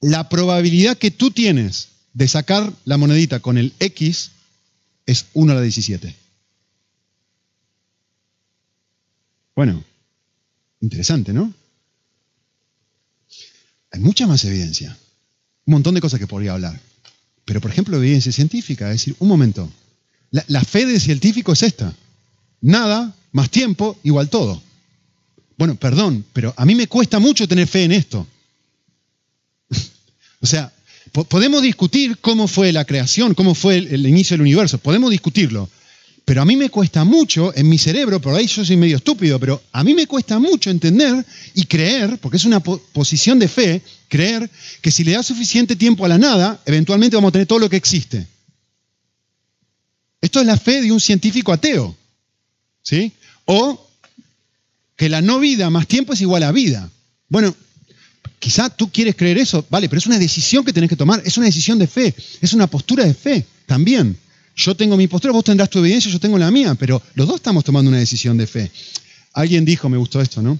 la 0.00 0.28
probabilidad 0.28 0.96
que 0.96 1.10
tú 1.10 1.32
tienes 1.32 1.88
de 2.12 2.28
sacar 2.28 2.72
la 2.84 2.96
monedita 2.96 3.40
con 3.40 3.58
el 3.58 3.72
X 3.80 4.30
es 5.06 5.26
1 5.34 5.52
a 5.52 5.54
la 5.56 5.62
17. 5.62 6.14
Bueno, 9.56 9.82
Interesante, 10.80 11.32
¿no? 11.32 11.52
Hay 13.90 14.00
mucha 14.00 14.26
más 14.26 14.44
evidencia. 14.44 14.96
Un 15.66 15.72
montón 15.72 15.94
de 15.94 16.00
cosas 16.00 16.20
que 16.20 16.26
podría 16.26 16.52
hablar. 16.52 16.80
Pero, 17.44 17.60
por 17.60 17.70
ejemplo, 17.70 17.96
evidencia 17.96 18.32
científica. 18.32 18.86
Es 18.86 19.00
decir, 19.00 19.16
un 19.18 19.28
momento. 19.28 19.70
La, 20.30 20.62
fe 20.62 20.86
del 20.86 21.00
científico 21.00 21.52
es 21.52 21.62
esta. 21.62 21.94
Nada 22.60 23.14
más 23.32 23.50
tiempo 23.50 23.98
igual 24.02 24.28
todo. 24.28 24.62
Bueno, 25.56 25.74
perdón, 25.74 26.24
pero 26.32 26.54
a 26.56 26.64
mí 26.64 26.74
me 26.74 26.86
cuesta 26.86 27.18
mucho 27.18 27.48
tener 27.48 27.66
fe 27.66 27.84
en 27.84 27.92
esto. 27.92 28.26
o 30.40 30.46
sea, 30.46 30.72
podemos 31.10 31.62
discutir 31.62 32.18
cómo 32.18 32.46
fue 32.46 32.72
la 32.72 32.84
creación, 32.84 33.34
cómo 33.34 33.54
fue 33.54 33.78
el, 33.78 34.06
inicio 34.06 34.34
del 34.34 34.42
universo. 34.42 34.78
Podemos 34.78 35.10
discutirlo. 35.10 35.68
Pero 36.24 36.42
a 36.42 36.44
mí 36.44 36.56
me 36.56 36.68
cuesta 36.68 37.04
mucho 37.04 37.56
en 37.56 37.68
mi 37.70 37.78
cerebro, 37.78 38.20
por 38.20 38.34
ahí 38.34 38.46
yo 38.46 38.62
soy 38.62 38.76
medio 38.76 38.98
estúpido, 38.98 39.40
pero 39.40 39.62
a 39.72 39.82
mí 39.82 39.94
me 39.94 40.06
cuesta 40.06 40.38
mucho 40.38 40.68
entender 40.68 41.24
y 41.54 41.64
creer, 41.64 42.18
porque 42.18 42.36
es 42.36 42.44
una 42.44 42.60
posición 42.60 43.38
de 43.38 43.48
fe, 43.48 43.80
creer 44.08 44.50
que 44.82 44.90
si 44.90 45.04
le 45.04 45.12
da 45.12 45.22
suficiente 45.22 45.74
tiempo 45.74 46.04
a 46.04 46.08
la 46.08 46.18
nada, 46.18 46.60
eventualmente 46.66 47.16
vamos 47.16 47.30
a 47.30 47.32
tener 47.32 47.46
todo 47.46 47.60
lo 47.60 47.70
que 47.70 47.78
existe. 47.78 48.26
Esto 50.20 50.40
es 50.40 50.46
la 50.46 50.58
fe 50.58 50.82
de 50.82 50.92
un 50.92 51.00
científico 51.00 51.50
ateo. 51.50 51.96
¿Sí? 52.88 53.12
O 53.44 53.86
que 54.96 55.10
la 55.10 55.20
no 55.20 55.38
vida 55.40 55.68
más 55.68 55.86
tiempo 55.86 56.14
es 56.14 56.22
igual 56.22 56.42
a 56.42 56.52
vida. 56.52 56.90
Bueno, 57.28 57.54
quizá 58.38 58.70
tú 58.70 58.90
quieres 58.90 59.14
creer 59.14 59.36
eso, 59.36 59.62
vale, 59.68 59.90
pero 59.90 59.98
es 59.98 60.06
una 60.06 60.18
decisión 60.18 60.64
que 60.64 60.72
tenés 60.72 60.88
que 60.88 60.96
tomar, 60.96 61.20
es 61.22 61.36
una 61.36 61.44
decisión 61.44 61.78
de 61.78 61.86
fe, 61.86 62.14
es 62.40 62.54
una 62.54 62.66
postura 62.66 63.04
de 63.04 63.12
fe 63.12 63.44
también. 63.66 64.16
Yo 64.56 64.74
tengo 64.74 64.96
mi 64.96 65.06
postura, 65.06 65.34
vos 65.34 65.44
tendrás 65.44 65.68
tu 65.68 65.80
evidencia, 65.80 66.10
yo 66.10 66.18
tengo 66.18 66.38
la 66.38 66.50
mía, 66.50 66.76
pero 66.76 67.02
los 67.14 67.26
dos 67.26 67.36
estamos 67.36 67.62
tomando 67.62 67.90
una 67.90 67.98
decisión 67.98 68.38
de 68.38 68.46
fe. 68.46 68.70
Alguien 69.34 69.66
dijo, 69.66 69.90
me 69.90 69.98
gustó 69.98 70.22
esto, 70.22 70.40
¿no? 70.40 70.58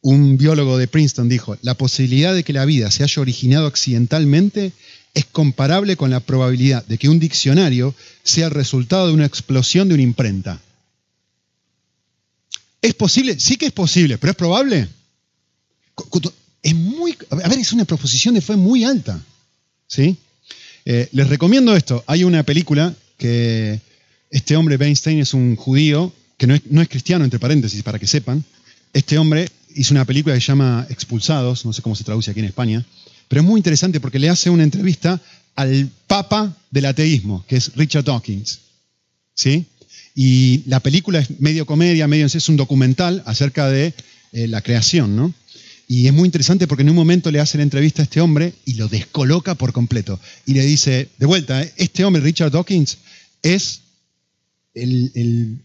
Un 0.00 0.36
biólogo 0.38 0.78
de 0.78 0.86
Princeton 0.86 1.28
dijo, 1.28 1.58
la 1.62 1.74
posibilidad 1.74 2.32
de 2.32 2.44
que 2.44 2.52
la 2.52 2.66
vida 2.66 2.92
se 2.92 3.02
haya 3.02 3.20
originado 3.20 3.66
accidentalmente 3.66 4.70
es 5.12 5.24
comparable 5.24 5.96
con 5.96 6.10
la 6.10 6.20
probabilidad 6.20 6.86
de 6.86 6.98
que 6.98 7.08
un 7.08 7.18
diccionario 7.18 7.96
sea 8.22 8.46
el 8.46 8.52
resultado 8.52 9.08
de 9.08 9.14
una 9.14 9.26
explosión 9.26 9.88
de 9.88 9.94
una 9.94 10.04
imprenta. 10.04 10.60
¿Es 12.84 12.92
posible? 12.92 13.40
Sí 13.40 13.56
que 13.56 13.64
es 13.64 13.72
posible, 13.72 14.18
pero 14.18 14.32
¿es 14.32 14.36
probable? 14.36 14.86
Es 16.62 16.74
muy, 16.74 17.16
a 17.30 17.48
ver, 17.48 17.58
es 17.58 17.72
una 17.72 17.86
proposición 17.86 18.34
de 18.34 18.42
fe 18.42 18.56
muy 18.56 18.84
alta. 18.84 19.18
¿Sí? 19.86 20.18
Eh, 20.84 21.08
les 21.12 21.26
recomiendo 21.30 21.74
esto. 21.74 22.04
Hay 22.06 22.24
una 22.24 22.42
película 22.42 22.94
que 23.16 23.80
este 24.30 24.54
hombre, 24.54 24.76
Weinstein, 24.76 25.18
es 25.20 25.32
un 25.32 25.56
judío 25.56 26.12
que 26.36 26.46
no 26.46 26.82
es, 26.82 26.88
cristiano, 26.90 27.24
entre 27.24 27.38
paréntesis, 27.38 27.82
para 27.82 27.98
que 27.98 28.06
sepan. 28.06 28.44
Este 28.92 29.16
hombre 29.16 29.48
hizo 29.74 29.94
una 29.94 30.04
película 30.04 30.34
que 30.34 30.42
se 30.42 30.48
llama 30.48 30.86
Expulsados, 30.90 31.64
no 31.64 31.72
sé 31.72 31.80
cómo 31.80 31.96
se 31.96 32.04
traduce 32.04 32.32
aquí 32.32 32.40
en 32.40 32.46
España, 32.46 32.84
pero 33.28 33.40
es 33.40 33.46
muy 33.46 33.60
interesante 33.60 33.98
porque 33.98 34.18
le 34.18 34.28
hace 34.28 34.50
una 34.50 34.62
entrevista 34.62 35.18
al 35.54 35.88
papa 36.06 36.54
del 36.70 36.84
ateísmo, 36.84 37.46
que 37.48 37.56
es 37.56 37.74
Richard 37.76 38.04
Dawkins. 38.04 38.60
¿Sí? 39.32 39.64
Y 40.14 40.62
la 40.66 40.80
película 40.80 41.18
es 41.18 41.40
medio 41.40 41.66
comedia, 41.66 42.06
medio 42.06 42.26
es 42.26 42.48
un 42.48 42.56
documental 42.56 43.22
acerca 43.26 43.68
de 43.68 43.94
eh, 44.32 44.46
la 44.46 44.60
creación, 44.60 45.16
¿no? 45.16 45.34
Y 45.86 46.06
es 46.06 46.12
muy 46.12 46.26
interesante 46.26 46.66
porque 46.66 46.82
en 46.82 46.90
un 46.90 46.96
momento 46.96 47.30
le 47.30 47.40
hace 47.40 47.58
la 47.58 47.62
entrevista 47.62 48.02
a 48.02 48.04
este 48.04 48.20
hombre 48.20 48.54
y 48.64 48.74
lo 48.74 48.88
descoloca 48.88 49.54
por 49.54 49.72
completo. 49.72 50.18
Y 50.46 50.54
le 50.54 50.64
dice, 50.64 51.08
de 51.18 51.26
vuelta, 51.26 51.62
¿eh? 51.62 51.72
este 51.76 52.04
hombre, 52.04 52.22
Richard 52.22 52.52
Dawkins, 52.52 52.98
es 53.42 53.80
el, 54.72 55.60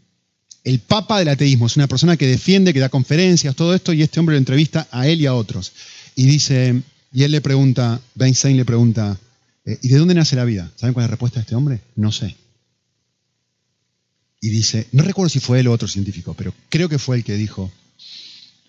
el, 0.64 0.80
papa 0.80 1.20
del 1.20 1.30
ateísmo. 1.30 1.68
Es 1.68 1.78
una 1.78 1.88
persona 1.88 2.18
que 2.18 2.28
defiende, 2.28 2.74
que 2.74 2.80
da 2.80 2.89
conferencias, 2.89 3.56
todo 3.56 3.74
esto, 3.74 3.93
y 3.93 4.02
este 4.02 4.20
hombre 4.20 4.34
lo 4.34 4.39
entrevista 4.39 4.88
a 4.91 5.08
él 5.08 5.22
y 5.22 5.26
a 5.26 5.34
otros. 5.34 5.72
Y 6.16 6.26
dice, 6.26 6.82
y 7.14 7.24
él 7.24 7.32
le 7.32 7.39
pregunta, 7.39 8.02
le 8.16 8.66
pregunta, 8.66 9.18
eh, 9.66 9.80
¿y 9.82 9.88
de 9.88 9.97
dónde 9.97 10.16
nace 10.16 10.36
la 10.36 10.43
vida? 10.43 10.70
¿Saben 10.76 10.93
cuál 10.93 11.06
es 11.06 11.08
la 11.08 11.12
respuesta 11.12 11.39
de 11.39 11.43
este 11.43 11.56
hombre? 11.56 11.80
No 11.95 12.12
sé. 12.12 12.36
Y 14.42 14.50
dice, 14.50 14.88
no 14.94 15.04
recuerdo 15.04 15.30
si 15.30 15.40
fue 15.40 15.60
él 15.60 15.68
o 15.68 15.74
otro 15.74 15.88
científico, 15.88 16.34
pero 16.34 16.54
creo 16.70 16.88
que 16.88 17.00
fue 17.00 17.18
el 17.18 17.24
que 17.24 17.36
dijo, 17.36 17.72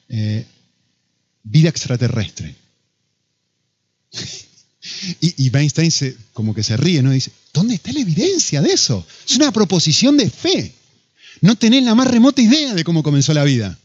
eh, 0.08 0.44
vida 1.44 1.68
extraterrestre. 1.68 2.56
y, 5.20 5.46
y, 5.46 5.56
Einstein 5.56 6.16
como 6.32 6.54
que 6.54 6.64
se 6.64 6.76
ríe, 6.76 7.02
¿no? 7.02 7.12
Dice, 7.12 7.30
¿dónde 7.52 7.74
está 7.74 7.92
la 7.92 8.00
evidencia 8.00 8.60
de 8.60 8.72
eso? 8.72 9.06
Es 9.28 9.36
una 9.36 9.52
proposición 9.52 10.16
de 10.16 10.28
fe. 10.28 10.74
No 11.40 11.56
tenés 11.56 11.84
la 11.84 11.94
más 11.94 12.08
remota 12.08 12.42
idea 12.42 12.74
de 12.74 12.84
cómo 12.84 13.02
comenzó 13.02 13.32
la 13.32 13.44
vida. 13.44 13.78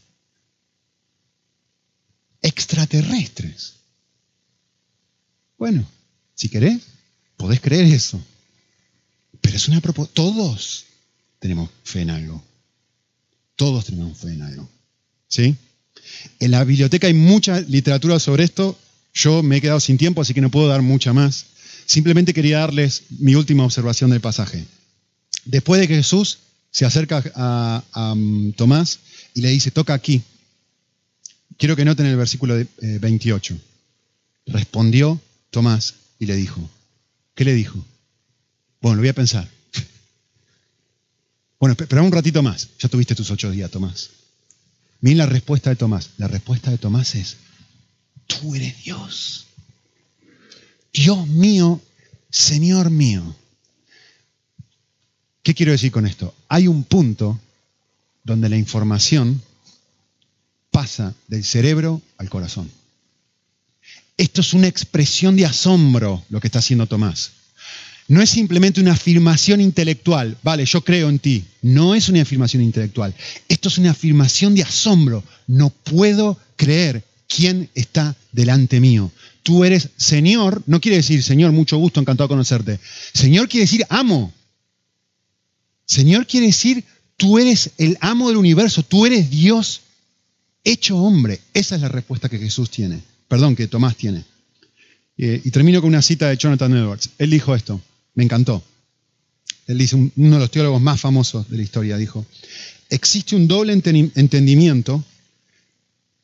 Extraterrestres. 2.42 3.74
Bueno, 5.56 5.88
si 6.34 6.48
querés, 6.48 6.82
podés 7.36 7.60
creer 7.60 7.86
eso. 7.86 8.20
Pero 9.40 9.56
es 9.56 9.68
una 9.68 9.80
proposición. 9.80 10.14
Todos 10.14 10.84
tenemos 11.46 11.70
fe 11.84 12.00
en 12.00 12.10
algo. 12.10 12.42
Todos 13.54 13.84
tenemos 13.84 14.18
fe 14.18 14.32
en 14.32 14.42
algo. 14.42 14.68
¿Sí? 15.28 15.54
En 16.40 16.50
la 16.50 16.64
biblioteca 16.64 17.06
hay 17.06 17.14
mucha 17.14 17.60
literatura 17.60 18.18
sobre 18.18 18.42
esto. 18.42 18.76
Yo 19.14 19.44
me 19.44 19.56
he 19.56 19.60
quedado 19.60 19.78
sin 19.78 19.96
tiempo, 19.96 20.20
así 20.20 20.34
que 20.34 20.40
no 20.40 20.50
puedo 20.50 20.66
dar 20.66 20.82
mucha 20.82 21.12
más. 21.12 21.46
Simplemente 21.86 22.34
quería 22.34 22.58
darles 22.58 23.04
mi 23.10 23.36
última 23.36 23.64
observación 23.64 24.10
del 24.10 24.20
pasaje. 24.20 24.64
Después 25.44 25.80
de 25.80 25.86
que 25.86 25.94
Jesús 25.94 26.38
se 26.72 26.84
acerca 26.84 27.22
a, 27.36 28.12
um, 28.12 28.52
Tomás 28.52 28.98
y 29.32 29.40
le 29.40 29.50
dice, 29.50 29.70
toca 29.70 29.94
aquí. 29.94 30.22
Quiero 31.56 31.76
que 31.76 31.84
noten 31.84 32.06
el 32.06 32.16
versículo 32.16 32.56
28. 32.80 33.54
Eh, 33.54 33.58
Respondió 34.46 35.20
Tomás 35.50 35.94
y 36.18 36.26
le 36.26 36.34
dijo, 36.34 36.68
¿qué 37.36 37.44
le 37.44 37.54
dijo? 37.54 37.84
Bueno, 38.80 38.96
lo 38.96 39.02
voy 39.02 39.10
a 39.10 39.14
pensar. 39.14 39.55
Bueno, 41.58 41.74
espera 41.78 42.02
un 42.02 42.12
ratito 42.12 42.42
más. 42.42 42.68
Ya 42.78 42.88
tuviste 42.88 43.14
tus 43.14 43.30
ocho 43.30 43.50
días, 43.50 43.70
Tomás. 43.70 44.10
Miren 45.00 45.18
la 45.18 45.26
respuesta 45.26 45.70
de 45.70 45.76
Tomás. 45.76 46.10
La 46.18 46.28
respuesta 46.28 46.70
de 46.70 46.78
Tomás 46.78 47.14
es, 47.14 47.36
tú 48.26 48.54
eres 48.54 48.82
Dios. 48.82 49.46
Dios 50.92 51.26
mío, 51.26 51.80
Señor 52.30 52.90
mío. 52.90 53.36
¿Qué 55.42 55.54
quiero 55.54 55.72
decir 55.72 55.92
con 55.92 56.06
esto? 56.06 56.34
Hay 56.48 56.66
un 56.66 56.84
punto 56.84 57.38
donde 58.24 58.48
la 58.48 58.56
información 58.56 59.40
pasa 60.70 61.14
del 61.28 61.44
cerebro 61.44 62.02
al 62.18 62.28
corazón. 62.28 62.70
Esto 64.16 64.40
es 64.40 64.54
una 64.54 64.66
expresión 64.66 65.36
de 65.36 65.46
asombro 65.46 66.24
lo 66.30 66.40
que 66.40 66.48
está 66.48 66.58
haciendo 66.58 66.86
Tomás. 66.86 67.32
No 68.08 68.22
es 68.22 68.30
simplemente 68.30 68.80
una 68.80 68.92
afirmación 68.92 69.60
intelectual, 69.60 70.36
vale, 70.42 70.64
yo 70.64 70.82
creo 70.82 71.08
en 71.08 71.18
ti. 71.18 71.44
No 71.62 71.94
es 71.94 72.08
una 72.08 72.22
afirmación 72.22 72.62
intelectual. 72.62 73.14
Esto 73.48 73.68
es 73.68 73.78
una 73.78 73.90
afirmación 73.90 74.54
de 74.54 74.62
asombro. 74.62 75.24
No 75.48 75.70
puedo 75.70 76.38
creer 76.56 77.02
quién 77.28 77.68
está 77.74 78.16
delante 78.32 78.80
mío. 78.80 79.10
Tú 79.42 79.64
eres 79.64 79.90
Señor, 79.96 80.62
no 80.66 80.80
quiere 80.80 80.98
decir 80.98 81.22
Señor, 81.22 81.52
mucho 81.52 81.78
gusto, 81.78 82.00
encantado 82.00 82.28
de 82.28 82.32
conocerte. 82.32 82.80
Señor 83.12 83.48
quiere 83.48 83.64
decir 83.64 83.84
amo. 83.88 84.32
Señor 85.84 86.26
quiere 86.26 86.46
decir 86.46 86.84
tú 87.16 87.38
eres 87.38 87.70
el 87.78 87.98
amo 88.00 88.28
del 88.28 88.36
universo, 88.36 88.82
tú 88.82 89.06
eres 89.06 89.30
Dios 89.30 89.82
hecho 90.62 90.96
hombre. 90.96 91.40
Esa 91.54 91.74
es 91.74 91.80
la 91.80 91.88
respuesta 91.88 92.28
que 92.28 92.38
Jesús 92.38 92.70
tiene. 92.70 93.00
Perdón, 93.28 93.56
que 93.56 93.66
Tomás 93.66 93.96
tiene. 93.96 94.24
Eh, 95.18 95.40
y 95.44 95.50
termino 95.50 95.80
con 95.80 95.88
una 95.88 96.02
cita 96.02 96.28
de 96.28 96.36
Jonathan 96.36 96.76
Edwards. 96.76 97.10
Él 97.18 97.30
dijo 97.30 97.54
esto. 97.54 97.80
Me 98.16 98.24
encantó. 98.24 98.64
Él 99.68 99.78
dice, 99.78 99.94
uno 99.94 100.34
de 100.34 100.40
los 100.40 100.50
teólogos 100.50 100.80
más 100.80 101.00
famosos 101.00 101.48
de 101.48 101.56
la 101.56 101.62
historia, 101.62 101.96
dijo, 101.96 102.26
existe 102.90 103.36
un 103.36 103.46
doble 103.46 103.72
entendimiento 103.72 105.04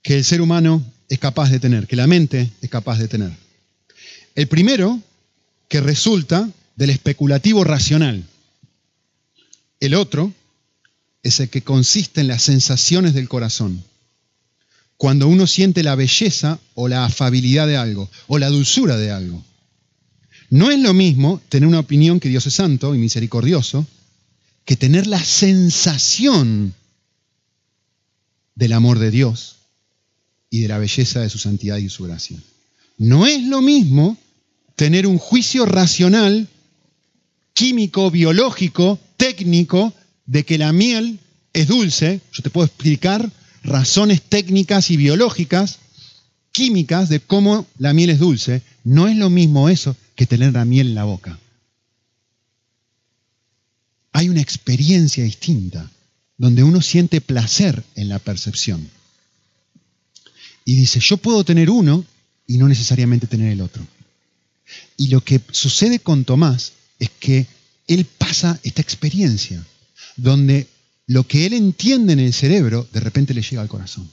que 0.03 0.17
el 0.17 0.25
ser 0.25 0.41
humano 0.41 0.85
es 1.09 1.19
capaz 1.19 1.51
de 1.51 1.61
tener, 1.61 1.87
que 1.87 1.97
la 1.97 2.07
mente 2.07 2.51
es 2.61 2.71
capaz 2.71 2.99
de 2.99 3.09
tener. 3.09 3.33
El 4.35 4.49
primero, 4.49 5.01
que 5.69 5.81
resulta 5.81 6.49
del 6.77 6.91
especulativo 6.91 7.65
racional. 7.65 8.25
El 9.81 9.95
otro 9.95 10.33
es 11.23 11.41
el 11.41 11.51
que 11.51 11.63
consiste 11.63 12.21
en 12.21 12.29
las 12.29 12.43
sensaciones 12.43 13.15
del 13.15 13.29
corazón. 13.29 13.85
Cuando 14.97 15.29
uno 15.29 15.47
siente 15.47 15.83
la 15.83 15.95
belleza 15.95 16.59
o 16.75 16.89
la 16.89 17.05
afabilidad 17.05 17.67
de 17.67 17.77
algo, 17.77 18.11
o 18.29 18.39
la 18.39 18.49
dulzura 18.49 18.97
de 18.97 19.11
algo. 19.11 19.45
No 20.53 20.71
es 20.71 20.79
lo 20.79 20.93
mismo 20.93 21.41
tener 21.49 21.67
una 21.67 21.79
opinión 21.79 22.21
que 22.21 22.29
Dios 22.29 22.47
es 22.47 22.53
santo 22.53 22.95
y 22.95 22.99
misericordioso 22.99 23.87
que 24.67 24.77
tener 24.77 25.07
la 25.07 25.25
sensación 25.25 26.75
del 28.55 28.75
amor 28.75 28.99
de 28.99 29.11
Dios 29.11 29.57
y 30.51 30.61
de 30.61 30.69
la 30.69 30.77
belleza 30.77 31.21
de 31.21 31.31
su 31.31 31.39
santidad 31.39 31.79
y 31.79 31.89
su 31.89 32.05
gracia. 32.05 32.37
No 32.99 33.27
es 33.27 33.43
lo 33.45 33.63
mismo 33.63 34.19
tener 34.77 35.07
un 35.07 35.17
juicio 35.17 35.65
racional, 35.65 36.47
químico, 37.55 38.11
biológico, 38.11 39.01
técnico, 39.17 39.95
de 40.27 40.45
que 40.45 40.59
la 40.59 40.75
miel 40.75 41.19
es 41.55 41.67
dulce. 41.67 42.21
Yo 42.31 42.43
te 42.43 42.51
puedo 42.51 42.67
explicar 42.67 43.33
razones 43.63 44.21
técnicas 44.21 44.91
y 44.91 44.99
biológicas, 44.99 45.79
químicas, 46.53 47.09
de 47.09 47.21
cómo 47.21 47.67
la 47.79 47.95
miel 47.95 48.11
es 48.11 48.19
dulce. 48.19 48.61
No 48.85 49.09
es 49.09 49.17
lo 49.17 49.31
mismo 49.31 49.71
eso 49.71 49.97
que 50.15 50.27
tener 50.27 50.53
la 50.53 50.65
miel 50.65 50.89
en 50.89 50.95
la 50.95 51.05
boca. 51.05 51.39
Hay 54.13 54.29
una 54.29 54.41
experiencia 54.41 55.25
distinta 55.25 55.91
donde 56.37 56.63
uno 56.63 56.83
siente 56.83 57.21
placer 57.21 57.83
en 57.95 58.09
la 58.09 58.19
percepción. 58.19 58.89
Y 60.65 60.77
dice, 60.77 61.01
yo 61.01 61.17
puedo 61.17 61.45
tener 61.45 61.71
uno 61.71 62.05
y 62.47 62.59
no 62.59 62.69
necesariamente 62.69 63.27
tener 63.27 63.53
el 63.53 63.61
otro. 63.61 63.87
Y 64.97 65.09
lo 65.09 65.23
que 65.23 65.41
sucede 65.51 65.99
con 65.99 66.25
Tomás 66.25 66.73
es 66.99 67.11
que 67.11 67.47
él 67.87 68.05
pasa 68.05 68.59
esta 68.63 68.83
experiencia 68.83 69.65
donde 70.17 70.69
lo 71.07 71.27
que 71.27 71.47
él 71.47 71.53
entiende 71.55 72.13
en 72.13 72.21
el 72.21 72.33
cerebro 72.33 72.87
de 72.93 73.01
repente 73.01 73.35
le 73.35 73.43
llega 73.43 73.63
al 73.63 73.69
corazón. 73.69 74.09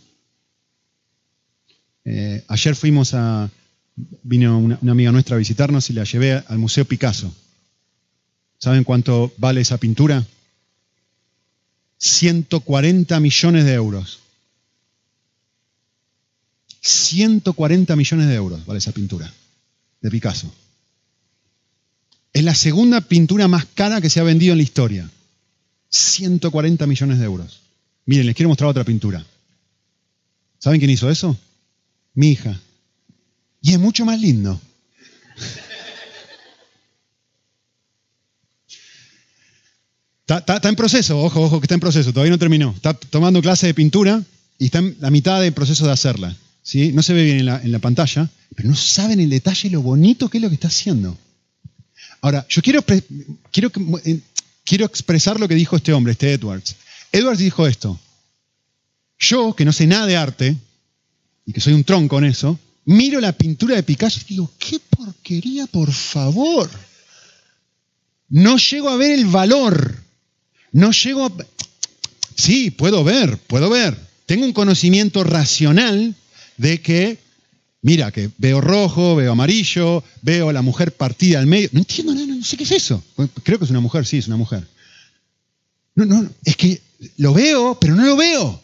Eh, 2.06 2.44
ayer 2.48 2.76
fuimos 2.76 3.14
a, 3.14 3.50
vino 4.24 4.58
una, 4.58 4.80
amiga 4.92 5.12
nuestra 5.12 5.36
a 5.36 5.40
visitarnos 5.40 5.90
y 5.90 5.94
la 5.94 6.04
llevé 6.04 6.44
al 6.48 6.58
Museo 6.58 6.86
Picasso. 6.86 7.34
¿Saben 8.58 8.84
cuánto 8.84 9.32
vale 9.38 9.62
esa 9.62 9.78
pintura? 9.78 10.26
140 11.98 13.20
millones 13.20 13.66
de 13.66 13.74
euros. 13.74 14.20
140 16.82 17.96
millones 17.96 18.28
de 18.28 18.36
euros 18.36 18.66
vale 18.66 18.80
esa 18.80 18.92
pintura 18.92 19.32
de 20.02 20.10
Picasso. 20.10 20.52
Es 22.32 22.44
la 22.44 22.56
segunda 22.56 23.02
pintura 23.02 23.48
más 23.48 23.66
cara 23.66 24.02
que 24.02 24.10
se 24.10 24.20
ha 24.20 24.24
vendido 24.24 24.54
en 24.54 24.60
la 24.60 24.64
historia. 24.64 25.10
140 25.90 26.86
millones 26.88 27.20
de 27.20 27.26
euros. 27.26 27.62
Miren, 28.06 28.28
les 28.28 28.36
quiero 28.36 28.50
mostrar 28.50 28.70
otra 28.70 28.84
pintura. 28.84 29.26
¿Saben 30.60 30.80
quién 30.80 30.92
hizo 30.92 31.10
eso? 31.10 31.38
Mi 32.14 32.30
hija. 32.32 32.60
Y 33.62 33.74
es 33.74 33.80
mucho 33.80 34.06
más 34.06 34.20
lindo. 34.20 34.60
Está, 40.38 40.62
en 40.70 40.76
proceso, 40.76 41.20
ojo, 41.20 41.42
ojo, 41.42 41.60
que 41.60 41.66
está 41.66 41.74
en 41.74 41.80
proceso, 41.80 42.14
todavía 42.14 42.32
no 42.32 42.38
terminó. 42.38 42.72
Está 42.76 42.94
tomando 42.94 43.42
clase 43.42 43.66
de 43.66 43.74
pintura 43.74 44.24
y 44.60 44.66
está 44.66 44.78
en 44.78 44.96
la 45.00 45.10
mitad 45.10 45.42
del 45.42 45.54
proceso 45.54 45.86
de 45.88 45.92
hacerla. 45.92 46.36
¿sí? 46.62 46.92
No 46.94 47.02
se 47.02 47.14
ve 47.14 47.24
bien 47.24 47.40
en 47.40 47.72
la, 47.72 47.80
pantalla, 47.80 48.30
pero 48.56 48.70
no 48.70 48.76
saben 48.76 49.20
el 49.20 49.30
detalle 49.30 49.72
lo 49.72 49.82
bonito 49.82 50.30
que 50.30 50.38
es 50.38 50.44
lo 50.44 50.50
que 50.50 50.56
está 50.56 50.68
haciendo. 50.68 51.18
Ahora, 52.22 52.46
yo 52.48 52.62
quiero, 52.62 52.84
quiero, 53.52 53.72
quiero 54.64 54.86
expresar 54.86 55.40
lo 55.40 55.48
que 55.48 55.56
dijo 55.56 55.76
este 55.76 55.94
hombre, 55.94 56.12
este 56.12 56.34
Edwards. 56.34 56.76
Edwards 57.12 57.40
dijo 57.40 57.66
esto. 57.66 58.00
Yo, 59.18 59.56
que 59.56 59.66
no 59.66 59.74
sé 59.74 59.88
nada 59.88 60.06
de 60.06 60.16
arte, 60.16 60.56
y 61.46 61.54
que 61.54 61.60
soy 61.60 61.74
un 61.74 61.84
tronco 61.84 62.20
en 62.20 62.26
eso, 62.26 62.60
Miro 62.90 63.20
la 63.20 63.34
pintura 63.34 63.76
de 63.76 63.84
Picasso 63.84 64.20
y 64.22 64.34
digo, 64.34 64.52
qué 64.58 64.80
porquería, 64.80 65.68
por 65.68 65.92
favor. 65.92 66.68
No 68.30 68.58
llego 68.58 68.90
a 68.90 68.96
ver 68.96 69.12
el 69.12 69.28
valor. 69.28 69.96
No 70.72 70.90
llego 70.90 71.28
a... 71.28 71.32
Sí, 72.34 72.72
puedo 72.72 73.04
ver, 73.04 73.38
puedo 73.38 73.70
ver. 73.70 73.96
Tengo 74.26 74.44
un 74.44 74.54
conocimiento 74.54 75.24
racional 75.24 76.16
de 76.58 76.82
que, 76.82 77.20
mira, 77.84 78.12
que 78.12 78.32
veo 78.40 78.60
rojo, 78.60 79.16
veo 79.16 79.34
amarillo, 79.34 80.04
veo 80.24 80.50
a 80.50 80.54
la 80.54 80.64
mujer 80.64 80.92
partida 80.92 81.38
al 81.38 81.46
medio. 81.46 81.70
No 81.74 81.82
entiendo 81.82 82.16
nada, 82.16 82.26
no 82.26 82.44
sé 82.44 82.58
qué 82.58 82.64
es 82.64 82.72
eso. 82.72 83.04
Creo 83.44 83.60
que 83.60 83.66
es 83.66 83.72
una 83.72 83.82
mujer, 83.82 84.04
sí, 84.08 84.18
es 84.18 84.26
una 84.26 84.38
mujer. 84.38 84.68
No, 85.94 86.06
no, 86.06 86.28
es 86.44 86.58
que 86.58 86.82
lo 87.18 87.36
veo, 87.36 87.78
pero 87.80 87.94
no 87.94 88.04
lo 88.04 88.18
veo. 88.18 88.64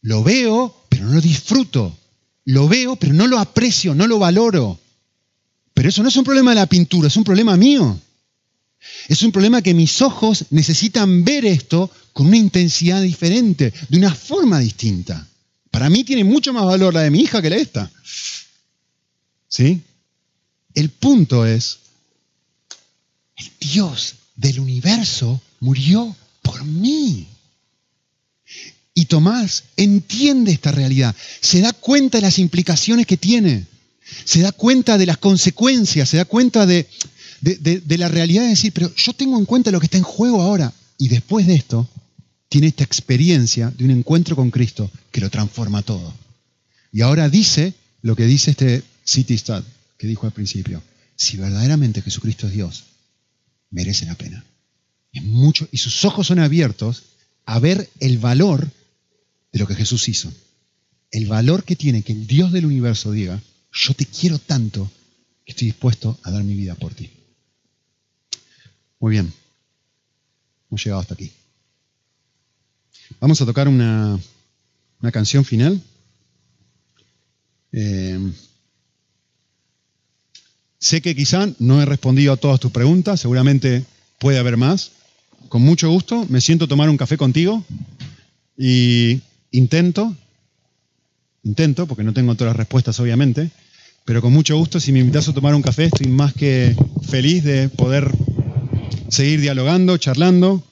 Lo 0.00 0.24
veo, 0.24 0.74
pero 0.88 1.04
no 1.04 1.12
lo 1.14 1.20
disfruto. 1.20 1.96
Lo 2.44 2.68
veo, 2.68 2.96
pero 2.96 3.12
no 3.12 3.26
lo 3.26 3.38
aprecio, 3.38 3.94
no 3.94 4.06
lo 4.06 4.18
valoro. 4.18 4.78
Pero 5.74 5.88
eso 5.88 6.02
no 6.02 6.08
es 6.08 6.16
un 6.16 6.24
problema 6.24 6.50
de 6.50 6.56
la 6.56 6.66
pintura, 6.66 7.08
es 7.08 7.16
un 7.16 7.24
problema 7.24 7.56
mío. 7.56 7.98
Es 9.08 9.22
un 9.22 9.32
problema 9.32 9.62
que 9.62 9.74
mis 9.74 10.02
ojos 10.02 10.46
necesitan 10.50 11.24
ver 11.24 11.44
esto 11.44 11.90
con 12.12 12.26
una 12.26 12.36
intensidad 12.36 13.00
diferente, 13.00 13.72
de 13.88 13.98
una 13.98 14.14
forma 14.14 14.58
distinta. 14.58 15.26
Para 15.70 15.88
mí 15.88 16.04
tiene 16.04 16.24
mucho 16.24 16.52
más 16.52 16.64
valor 16.64 16.92
la 16.92 17.02
de 17.02 17.10
mi 17.10 17.20
hija 17.20 17.40
que 17.40 17.50
la 17.50 17.56
de 17.56 17.62
esta. 17.62 17.90
¿Sí? 19.48 19.80
El 20.74 20.90
punto 20.90 21.46
es, 21.46 21.78
el 23.36 23.50
Dios 23.60 24.14
del 24.36 24.60
universo 24.60 25.40
murió 25.60 26.14
por 26.42 26.64
mí. 26.64 27.26
Y 28.94 29.06
Tomás 29.06 29.64
entiende 29.76 30.52
esta 30.52 30.70
realidad, 30.70 31.14
se 31.40 31.60
da 31.60 31.72
cuenta 31.72 32.18
de 32.18 32.22
las 32.22 32.38
implicaciones 32.38 33.06
que 33.06 33.16
tiene, 33.16 33.66
se 34.24 34.40
da 34.40 34.52
cuenta 34.52 34.98
de 34.98 35.06
las 35.06 35.16
consecuencias, 35.16 36.08
se 36.08 36.18
da 36.18 36.24
cuenta 36.26 36.66
de, 36.66 36.86
de, 37.40 37.98
la 37.98 38.08
realidad 38.08 38.42
de 38.42 38.50
decir, 38.50 38.72
pero 38.72 38.94
yo 38.94 39.14
tengo 39.14 39.38
en 39.38 39.46
cuenta 39.46 39.70
lo 39.70 39.80
que 39.80 39.86
está 39.86 39.98
en 39.98 40.04
juego 40.04 40.42
ahora. 40.42 40.72
Y 40.98 41.08
después 41.08 41.46
de 41.46 41.54
esto, 41.54 41.88
tiene 42.48 42.66
esta 42.66 42.84
experiencia 42.84 43.70
de 43.70 43.84
un 43.84 43.90
encuentro 43.92 44.36
con 44.36 44.50
Cristo 44.50 44.90
que 45.10 45.20
lo 45.20 45.30
transforma 45.30 45.82
todo. 45.82 46.12
Y 46.92 47.00
ahora 47.00 47.30
dice 47.30 47.72
lo 48.02 48.14
que 48.14 48.26
dice 48.26 48.50
este 48.50 48.82
City 49.04 49.38
Stud, 49.38 49.62
que 49.96 50.06
dijo 50.06 50.26
al 50.26 50.32
principio. 50.32 50.82
Si 51.16 51.38
verdaderamente 51.38 52.02
Jesucristo 52.02 52.46
es 52.46 52.52
Dios, 52.52 52.84
merece 53.70 54.04
la 54.04 54.14
pena. 54.16 54.44
Es 55.12 55.22
mucho, 55.22 55.66
y 55.72 55.78
sus 55.78 56.04
ojos 56.04 56.26
son 56.26 56.38
abiertos 56.38 57.04
a 57.46 57.58
ver 57.58 57.88
el 58.00 58.18
valor 58.18 58.70
de 59.52 59.58
lo 59.58 59.66
que 59.66 59.74
Jesús 59.74 60.08
hizo. 60.08 60.32
El 61.10 61.26
valor 61.26 61.64
que 61.64 61.76
tiene 61.76 62.02
que 62.02 62.12
el 62.12 62.26
Dios 62.26 62.52
del 62.52 62.66
universo 62.66 63.12
diga, 63.12 63.40
yo 63.72 63.94
te 63.94 64.06
quiero 64.06 64.38
tanto 64.38 64.90
que 65.44 65.52
estoy 65.52 65.66
dispuesto 65.68 66.18
a 66.22 66.30
dar 66.30 66.42
mi 66.42 66.54
vida 66.54 66.74
por 66.74 66.94
ti. 66.94 67.10
Muy 68.98 69.12
bien. 69.12 69.32
Hemos 70.70 70.84
llegado 70.84 71.02
hasta 71.02 71.14
aquí. 71.14 71.30
Vamos 73.20 73.40
a 73.40 73.46
tocar 73.46 73.68
una, 73.68 74.18
canción 75.12 75.44
final. 75.44 75.82
Eh, 77.72 78.32
sé 80.78 81.02
que 81.02 81.14
quizá 81.14 81.48
no 81.58 81.82
he 81.82 81.84
respondido 81.84 82.32
a 82.32 82.36
todas 82.36 82.60
tus 82.60 82.70
preguntas, 82.70 83.20
seguramente 83.20 83.84
puede 84.18 84.38
haber 84.38 84.56
más. 84.56 84.92
Con 85.48 85.62
mucho 85.62 85.90
gusto, 85.90 86.24
me 86.28 86.40
siento 86.40 86.68
tomar 86.68 86.88
un 86.88 86.96
café 86.96 87.16
contigo 87.16 87.64
y 88.56 89.20
intento, 89.52 90.16
intento, 91.44 91.86
porque 91.86 92.02
no 92.02 92.12
tengo 92.12 92.34
todas 92.34 92.52
las 92.52 92.56
respuestas 92.56 92.98
obviamente, 93.00 93.50
pero 94.04 94.20
con 94.20 94.32
mucho 94.32 94.56
gusto, 94.56 94.80
si 94.80 94.92
me 94.92 94.98
invitas 94.98 95.28
a 95.28 95.32
tomar 95.32 95.54
un 95.54 95.62
café, 95.62 95.84
estoy 95.84 96.08
más 96.08 96.32
que 96.32 96.74
feliz 97.08 97.44
de 97.44 97.68
poder 97.68 98.10
seguir 99.08 99.40
dialogando, 99.40 99.96
charlando. 99.96 100.64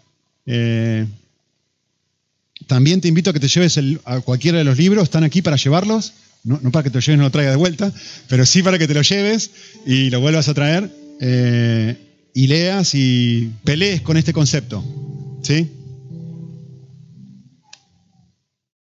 Eh, 0.47 1.07
también 2.67 3.01
te 3.01 3.09
invito 3.09 3.31
a 3.31 3.33
que 3.33 3.41
te 3.41 3.49
lleves 3.49 3.79
a 4.05 4.21
cualquiera 4.21 4.59
de 4.59 4.65
los 4.65 4.79
libros, 4.79 5.05
están 5.05 5.25
aquí 5.25 5.43
para 5.43 5.57
llevarlos, 5.57 6.13
no, 6.43 6.59
para 6.73 6.83
que 6.83 6.91
te 6.91 6.97
lo 6.97 7.01
lleves 7.01 7.19
no 7.19 7.25
lo 7.25 7.31
traigas 7.31 7.55
de 7.55 7.59
vuelta, 7.59 7.93
pero 8.29 8.45
sí 8.47 8.63
para 8.63 8.79
que 8.79 8.89
te 8.89 8.95
lo 8.95 9.03
lleves 9.03 9.51
y 9.87 10.11
lo 10.11 10.21
vuelvas 10.21 10.49
a 10.49 10.55
traer 10.55 10.91
eh, 11.21 11.97
y 12.35 12.47
leas 12.47 12.95
y 12.95 13.51
pelees 13.65 14.01
con 14.01 14.17
este 14.17 14.33
concepto. 14.33 14.85
¿Sí? 15.43 15.71